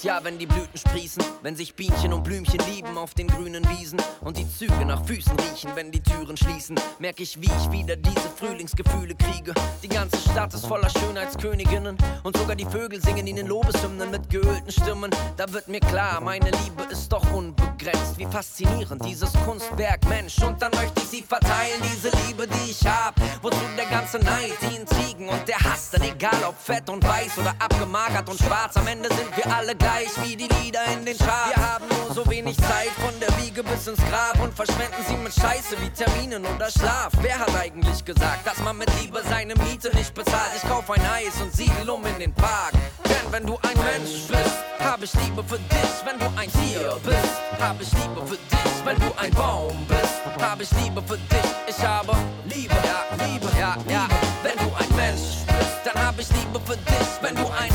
[0.00, 3.68] Jedes Jahr, wenn die Blüten sprießen, wenn sich Bienchen und Blümchen lieben auf den grünen
[3.68, 7.70] Wiesen und die Züge nach Füßen riechen, wenn die Türen schließen, merke ich, wie ich
[7.70, 9.52] wieder diese Frühlingsgefühle kriege.
[9.82, 14.72] Die ganze Stadt ist voller Schönheitsköniginnen und sogar die Vögel singen ihnen Lobeshymnen mit geölten
[14.72, 15.10] Stimmen.
[15.36, 18.16] Da wird mir klar, meine Liebe ist doch unbegrenzt.
[18.16, 20.38] Wie faszinierend dieses Kunstwerk, Mensch.
[20.42, 23.14] Und dann möchte ich sie verteilen, diese Liebe, die ich hab.
[23.42, 27.38] Wozu der ganze Neid, die Intrigen und der Hass, denn egal ob fett und weiß
[27.38, 29.89] oder abgemagert und schwarz, am Ende sind wir alle gleich
[30.22, 31.54] wie die Lieder in den Charts.
[31.54, 35.16] Wir haben nur so wenig Zeit von der Wiege bis ins Grab und verschwenden sie
[35.16, 37.12] mit Scheiße wie Terminen oder Schlaf.
[37.20, 40.52] Wer hat eigentlich gesagt, dass man mit Liebe seine Miete nicht bezahlt?
[40.56, 42.72] Ich kauf ein Eis und siedel um in den Park.
[43.04, 45.92] Denn wenn du ein Mensch bist, hab ich Liebe für dich.
[46.04, 48.84] Wenn du ein Tier bist, hab ich Liebe für dich.
[48.84, 51.50] Wenn du ein Baum bist, hab ich Liebe für dich.
[51.66, 52.16] Ich habe
[52.46, 54.08] Liebe, ja, Liebe, ja, ja.
[54.42, 57.08] Wenn du ein Mensch bist, dann hab ich Liebe für dich.
[57.20, 57.69] Wenn du ein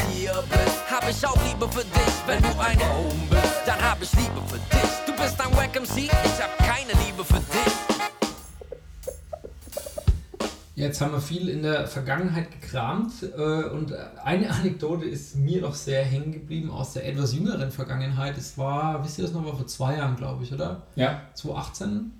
[1.05, 2.13] hab ich auch Liebe für dich.
[2.25, 4.89] Wenn du ein Baum bist, dann hab ich Liebe für dich.
[5.05, 7.73] Du bist ein Wack MC, ich hab keine Liebe für dich.
[10.73, 13.93] Jetzt haben wir viel in der Vergangenheit gekramt äh, und
[14.23, 18.35] eine Anekdote ist mir noch sehr hängen geblieben aus der etwas jüngeren Vergangenheit.
[18.37, 20.81] Es war, wisst ihr das noch, war vor zwei Jahren, glaube ich, oder?
[20.95, 21.21] Ja.
[21.35, 22.13] 2018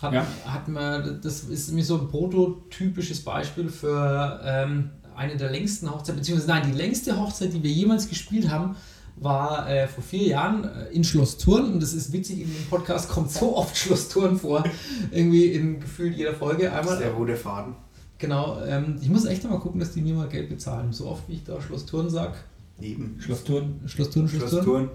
[0.00, 0.24] hat, Ja.
[0.46, 6.16] hat man, das ist mir so ein prototypisches Beispiel für ähm, eine der längsten Hochzeiten,
[6.16, 8.76] beziehungsweise nein, die längste Hochzeit, die wir jemals gespielt haben,
[9.16, 12.64] war äh, vor vier Jahren äh, in Schloss Thurn und das ist witzig, in dem
[12.70, 14.64] Podcast kommt so oft Schloss Thurn vor,
[15.10, 16.98] irgendwie in gefühlt jeder Folge einmal.
[16.98, 17.74] der rote Faden.
[18.18, 20.92] Genau, ähm, ich muss echt mal gucken, dass die mir mal Geld bezahlen.
[20.92, 22.34] So oft wie ich da Schloss Thurn sag.
[22.80, 23.16] Eben.
[23.20, 23.80] Schloss Thurn.
[23.86, 24.88] Schloss Thurn, Schloss, Schloss Thurn.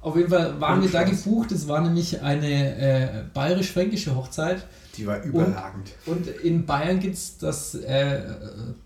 [0.00, 1.24] Auf jeden Fall waren Und wir da Schloss.
[1.24, 1.52] gebucht.
[1.52, 4.66] Es war nämlich eine äh, bayerisch-fränkische Hochzeit.
[4.96, 5.92] Die war überragend.
[6.06, 8.22] Und in Bayern gibt es das, äh,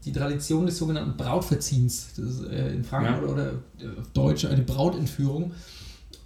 [0.05, 2.09] die Tradition des sogenannten Brautverziehens.
[2.17, 3.19] Das ist, äh, in Franken Ja.
[3.21, 5.53] oder, oder äh, Deutsch eine Brautentführung.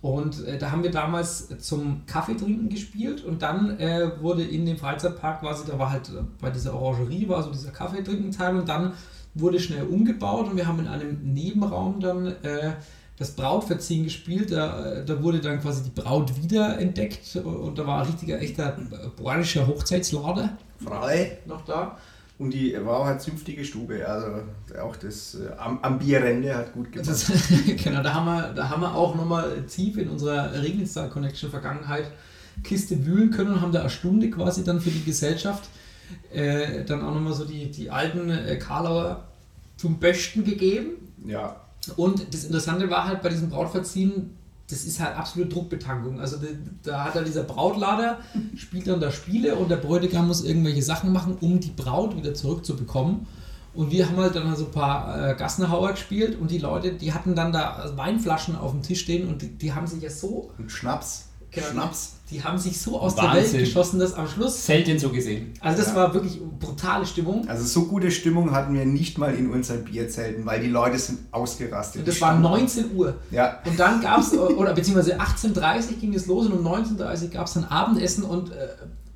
[0.01, 4.77] Und äh, da haben wir damals zum Kaffeetrinken gespielt und dann äh, wurde in dem
[4.77, 8.95] Freizeitpark quasi, da war halt äh, bei dieser Orangerie war so dieser Kaffeetrinkenteil und dann
[9.35, 12.73] wurde schnell umgebaut und wir haben in einem Nebenraum dann äh,
[13.19, 14.53] das Brautverziehen gespielt.
[14.53, 18.77] Da, da wurde dann quasi die Braut wiederentdeckt und da war ein richtiger, echter
[19.17, 21.39] bayerischer Hochzeitslader Frei.
[21.47, 21.99] noch da.
[22.39, 24.07] Und die war halt zünftige Stube.
[24.07, 24.27] Also
[24.83, 27.31] auch das äh, Am Ambierende hat gut gepasst.
[27.85, 32.11] genau, da haben wir, da haben wir auch nochmal tief in unserer Regenstar Connection Vergangenheit
[32.65, 35.69] Kiste wühlen können und haben da eine Stunde quasi dann für die Gesellschaft
[36.33, 39.25] äh, dann auch nochmal so die, die alten äh, Karlauer
[39.77, 41.13] zum Besten gegeben.
[41.25, 41.57] Ja.
[41.97, 44.37] Und das Interessante war halt bei diesem Brautverziehen,
[44.71, 46.21] das ist halt absolute Druckbetankung.
[46.21, 46.37] Also
[46.83, 48.21] da, hat er dieser Brautlader,
[48.57, 52.33] spielt dann da Spiele und der Bräutigam muss irgendwelche Sachen machen, um die Braut wieder
[52.35, 53.27] zurückzubekommen.
[53.75, 57.13] Und wir haben halt dann so ein paar äh, Gassenhauer gespielt und die Leute, die
[57.13, 60.51] hatten dann da Weinflaschen auf dem Tisch stehen und die, die haben sich ja so,
[60.59, 61.29] Und Schnaps.
[61.53, 61.67] Genau.
[61.71, 62.15] Schnaps.
[62.31, 63.53] die haben sich so aus der Wahnsinn.
[63.59, 65.53] Welt geschossen, dass am Schluss, Selten so gesehen.
[65.61, 65.97] also das Ja.
[65.97, 67.47] war wirklich brutale Stimmung.
[67.47, 71.19] Also so gute Stimmung hatten wir nicht mal in unseren Bierzelten, weil die Leute sind
[71.31, 72.01] ausgerastet.
[72.01, 73.15] Und das war 19 Uhr.
[73.31, 73.59] Ja.
[73.67, 77.53] Und dann gab es, oder beziehungsweise 18.30 ging es los und um 19.30 gab es
[77.53, 78.69] dann Abendessen und äh,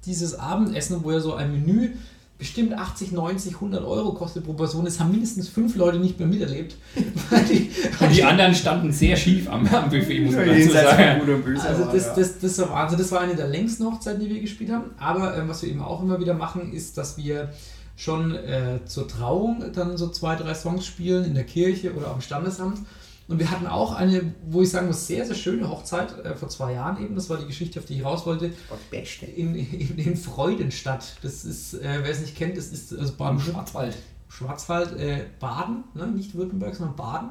[0.05, 1.93] dieses Abendessen, wo ja so ein Menü
[2.39, 6.28] bestimmt 80, 90, 100 Euro kostet pro Person, das haben mindestens fünf Leute nicht mehr
[6.28, 6.76] miterlebt.
[7.30, 11.20] Weil die, Und die anderen standen sehr schief am, am Buffet, muss man dazu sagen.
[11.20, 11.66] Gut und Böse.
[11.66, 14.70] also das, das, das, war, also das war eine der längsten Hochzeiten, die wir gespielt
[14.70, 14.91] haben.
[14.99, 17.51] Aber ähm, was wir eben auch immer wieder machen, ist, dass wir
[17.97, 22.20] schon äh, zur Trauung dann so zwei, drei Songs spielen in der Kirche oder am
[22.20, 22.80] Standesamt.
[23.29, 26.49] Und wir hatten auch eine, wo ich sagen muss, sehr, sehr schöne Hochzeit äh, vor
[26.49, 27.16] zwei Jahren eben.
[27.16, 28.53] Das war die Geschichte, auf die ich raus wollte.
[28.91, 29.27] Beste.
[29.27, 31.16] In, in, in Freudenstadt.
[31.22, 33.97] Das ist, äh, wer es nicht kennt, das ist also Baden Schwarzwald.
[34.29, 36.07] Schwarzwald, äh, Baden, ne?
[36.07, 37.31] nicht Württemberg, sondern Baden.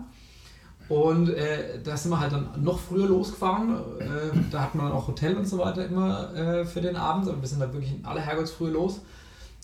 [0.88, 3.76] Und äh, da sind wir halt dann noch früher losgefahren.
[4.00, 7.28] Äh, da hat man auch Hotel und so weiter immer äh, für den Abend.
[7.28, 9.02] Aber wir sind da wirklich in aller Herrgottsfrühe los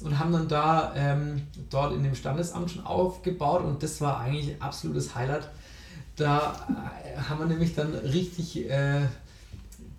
[0.03, 3.63] und haben dann da ähm, dort in dem Standesamt schon aufgebaut.
[3.63, 5.49] Und das war eigentlich absolutes Highlight.
[6.15, 6.67] Da
[7.03, 9.01] äh, haben wir nämlich dann richtig äh,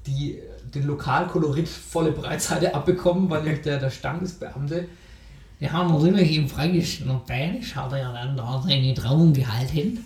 [0.07, 0.39] die,
[0.75, 4.87] den Lokalkolorit volle Breitseite abbekommen, weil nämlich der, der Standesbeamte
[5.59, 10.05] Wir haben natürlich im Fränkischen und Bayerisch hat er ja dann da seine Trauung gehalten.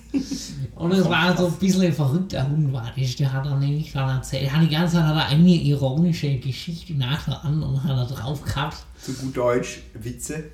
[0.74, 3.16] Und es war so ein bisschen ein verrückter Hund, war das.
[3.16, 6.94] Der hat dann nämlich dann erzählt, er die ganze Zeit hat er eine ironische Geschichte
[6.94, 8.76] nach der anderen hat er drauf gehabt.
[9.01, 10.44] Zu gut Deutsch, Witze.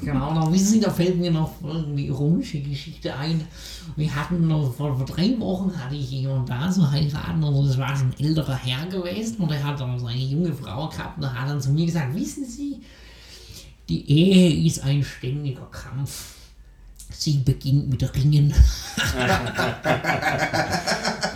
[0.00, 3.40] Genau, da wissen Sie, da fällt mir noch eine ironische Geschichte ein.
[3.96, 7.78] Wir hatten noch, vor, vor drei Wochen hatte ich jemanden da so heiraten, also das
[7.78, 11.18] war schon ein älterer Herr gewesen und er hat dann so eine junge Frau gehabt
[11.18, 12.80] und hat dann zu mir gesagt, wissen Sie,
[13.88, 16.33] die Ehe ist ein ständiger Kampf.
[17.18, 18.52] Sie beginnt mit Ringen.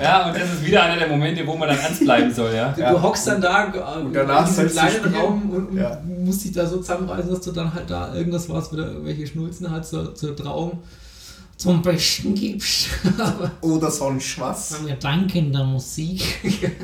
[0.00, 2.70] Ja, und das ist wieder einer der Momente, wo man dann ernst bleiben soll, ja.
[2.72, 5.14] Du, du hockst dann da äh, Und danach in kleinen.
[5.14, 6.00] Raum und, und Ja.
[6.06, 9.68] musst dich da so zusammenreißen, dass du dann halt da irgendwas was wieder irgendwelche Schnulzen
[9.70, 10.78] halt zur, zur Trauung
[11.56, 12.86] zum Besten gibst.
[13.60, 14.86] Oder sonst was.
[14.86, 16.22] Wir danken der Musik.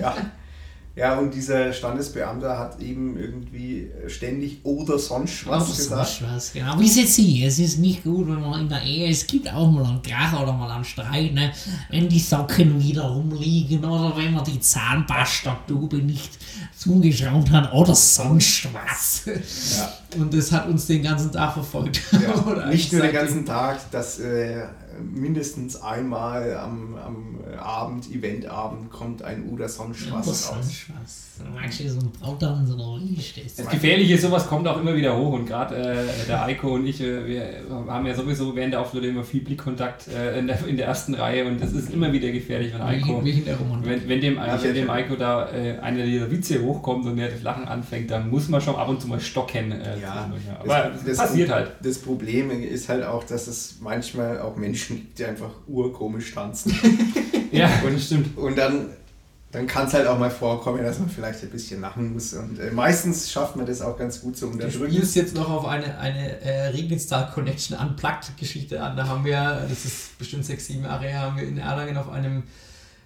[0.01, 0.17] Ja.
[0.97, 6.09] ja, und dieser Standesbeamter hat eben irgendwie ständig oder sonst was Oder gesagt.
[6.09, 6.79] sonst was, genau.
[6.79, 9.69] Wie seht Sie, es ist nicht gut, wenn man in der Ehe, es gibt auch
[9.69, 11.53] mal einen Krach oder mal einen Streit, ne?
[11.91, 16.39] wenn die Socken wieder rumliegen oder wenn man die Zahnpasta-Tube nicht
[16.77, 19.25] zugeschraubt hat oder sonst was.
[19.77, 19.93] Ja.
[20.21, 22.01] Und das hat uns den ganzen Tag verfolgt.
[22.13, 24.63] Ja, nicht nur den ganzen Tag, dass äh,
[25.03, 30.49] mindestens einmal am, am Abend, Eventabend, kommt ein oder sonst was raus.
[30.49, 31.25] sonst was.
[31.39, 31.45] So
[33.43, 33.57] das?
[33.57, 36.87] Das Gefährliche ist, sowas kommt auch immer wieder hoch und gerade äh, der Eiko und
[36.87, 37.49] ich, äh, wir
[37.89, 41.15] haben ja sowieso während der Auftritte immer viel Blickkontakt äh, in, der, in der ersten
[41.15, 43.23] Reihe und das ist immer wieder gefährlich, wenn Eiko,
[43.83, 47.31] wenn, wenn dem, äh, wenn dem Eiko da äh, einer dieser Witze hochkommt und er
[47.31, 49.73] das Lachen anfängt, dann muss man schon ab und zu mal stocken.
[49.73, 50.31] Äh, Ja.
[50.61, 51.73] Aber das, passiert halt.
[51.83, 56.73] Das Problem ist halt auch, dass es manchmal auch Menschen gibt, die einfach urkomisch tanzen.
[57.53, 58.37] Ja, und stimmt.
[58.37, 58.89] Und dann,
[59.53, 62.33] dann kann es halt auch mal vorkommen, dass man vielleicht ein bisschen lachen muss.
[62.33, 64.91] Und äh, meistens schafft man das auch ganz gut zu Du unterdrücken.
[64.93, 68.97] spielst jetzt noch auf eine, eine äh, Regnitstal Connection Unplugged-Geschichte an.
[68.97, 72.11] Da haben wir, das ist bestimmt sechs, sieben Jahre her, haben wir in Erlangen auf
[72.11, 72.43] einem,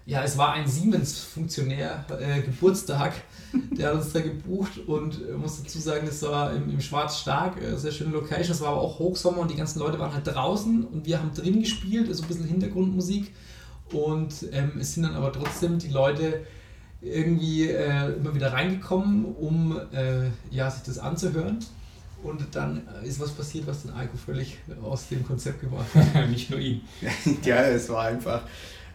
[0.09, 3.13] ja, es war ein Siemens-Funktionär, äh, Geburtstag,
[3.53, 7.19] der hat uns da gebucht und äh, muss dazu sagen, das war im, im Schwarz
[7.19, 10.15] Stark, äh, sehr schöne Location, es war aber auch Hochsommer und die ganzen Leute waren
[10.15, 13.35] halt draußen und wir haben drin gespielt, so ein bisschen Hintergrundmusik
[13.93, 16.41] und ähm, es sind dann aber trotzdem die Leute
[17.03, 21.59] irgendwie äh, immer wieder reingekommen, um äh, ja, sich das anzuhören.
[22.23, 26.29] Und dann äh, ist was passiert, was den Eiko völlig aus dem Konzept gebracht hat.
[26.31, 26.81] Nicht nur ihn.
[27.45, 28.43] ja, es war einfach.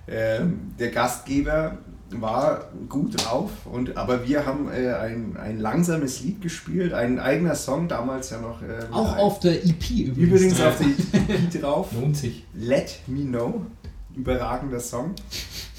[0.08, 1.78] Ähm, der Gastgeber
[2.16, 7.56] war gut drauf, und, aber wir haben äh, ein, ein langsames Lied gespielt, ein eigener
[7.56, 8.62] Song, damals ja noch.
[8.62, 10.18] äh, Auch ein- auf der EP übrigens.
[10.18, 11.90] Übrigens auf die EP drauf.
[12.00, 12.46] Lohnt sich.
[12.54, 13.66] Let Me Know.
[14.16, 15.16] Überragender Song.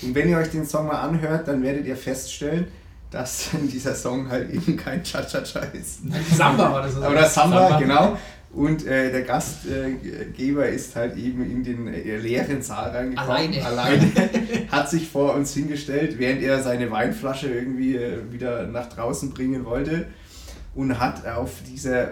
[0.03, 2.67] Und wenn ihr euch den Song mal anhört, dann werdet ihr feststellen,
[3.13, 6.01] dass dieser Song halt eben kein Cha-Cha-Cha ist.
[6.37, 6.97] Samba war das.
[7.01, 7.79] Aber das Samba, Samba.
[7.79, 8.19] genau.
[8.55, 13.31] Und äh, der Gastgeber ist halt eben in den äh, leeren Saal reingekommen.
[13.31, 13.65] Alleine.
[13.65, 14.13] Alleine.
[14.71, 19.65] Hat sich vor uns hingestellt, während er seine Weinflasche irgendwie äh, wieder nach draußen bringen
[19.65, 20.07] wollte.
[20.77, 22.09] Und hat auf dieser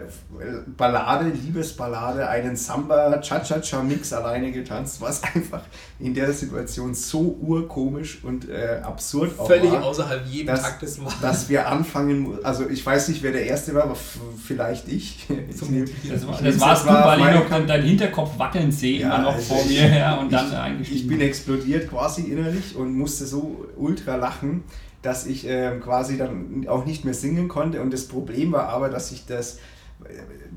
[0.77, 5.63] Ballade, Liebesballade, einen Samba-Cha-Cha-Cha-Mix alleine getanzt, was einfach
[5.99, 11.05] in der Situation so urkomisch und äh, absurd auch Völlig war außerhalb jeden dass, Taktes
[11.05, 11.13] war.
[11.21, 15.27] dass wir anfangen, also ich weiß nicht, wer der Erste war, aber vielleicht ich.
[15.53, 18.71] Ich nehm- Das, war, das warst jetzt du, weil ich noch dann deinen Hinterkopf wackeln
[18.73, 21.01] sehe, Ja, immer noch also vor ich- mir her und dann ich, eingestiegen.
[21.01, 24.65] ich bin explodiert quasi innerlich und musste so ultra lachen,
[25.03, 27.83] dass ich ähm, quasi dann auch nicht mehr singen konnte.
[27.83, 29.59] Und das Problem war aber, dass ich das,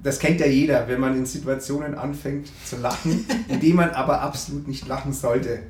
[0.02, 4.22] das kennt ja jeder, wenn man in Situationen anfängt zu lachen, in denen man aber
[4.22, 5.64] absolut nicht lachen sollte,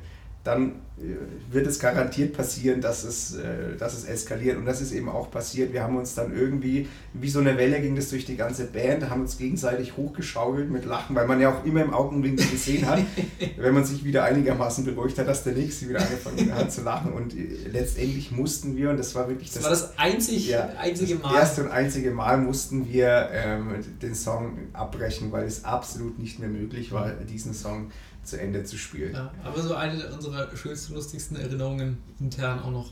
[0.46, 4.56] dann äh, wird es garantiert passieren, dass es, äh, dass es eskaliert.
[4.56, 5.72] Und das ist eben auch passiert.
[5.72, 9.10] Wir haben uns dann irgendwie, wie so eine Welle ging das durch die ganze Band,
[9.10, 13.00] haben uns gegenseitig hochgeschaukelt mit Lachen, weil man ja auch immer im Augenwinkel gesehen hat,
[13.56, 17.12] wenn man sich wieder einigermaßen beruhigt hat, dass der Nächste wieder angefangen hat zu lachen.
[17.12, 21.16] Und äh, letztendlich mussten wir, und das war wirklich Das war das einzig, ja, einzige
[21.16, 21.34] das Mal.
[21.34, 26.48] erste und einzige Mal mussten wir ähm, den Song abbrechen, weil es absolut nicht mehr
[26.48, 27.90] möglich war, diesen Song
[28.26, 29.14] zu Ende zu spielen.
[29.14, 32.90] Ja, aber so eine unserer schönsten, lustigsten Erinnerungen intern auch noch.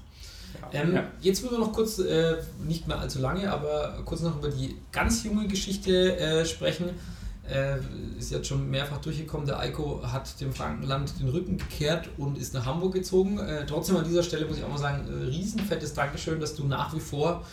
[0.72, 1.04] Ähm, Ja.
[1.20, 4.76] Jetzt wollen wir noch kurz, äh, nicht mehr allzu lange, aber kurz noch über die
[4.92, 6.90] ganz junge Geschichte äh, sprechen.
[7.46, 7.76] Äh,
[8.18, 9.46] ist jetzt schon mehrfach durchgekommen.
[9.46, 13.38] Der Eiko hat dem Frankenland den Rücken gekehrt und ist nach Hamburg gezogen.
[13.38, 16.64] Äh, trotzdem an dieser Stelle muss ich auch mal sagen, äh, riesenfettes Dankeschön, dass du
[16.64, 17.44] nach wie vor,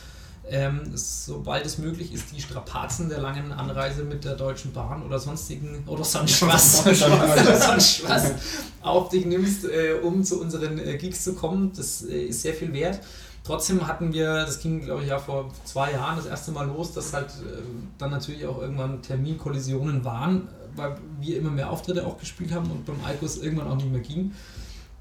[0.50, 5.20] ähm, sobald es möglich ist, die Strapazen der langen Anreise mit der Deutschen Bahn oder
[5.20, 8.34] sonstigen oder sonst was, sonst was
[8.82, 11.72] auf dich nimmst, äh, um zu unseren äh, Gigs zu kommen.
[11.76, 13.00] Das äh, ist sehr viel wert.
[13.44, 16.94] Trotzdem hatten wir, das ging glaube ich ja vor zwei Jahren das erste Mal los,
[16.94, 17.62] dass halt äh,
[17.98, 22.86] dann natürlich auch irgendwann Terminkollisionen waren, weil wir immer mehr Auftritte auch gespielt haben und
[22.86, 24.34] beim Alkus irgendwann auch nicht mehr ging.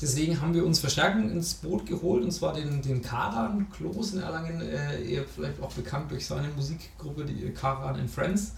[0.01, 4.21] Deswegen haben wir uns Verstärkung ins Boot geholt und zwar den, den Karan Klos in
[4.21, 8.53] Erlangen, äh, eher vielleicht auch bekannt durch seine Musikgruppe, die Karan and Friends.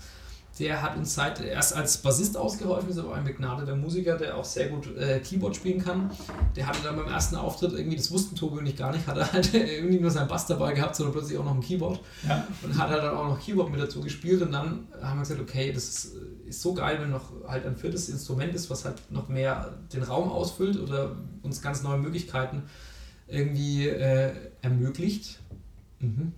[0.58, 4.44] Der hat uns seit erst als Bassist ausgeholfen, ist aber ein begnadeter Musiker, der auch
[4.44, 6.10] sehr gut äh, Keyboard spielen kann.
[6.54, 9.16] Der hatte dann beim ersten Auftritt irgendwie, das wussten Tobi und ich gar nicht, hat
[9.16, 12.00] er halt irgendwie nur seinen Bass dabei gehabt, sondern plötzlich auch noch ein Keyboard.
[12.28, 12.46] Ja.
[12.62, 15.40] Und hat halt dann auch noch Keyboard mit dazu gespielt und dann haben wir gesagt,
[15.40, 16.12] okay, das ist,
[16.46, 20.02] ist so geil, wenn noch halt ein viertes Instrument ist, was halt noch mehr den
[20.02, 22.64] Raum ausfüllt oder uns ganz neue Möglichkeiten
[23.26, 25.38] irgendwie äh, ermöglicht.
[26.00, 26.32] Mhm.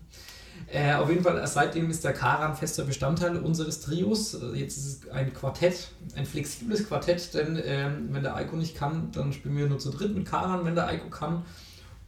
[0.74, 4.34] Äh, auf jeden Fall, äh, seitdem ist der Karan fester Bestandteil unseres Trios.
[4.34, 8.74] Äh, Jetzt ist es ein Quartett, ein flexibles Quartett, denn ähm, wenn der Eiko nicht
[8.74, 11.44] kann, dann spielen wir nur zu dritt mit Karan, wenn der Eiko kann.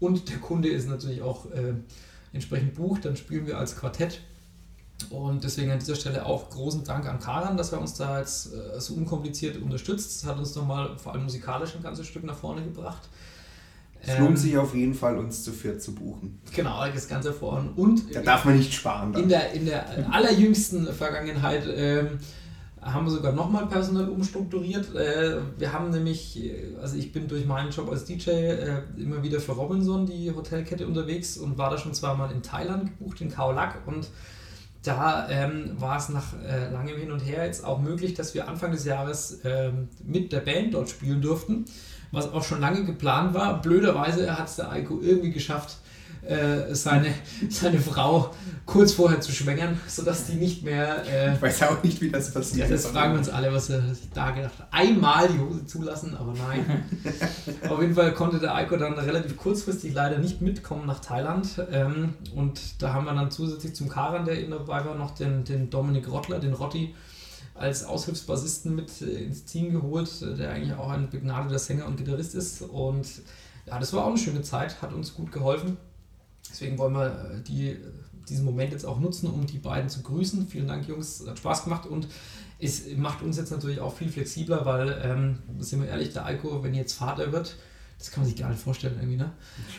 [0.00, 1.74] Und der Kunde ist natürlich auch äh,
[2.32, 4.20] entsprechend bucht, dann spielen wir als Quartett.
[5.10, 8.52] Und deswegen an dieser Stelle auch großen Dank an Karan, dass er uns da jetzt
[8.52, 10.24] äh, so unkompliziert unterstützt.
[10.24, 13.08] Das hat uns nochmal vor allem musikalisch ein ganzes Stück nach vorne gebracht.
[14.02, 16.40] Es Ähm, lohnt sich auf jeden Fall, uns zu viert zu buchen.
[16.54, 17.70] Genau, das Ganze vorn.
[17.76, 19.14] Und Da darf man nicht sparen.
[19.14, 22.18] in der, in der allerjüngsten Vergangenheit ähm,
[22.80, 24.94] haben wir sogar nochmal personell umstrukturiert.
[24.94, 26.40] Äh, wir haben nämlich,
[26.80, 30.86] also ich bin durch meinen Job als DJ äh, immer wieder für Robinson, die Hotelkette,
[30.86, 34.08] unterwegs und war da schon zweimal in Thailand gebucht, in Khao Lak und
[34.84, 38.46] da ähm, war es nach äh, langem Hin und Her jetzt auch möglich, dass wir
[38.48, 41.64] Anfang des Jahres ähm, mit der Band dort spielen durften,
[42.12, 43.60] was auch schon lange geplant war.
[43.60, 45.76] Blöderweise hat es der Eiko irgendwie geschafft,
[46.22, 47.14] äh, seine,
[47.50, 48.34] seine Frau
[48.64, 51.04] kurz vorher zu schwängern, sodass die nicht mehr.
[51.06, 52.68] Äh, Ich weiß auch nicht, wie das passiert.
[52.68, 54.66] das fragen wir uns alle, was er sich da gedacht hat.
[54.72, 56.84] Einmal die Hose zulassen, aber nein.
[57.68, 61.48] Auf jeden Fall konnte der Eiko dann relativ kurzfristig leider nicht mitkommen nach Thailand.
[61.70, 65.44] Ähm, und da haben wir dann zusätzlich zum Karan, der eben dabei war, noch den,
[65.44, 66.92] den Dominik Rottler, den Rotti,
[67.58, 71.96] als Aushilfsbassisten mit äh, ins Team geholt, äh, der eigentlich auch ein begnadeter Sänger und
[71.96, 72.62] Gitarrist ist.
[72.62, 73.06] Und
[73.66, 75.76] ja, das war auch eine schöne Zeit, hat uns gut geholfen.
[76.48, 77.78] Deswegen wollen wir äh, die,
[78.28, 80.46] diesen Moment jetzt auch nutzen, um die beiden zu grüßen.
[80.46, 82.08] Vielen Dank, Jungs, hat Spaß gemacht und
[82.58, 86.62] es macht uns jetzt natürlich auch viel flexibler, weil, ähm, sind wir ehrlich, der Eiko,
[86.62, 87.56] wenn jetzt Vater wird,
[87.98, 89.30] das kann man sich gar nicht vorstellen irgendwie, ne?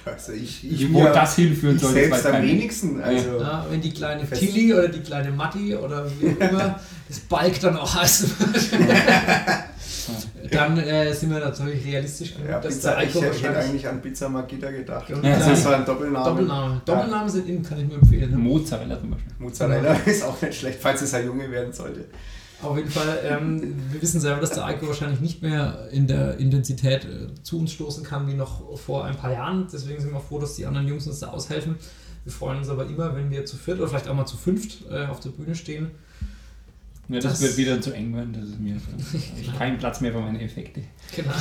[0.06, 3.02] Also ich, Ich, ich wo mir- das hinführen soll, selbst am wenigsten.
[3.02, 6.80] Also, Ja, wenn die kleine Fest- Tilly oder die kleine Matti oder wie auch immer
[7.08, 8.70] das Balk dann auch heißen wird,
[10.52, 14.02] dann äh, sind wir natürlich realistisch genug, ja, dass Pizza, der ich hätte eigentlich an
[14.02, 15.10] Pizza Magita gedacht.
[15.10, 15.54] Ja, das ja.
[15.54, 16.26] ist so ein Doppelname.
[16.26, 16.82] Doppelname.
[16.86, 18.32] Doppelnamen sind innen, kann ich nur empfehlen.
[18.32, 18.38] Ne?
[18.38, 19.32] Mozzarella zum Beispiel.
[19.40, 22.06] Mozzarella ist auch nicht schlecht, falls es ein Junge werden sollte.
[22.64, 26.38] Auf jeden Fall, ähm, wir wissen selber, dass der Eiko wahrscheinlich nicht mehr in der
[26.38, 29.68] Intensität äh, zu uns stoßen kann wie noch vor ein paar Jahren.
[29.72, 31.76] Deswegen sind wir froh, dass die anderen Jungs uns da aushelfen.
[32.24, 34.86] Wir freuen uns aber immer, wenn wir zu viert oder vielleicht auch mal zu fünft
[34.90, 35.92] äh, auf der Bühne stehen.
[37.10, 38.34] Ja, das, Das- wird wieder zu eng werden.
[38.34, 38.76] Das ist mir.
[39.40, 40.82] Ich habe keinen Platz mehr für meine Effekte.
[41.16, 41.32] Genau.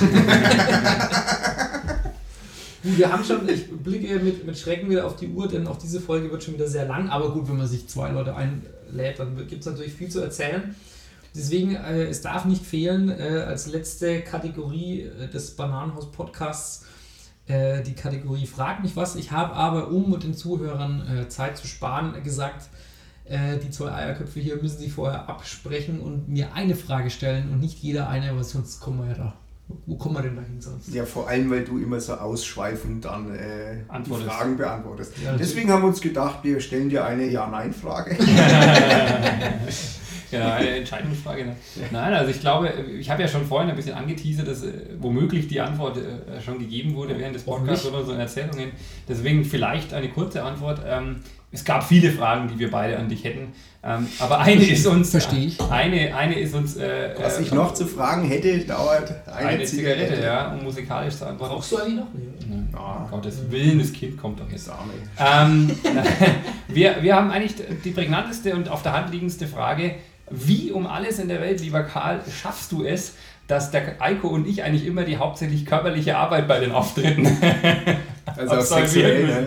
[2.83, 5.79] gut, wir haben schon, ich blicke mit, mit Schrecken wieder auf die Uhr, denn auch
[5.79, 7.09] diese Folge wird schon wieder sehr lang.
[7.09, 10.75] Aber gut, wenn man sich zwei Leute einlädt, dann gibt es natürlich viel zu erzählen.
[11.37, 16.87] Deswegen, äh, es darf nicht fehlen, äh, als letzte Kategorie äh, des Bananenhaus Podcasts
[17.47, 19.17] äh, die Kategorie Frag mich was.
[19.17, 22.71] Ich habe aber, um mit den Zuhörern äh, Zeit zu sparen, gesagt,
[23.27, 27.61] äh, die zwei Eierköpfe hier müssen sich vorher absprechen und mir eine Frage stellen und
[27.61, 29.35] nicht jeder eine, weil sonst kommen wir ja da.
[29.85, 30.95] Wo kommen wir denn da hin sonst?
[30.95, 33.83] Ja, vor allem, weil du immer so ausschweifend dann äh.
[34.05, 35.15] Fragen beantwortest.
[35.25, 35.37] Ja.
[35.37, 38.17] Deswegen haben wir uns gedacht, wir stellen dir eine Ja-Nein-Frage.
[40.31, 41.45] Ja, eine Entscheidungsfrage.
[41.45, 41.57] Ne?
[41.91, 45.49] Nein, also ich glaube, ich habe ja schon vorhin ein bisschen angeteasert, dass äh, womöglich
[45.49, 48.73] die Antwort äh, schon gegeben wurde während des Podcasts oder so in Erzählungen.
[49.09, 50.81] Deswegen vielleicht eine kurze Antwort.
[50.87, 51.21] Ähm,
[51.53, 53.53] es gab viele Fragen, die wir beide an dich hätten.
[53.83, 55.11] Ähm, aber eine ist uns.
[55.11, 55.61] Verstehe ich.
[55.71, 56.77] Eine, eine ist uns.
[56.77, 60.23] Äh, Was äh, ich noch zu fragen hätte, dauert eine, eine Zigarette, Zigarette.
[60.27, 61.55] ja, um musikalisch zu antworten.
[61.55, 62.09] Brauchst du eigentlich noch?
[62.49, 63.05] Nein, Ah.
[63.05, 64.69] um Gottes Willen, das Kind kommt doch jetzt.
[65.19, 65.71] Ähm,
[66.69, 67.55] wir, wir haben eigentlich
[67.85, 69.95] die prägnanteste und auf der Hand liegendste Frage.
[70.31, 73.13] Wie um alles in der Welt, lieber Karl, schaffst du es,
[73.47, 77.27] dass der Eiko und ich eigentlich immer die hauptsächlich körperliche Arbeit bei den Auftritten
[78.37, 79.27] Also auch absolvieren sexuell.
[79.27, 79.47] Ne?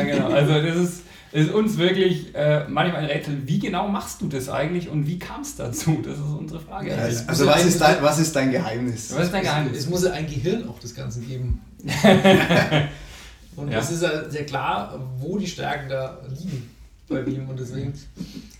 [0.00, 0.28] Äh, genau.
[0.28, 1.02] Also das ist,
[1.32, 3.36] ist uns wirklich äh, manchmal ein Rätsel.
[3.46, 6.00] Wie genau machst du das eigentlich und wie kam es dazu?
[6.04, 6.90] Das ist unsere Frage.
[6.90, 9.12] Ja, Also, also ja was, ist dein, was ist dein Geheimnis?
[9.12, 9.88] Was ist dein Es Geheimnis?
[9.88, 11.60] muss ja ein Gehirn auch das Ganze geben.
[13.56, 13.78] Und Ja.
[13.78, 16.70] es ist ja sehr klar, wo die Stärken da liegen
[17.08, 17.48] bei ihm.
[17.48, 17.92] Und deswegen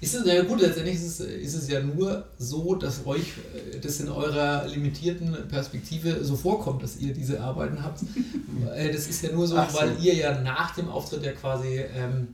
[0.01, 3.33] ist es ja gut, letztendlich ist es, ist es ja nur so, dass euch
[3.75, 8.01] äh, das in eurer limitierten Perspektive so vorkommt, dass ihr diese Arbeiten habt.
[8.75, 9.79] Äh, Das ist ja nur so, Ach so.
[9.79, 12.29] weil ihr ja nach dem Auftritt ja quasi ähm,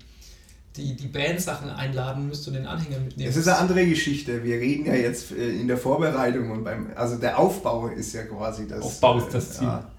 [0.77, 3.29] die, die Bandsachen einladen müsst und den Anhänger mitnehmen.
[3.29, 4.43] Es ist eine andere Geschichte.
[4.43, 8.23] Wir reden ja jetzt äh, in der Vorbereitung und beim, also der Aufbau ist ja
[8.23, 8.81] quasi das.
[8.83, 9.67] Aufbau ist das Ziel.
[9.67, 9.91] Ja,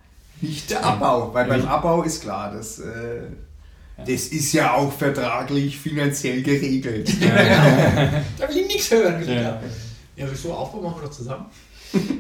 [0.42, 3.24] nicht der Abbau, weil beim Abbau ist klar, das, äh,
[3.98, 7.12] Das ist ja auch vertraglich finanziell geregelt.
[7.22, 9.24] Da will ich nichts hören.
[9.28, 9.62] Ja.
[10.16, 11.46] Ja, wieso Aufbau machen wir doch zusammen?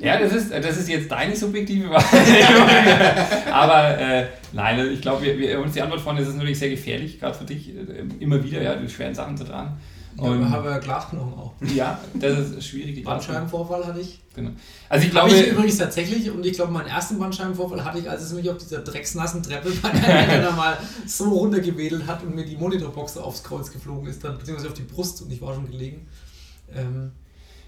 [0.01, 3.51] Ja, das ist, das ist jetzt deine subjektive Wahrnehmung.
[3.51, 6.69] Aber äh, nein, ich glaube, wir, wir, uns die Antwort von, es ist natürlich sehr
[6.69, 9.79] gefährlich, gerade für dich, äh, immer wieder ja, die schweren Sachen zu tragen.
[10.17, 11.53] Ja, Und wir haben ja Glasknochen auch.
[11.73, 12.95] ja, das ist schwierig.
[12.95, 14.21] Die Bandscheibenvorfall hatte ich.
[14.35, 14.51] Genau.
[14.89, 18.09] Also ich Habe glaube, ich übrigens tatsächlich, und ich glaube, meinen ersten Bandscheibenvorfall hatte ich,
[18.09, 22.45] als es mich auf dieser drecksnassen Treppe bei Eltern mal so runtergewedelt hat und mir
[22.45, 25.69] die Monitorbox aufs Kreuz geflogen ist, dann, beziehungsweise auf die Brust und ich war schon
[25.69, 26.07] gelegen.
[26.75, 27.11] Ähm,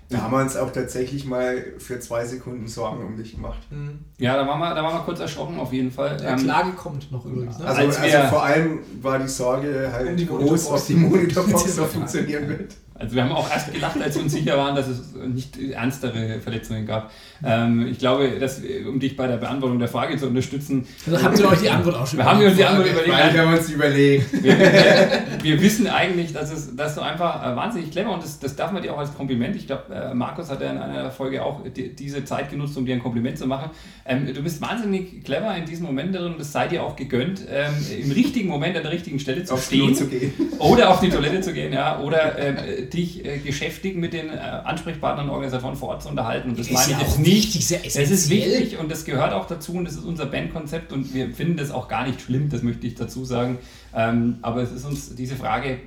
[0.09, 3.59] Da haben wir uns auch tatsächlich mal für zwei Sekunden Sorgen um dich gemacht.
[3.71, 3.93] mh.
[4.19, 6.17] ja, da waren, wir, da waren wir kurz erschrocken auf jeden Fall.
[6.21, 7.57] ja, Ähm, Klage kommt noch übrigens.
[7.57, 7.65] Ne?
[7.65, 11.77] Also, Als also vor allem war die Sorge halt Um die groß, ob die Monitorbox
[11.77, 12.75] noch funktionieren wird.
[12.97, 16.39] Also wir haben auch erst gelacht, als wir uns sicher waren, dass es nicht ernstere
[16.39, 17.11] Verletzungen gab.
[17.43, 21.37] Ähm, ich glaube, dass, um dich bei der Beantwortung der Frage zu unterstützen, Also habt
[21.37, 23.33] ihr euch die Antwort auch schon wir haben uns die Antwort Weil überlegt.
[23.33, 24.43] wir haben uns überlegt.
[24.43, 28.39] Wir, wir, wir wissen eigentlich, dass, es, dass du einfach äh, wahnsinnig clever und das,
[28.39, 29.57] das darf man dir auch als Kompliment.
[29.57, 32.85] Ich glaube, äh, Markus hat ja in einer Folge auch die, diese Zeit genutzt, um
[32.85, 33.71] dir ein Kompliment zu machen.
[34.05, 37.41] Ähm, du bist wahnsinnig clever in diesem Moment drin und es sei dir auch gegönnt,
[37.51, 37.73] ähm,
[38.03, 39.95] im richtigen Moment an der richtigen Stelle zu Klo stehen.
[39.95, 40.33] zu gehen.
[40.59, 41.99] Oder auf die Toilette zu gehen, ja.
[41.99, 42.55] Oder ähm,
[42.93, 46.49] dich äh, geschäftig mit den äh, Ansprechpartnern und Organisatoren vor Ort zu unterhalten.
[46.49, 47.31] Und das Ist meine ja auch nicht.
[47.31, 50.91] wichtig, sehr Es ist wichtig und das gehört auch dazu und das ist unser Bandkonzept
[50.93, 53.57] und wir finden das auch gar nicht schlimm, das möchte ich dazu sagen.
[53.93, 55.69] Ähm, aber es ist uns diese Frage.
[55.69, 55.77] Äh,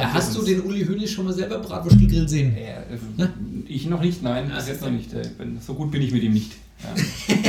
[0.00, 2.56] Ja, hast du den Uli Hoeneß schon mal selber Bratwurst gegrillt sehen?
[2.56, 2.82] Äh,
[3.68, 5.12] ich noch nicht, nein, bis jetzt noch nicht.
[5.14, 6.52] Äh, bin, so gut bin ich mit ihm nicht.
[6.82, 7.34] Ja.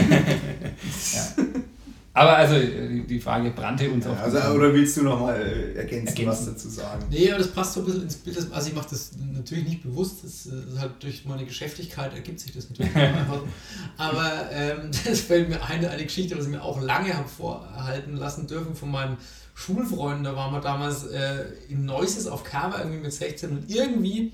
[1.13, 1.43] ja.
[2.15, 4.19] Aber also äh, die- Frage brannte uns auf.
[4.19, 6.27] Also, oder willst du nochmal äh, ergänzen, Ergänzen.
[6.27, 7.05] was dazu sagen?
[7.09, 8.37] Nee, aber das passt so ein bisschen ins Bild.
[8.51, 10.23] Also ich mache das natürlich nicht bewusst.
[10.23, 13.37] Das ist halt durch meine Geschäftigkeit ergibt sich das natürlich einfach.
[13.39, 13.47] so.
[13.97, 18.15] Aber ähm, das fällt mir ein, eine Geschichte, was ich mir auch lange habe vorhalten
[18.15, 19.17] lassen dürfen von meinen
[19.55, 20.23] Schulfreunden.
[20.23, 24.33] Da waren wir damals äh, in Neusses auf Cover irgendwie mit 16 und irgendwie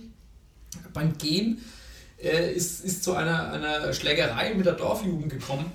[0.94, 1.60] beim Gehen
[2.22, 5.66] äh, ist, ist zu einer, einer Schlägerei mit der Dorfjugend gekommen.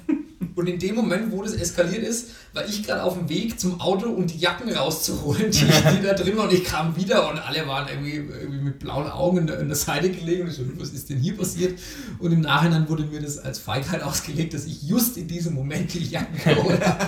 [0.57, 3.81] Und in dem Moment, wo das eskaliert ist, war ich gerade auf dem Weg zum
[3.81, 5.59] Auto und die Jacken rauszuholen, die,
[5.97, 6.49] die da drin waren.
[6.49, 9.67] Und ich kam wieder und alle waren irgendwie, irgendwie mit blauen Augen in der, in
[9.67, 10.43] der Seite gelegen.
[10.43, 11.77] Und ich so, was ist denn hier passiert?
[12.21, 15.93] Und im Nachhinein wurde mir das als Feigheit ausgelegt, dass ich just in diesem Moment
[15.93, 17.05] die Jacken geholt habe.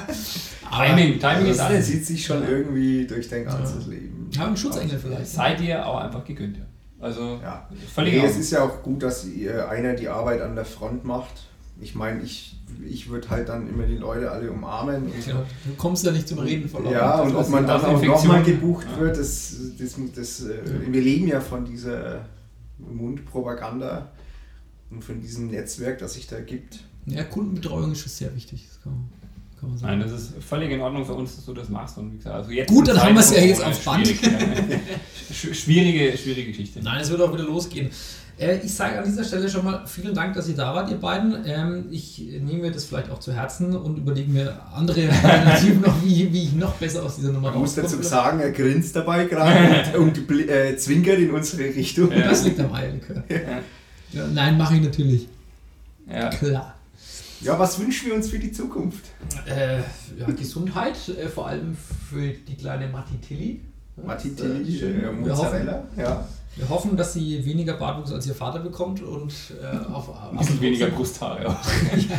[0.69, 1.87] Aber Timing, Timing ist Das alles.
[1.87, 4.29] zieht sich schon irgendwie durch dein ganzes Leben.
[4.31, 5.27] ich habe einen Schutzengel vielleicht.
[5.29, 6.65] Sei dir auch einfach gegönnt, ja.
[6.99, 7.69] Also Ja.
[7.95, 11.05] völlig Nee, es ist ja auch gut, dass ihr einer die Arbeit an der Front
[11.05, 11.45] macht.
[11.81, 15.05] Ich meine, ich, ich würde halt dann immer die Leute alle umarmen.
[15.05, 18.03] Und, Ja, du kommst ja nicht zum Reden von ja, und ob man dann auch
[18.03, 19.01] nochmal gebucht Ja.
[19.01, 22.27] wird, das, das, das, äh, wir leben ja von dieser
[22.79, 24.11] Mundpropaganda
[24.91, 26.81] und von diesem Netzwerk, das sich da gibt.
[27.07, 28.67] Ja, Kundenbetreuung ist schon sehr wichtig.
[28.69, 29.09] Das kann man,
[29.61, 29.99] kann man sagen.
[29.99, 31.99] Nein, das ist völlig in Ordnung für uns, dass du das machst.
[31.99, 34.09] Und wie gesagt, also jetzt Gut, dann haben wir es ja jetzt auf Band.
[34.23, 34.31] Ja.
[35.33, 36.81] Schwierige, schwierige Geschichte.
[36.83, 37.91] Nein, es wird auch wieder losgehen.
[38.39, 40.99] Äh, ich sage an dieser Stelle schon mal vielen Dank, dass ihr da wart, ihr
[40.99, 41.37] beiden.
[41.47, 46.03] Ähm, ich nehme mir das vielleicht auch zu Herzen und überlege mir andere Alternativen noch,
[46.05, 48.05] wie, wie ich noch besser aus dieser Nummer Man muss dazu rauskomme.
[48.05, 52.11] sagen, er grinst dabei gerade und, und äh, zwinkert in unsere Richtung.
[52.13, 52.29] Ja.
[52.29, 53.25] Das liegt am Eierlikör.
[54.13, 55.29] Ja, nein, mache ich natürlich.
[56.11, 56.29] Ja.
[56.31, 56.75] Klar.
[57.41, 59.05] Ja, was wünschen wir uns für die Zukunft?
[59.47, 59.79] Äh,
[60.19, 61.77] ja, Gesundheit, äh, vor allem
[62.11, 63.61] für die kleine Matti Tilly.
[64.05, 65.03] Matti Tilly, schön.
[65.05, 65.85] äh, Mozzarella.
[65.97, 66.27] Ja.
[66.57, 70.61] Wir hoffen, dass sie weniger Bartwuchs als ihr Vater bekommt und äh, auf Ein bisschen
[70.61, 71.49] weniger Brusthaare.
[71.49, 71.53] auch.
[71.97, 72.17] ja,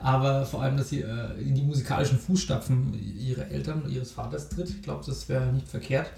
[0.02, 4.70] aber vor allem, dass sie äh, in die musikalischen Fußstapfen ihrer Eltern, ihres Vaters tritt.
[4.70, 6.10] Ich glaube, das wäre nicht verkehrt.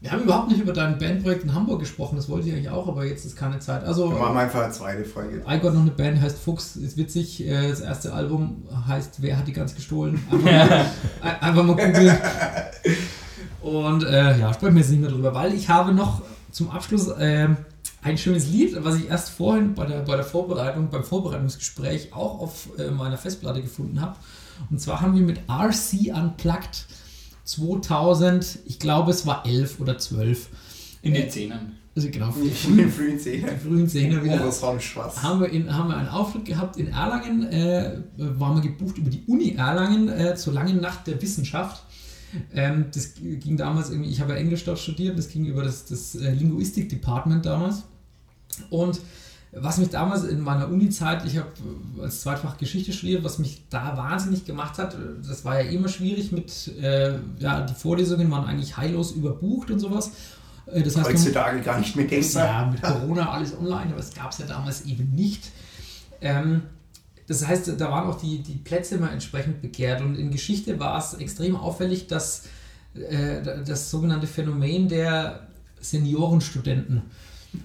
[0.00, 2.88] Wir haben überhaupt nicht über dein Bandprojekt in Hamburg gesprochen, das wollte ich eigentlich auch,
[2.88, 3.84] aber jetzt ist keine Zeit.
[3.84, 5.42] Also, Wir machen einfach eine zweite Folge.
[5.48, 7.46] I got noch eine Band, heißt Fuchs, ist witzig.
[7.46, 10.20] Äh, Das erste Album heißt Wer hat die ganz gestohlen?
[10.30, 10.86] Einfach mal,
[11.22, 12.18] ein- einfach mal googeln.
[13.64, 16.22] Und äh, ja, sprechen wir jetzt nicht mehr drüber, weil ich habe noch
[16.52, 17.48] zum Abschluss äh,
[18.02, 22.40] ein schönes Lied, was ich erst vorhin bei der, bei der Vorbereitung, beim Vorbereitungsgespräch auch
[22.40, 24.16] auf äh, meiner Festplatte gefunden habe.
[24.70, 26.86] Und zwar haben wir mit RC Unplugged
[27.44, 30.48] 2000, ich glaube es war 11 oder 12.
[31.02, 31.72] In den Äh, Zehnern.
[31.96, 32.34] Also genau,
[32.66, 33.50] In den frühen Zehner.
[33.52, 35.22] die frühen Zehner wieder Horizont schwarz.
[35.22, 39.10] haben wir, in, haben wir einen Auftritt gehabt in Erlangen, äh, waren wir gebucht über
[39.10, 41.84] die Uni Erlangen äh, zur langen Nacht der Wissenschaft.
[42.52, 45.84] Ähm, das ging damals irgendwie, ich habe ja Englisch dort studiert, das ging über das,
[45.86, 47.84] das äh, Linguistik-Department damals.
[48.70, 49.00] Und
[49.56, 51.48] was mich damals in meiner Uni-Zeit, ich habe
[52.02, 54.96] als Zweitfach Geschichte studiert, was mich da wahnsinnig gemacht hat,
[55.26, 59.78] das war ja immer schwierig mit, äh, ja, die Vorlesungen waren eigentlich heillos überbucht und
[59.78, 60.10] sowas.
[60.66, 62.44] Äh, Das heißt, man- Heutzutage gar nicht mehr denkbar.
[62.46, 65.50] ja, mit Corona alles online, aber es gab es ja damals eben nicht.
[66.20, 66.62] Ähm,
[67.26, 70.02] das heißt, da waren auch die, die Plätze immer entsprechend begehrt.
[70.02, 72.44] Und in Geschichte war es extrem auffällig, dass
[72.94, 75.46] äh, das sogenannte Phänomen der
[75.80, 77.02] Seniorenstudenten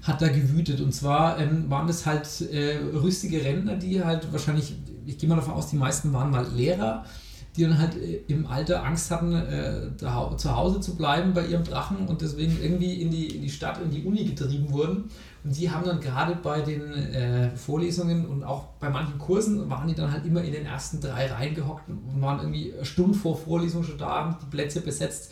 [0.03, 0.81] hat da gewütet.
[0.81, 4.75] Und zwar ähm, waren es halt äh, rüstige Rentner, die halt wahrscheinlich,
[5.05, 7.05] ich gehe mal davon aus, die meisten waren mal Lehrer,
[7.55, 11.63] die dann halt äh, im Alter Angst hatten, äh, zu Hause zu bleiben bei ihrem
[11.63, 15.05] Drachen und deswegen irgendwie in die, in die Stadt, in die Uni getrieben wurden.
[15.43, 19.87] Und die haben dann gerade bei den äh, Vorlesungen und auch bei manchen Kursen waren
[19.87, 23.37] die dann halt immer in den ersten drei Reihen gehockt und waren irgendwie Stunden vor
[23.37, 25.31] Vorlesung schon da, haben die Plätze besetzt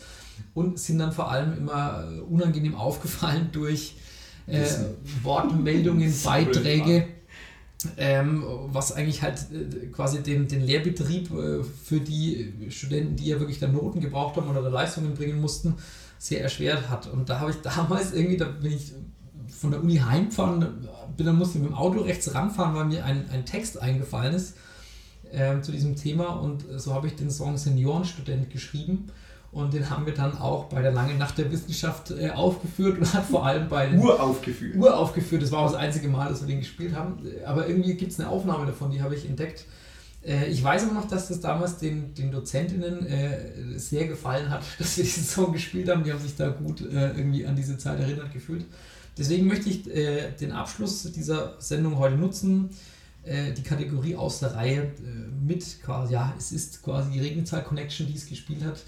[0.54, 3.96] und sind dann vor allem immer äh, unangenehm aufgefallen durch
[4.46, 4.64] äh,
[5.22, 7.06] Wortmeldungen, Beiträge,
[7.98, 13.38] ähm, was eigentlich halt äh, quasi den, den Lehrbetrieb äh, für die Studenten, die ja
[13.40, 15.74] wirklich dann Noten gebraucht haben oder Leistungen bringen mussten,
[16.18, 17.06] sehr erschwert hat.
[17.08, 18.92] Und da habe ich damals irgendwie, da bin ich
[19.58, 23.04] von der Uni heimgefahren, bin, dann musste ich mit dem Auto rechts ranfahren, weil mir
[23.04, 24.56] ein, ein Text eingefallen ist
[25.32, 29.08] äh, zu diesem Thema und so habe ich den Song Seniorenstudent geschrieben
[29.50, 33.12] und den haben wir dann auch bei der Langen Nacht der Wissenschaft äh, aufgeführt und
[33.12, 34.76] hat vor allem bei den Uraufgeführt.
[34.76, 38.12] Uraufgeführt, das war auch das einzige Mal, dass wir den gespielt haben, aber irgendwie gibt
[38.12, 39.64] es eine Aufnahme davon, die habe ich entdeckt.
[40.24, 44.62] Äh, ich weiß aber noch, dass das damals den, den Dozentinnen äh, sehr gefallen hat,
[44.78, 46.04] dass wir diesen Song gespielt haben.
[46.04, 48.64] Die haben sich da gut äh, irgendwie an diese Zeit erinnert gefühlt.
[49.18, 52.70] Deswegen möchte ich äh, den Abschluss dieser Sendung heute nutzen,
[53.24, 57.64] äh, die Kategorie aus der Reihe äh, mit quasi, ja, es ist quasi die Regenzahl
[57.64, 58.80] Connection, die es gespielt hat,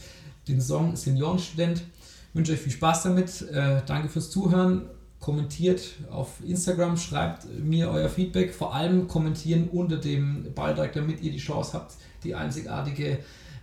[0.47, 1.79] den Song Seniorenstudent.
[1.81, 3.43] Ich wünsche euch viel Spaß damit.
[3.51, 4.83] Äh, danke fürs Zuhören.
[5.19, 8.55] Kommentiert auf Instagram, schreibt mir euer Feedback.
[8.55, 13.19] Vor allem kommentieren unter dem Beitrag, damit ihr die Chance habt, die einzigartige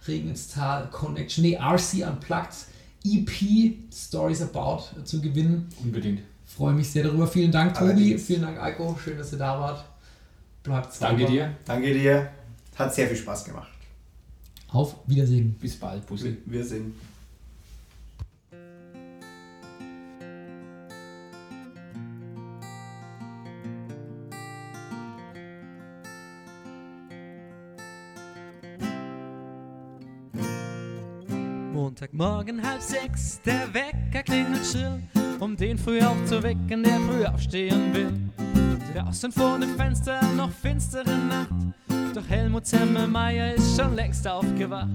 [0.08, 2.68] Regenstal Connection, nee, RC Unplugged
[3.04, 5.68] EP Stories About zu gewinnen.
[5.84, 6.22] Unbedingt.
[6.58, 7.28] Freue mich sehr darüber.
[7.28, 7.92] Vielen Dank, Tobi.
[7.92, 8.26] Allerdings.
[8.26, 8.98] Vielen Dank, Eiko.
[9.04, 9.86] Schön, dass ihr da wart.
[10.64, 11.32] Bleibt Danke sauber.
[11.32, 11.56] dir.
[11.66, 12.32] Danke dir.
[12.76, 13.70] Hat sehr viel Spaß gemacht.
[14.70, 15.56] Auf Wiedersehen.
[15.62, 16.38] Bis bald, Bussi.
[16.46, 16.96] Wir sind.
[31.72, 35.02] Montagmorgen halb sechs, der Wecker klingelt schrill,
[35.40, 38.14] um den früh aufzuwecken, der früh aufstehen will.
[38.94, 41.54] Draußen vor dem Fenster noch finstere Nacht,
[42.14, 44.88] doch Helmut Semmelmeier ist schon längst aufgewacht.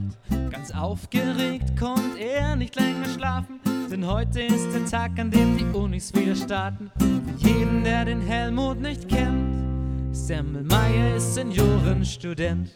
[0.51, 3.61] Ganz aufgeregt konnte er nicht länger schlafen,
[3.91, 6.91] denn heute ist der Tag, an dem die Unis wieder starten.
[6.99, 12.71] Für jeden, der den Helmut nicht kennt, Semmelmeier ist Seniorenstudent.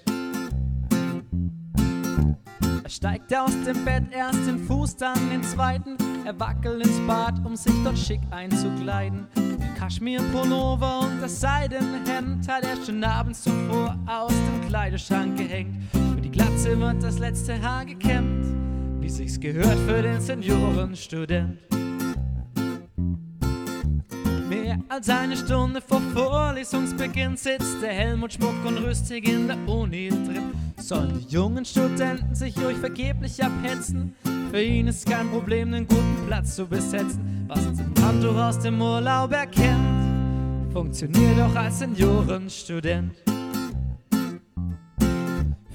[2.86, 5.96] Er steigt aus dem Bett, erst den Fuß, dann den zweiten.
[6.24, 9.26] Er wackelt ins Bad, um sich dort schick einzukleiden.
[9.34, 15.82] Den Kaschmir-Pullover und das seidene Hemd hat er schon abends zuvor aus dem Kleiderschrank gehängt.
[16.14, 18.46] Für die Glatze wird das letzte Haar gekämmt,
[19.02, 21.75] wie sich's gehört für den Seniorenstudent.
[24.88, 30.52] Als eine Stunde vor Vorlesungsbeginn sitzt der Helmut Schmuck und rüstig in der Uni drin.
[30.76, 34.14] Sollen die jungen Studenten sich ruhig vergeblich abhetzen?
[34.50, 37.46] Für ihn ist kein Problem, einen guten Platz zu besetzen.
[37.48, 43.14] Was zum Handtuch aus dem Urlaub erkennt, funktioniert auch als Seniorenstudent.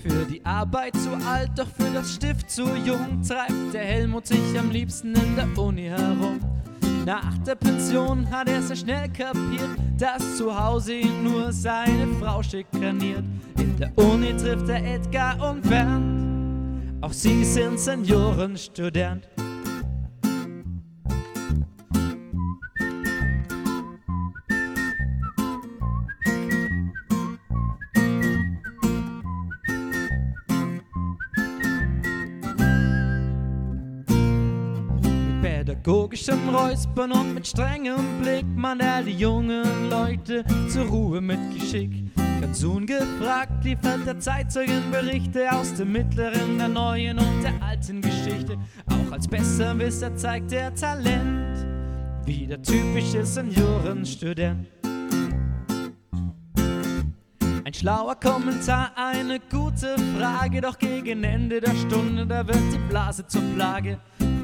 [0.01, 4.57] Für die Arbeit zu alt, doch für das Stift zu jung, treibt der Helmut sich
[4.57, 6.39] am liebsten in der Uni herum.
[7.05, 12.43] Nach der Pension hat er sehr schnell kapiert, dass zu Hause ihn nur seine Frau
[12.43, 13.23] schikaniert.
[13.57, 19.27] In der Uni trifft er Edgar und Bernd, auch sie sind Seniorenstudent.
[36.11, 41.91] Pädagogischem Räuspern und mit strengem Blick mahnt er die jungen Leute zur Ruhe mit Geschick.
[42.41, 48.57] Ganz ungefragt liefert er Zeitzeugenberichte aus dem mittleren, der neuen und der alten Geschichte.
[48.87, 51.65] Auch als Besserwisser zeigt er Talent,
[52.25, 54.67] wie der typische Seniorenstudent.
[57.63, 63.25] Ein schlauer Kommentar, eine gute Frage, doch gegen Ende der Stunde, da wird die Blase
[63.27, 63.97] zur Plage.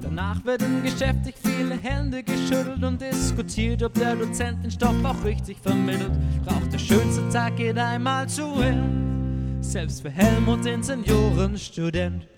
[0.07, 5.57] Danach werden geschäftig viele Hände geschüttelt und diskutiert, ob der Dozent den Stoff auch richtig
[5.61, 6.13] vermittelt.
[6.45, 12.36] Doch der schönste Tag geht einmal zu Ende, selbst für Helmut den Seniorenstudent.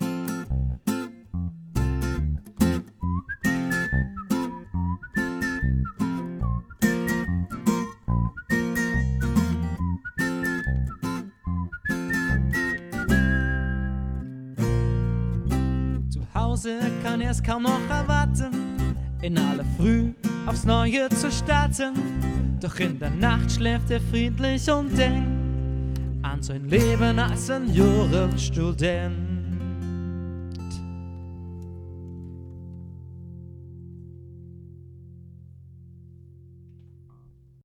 [17.20, 20.12] Kann er's kaum noch erwarten, in aller Früh
[20.46, 21.92] aufs Neue zu starten.
[22.60, 25.28] Doch in der Nacht schläft er friedlich und denkt
[26.22, 29.29] an sein Leben als Seniorenstudent.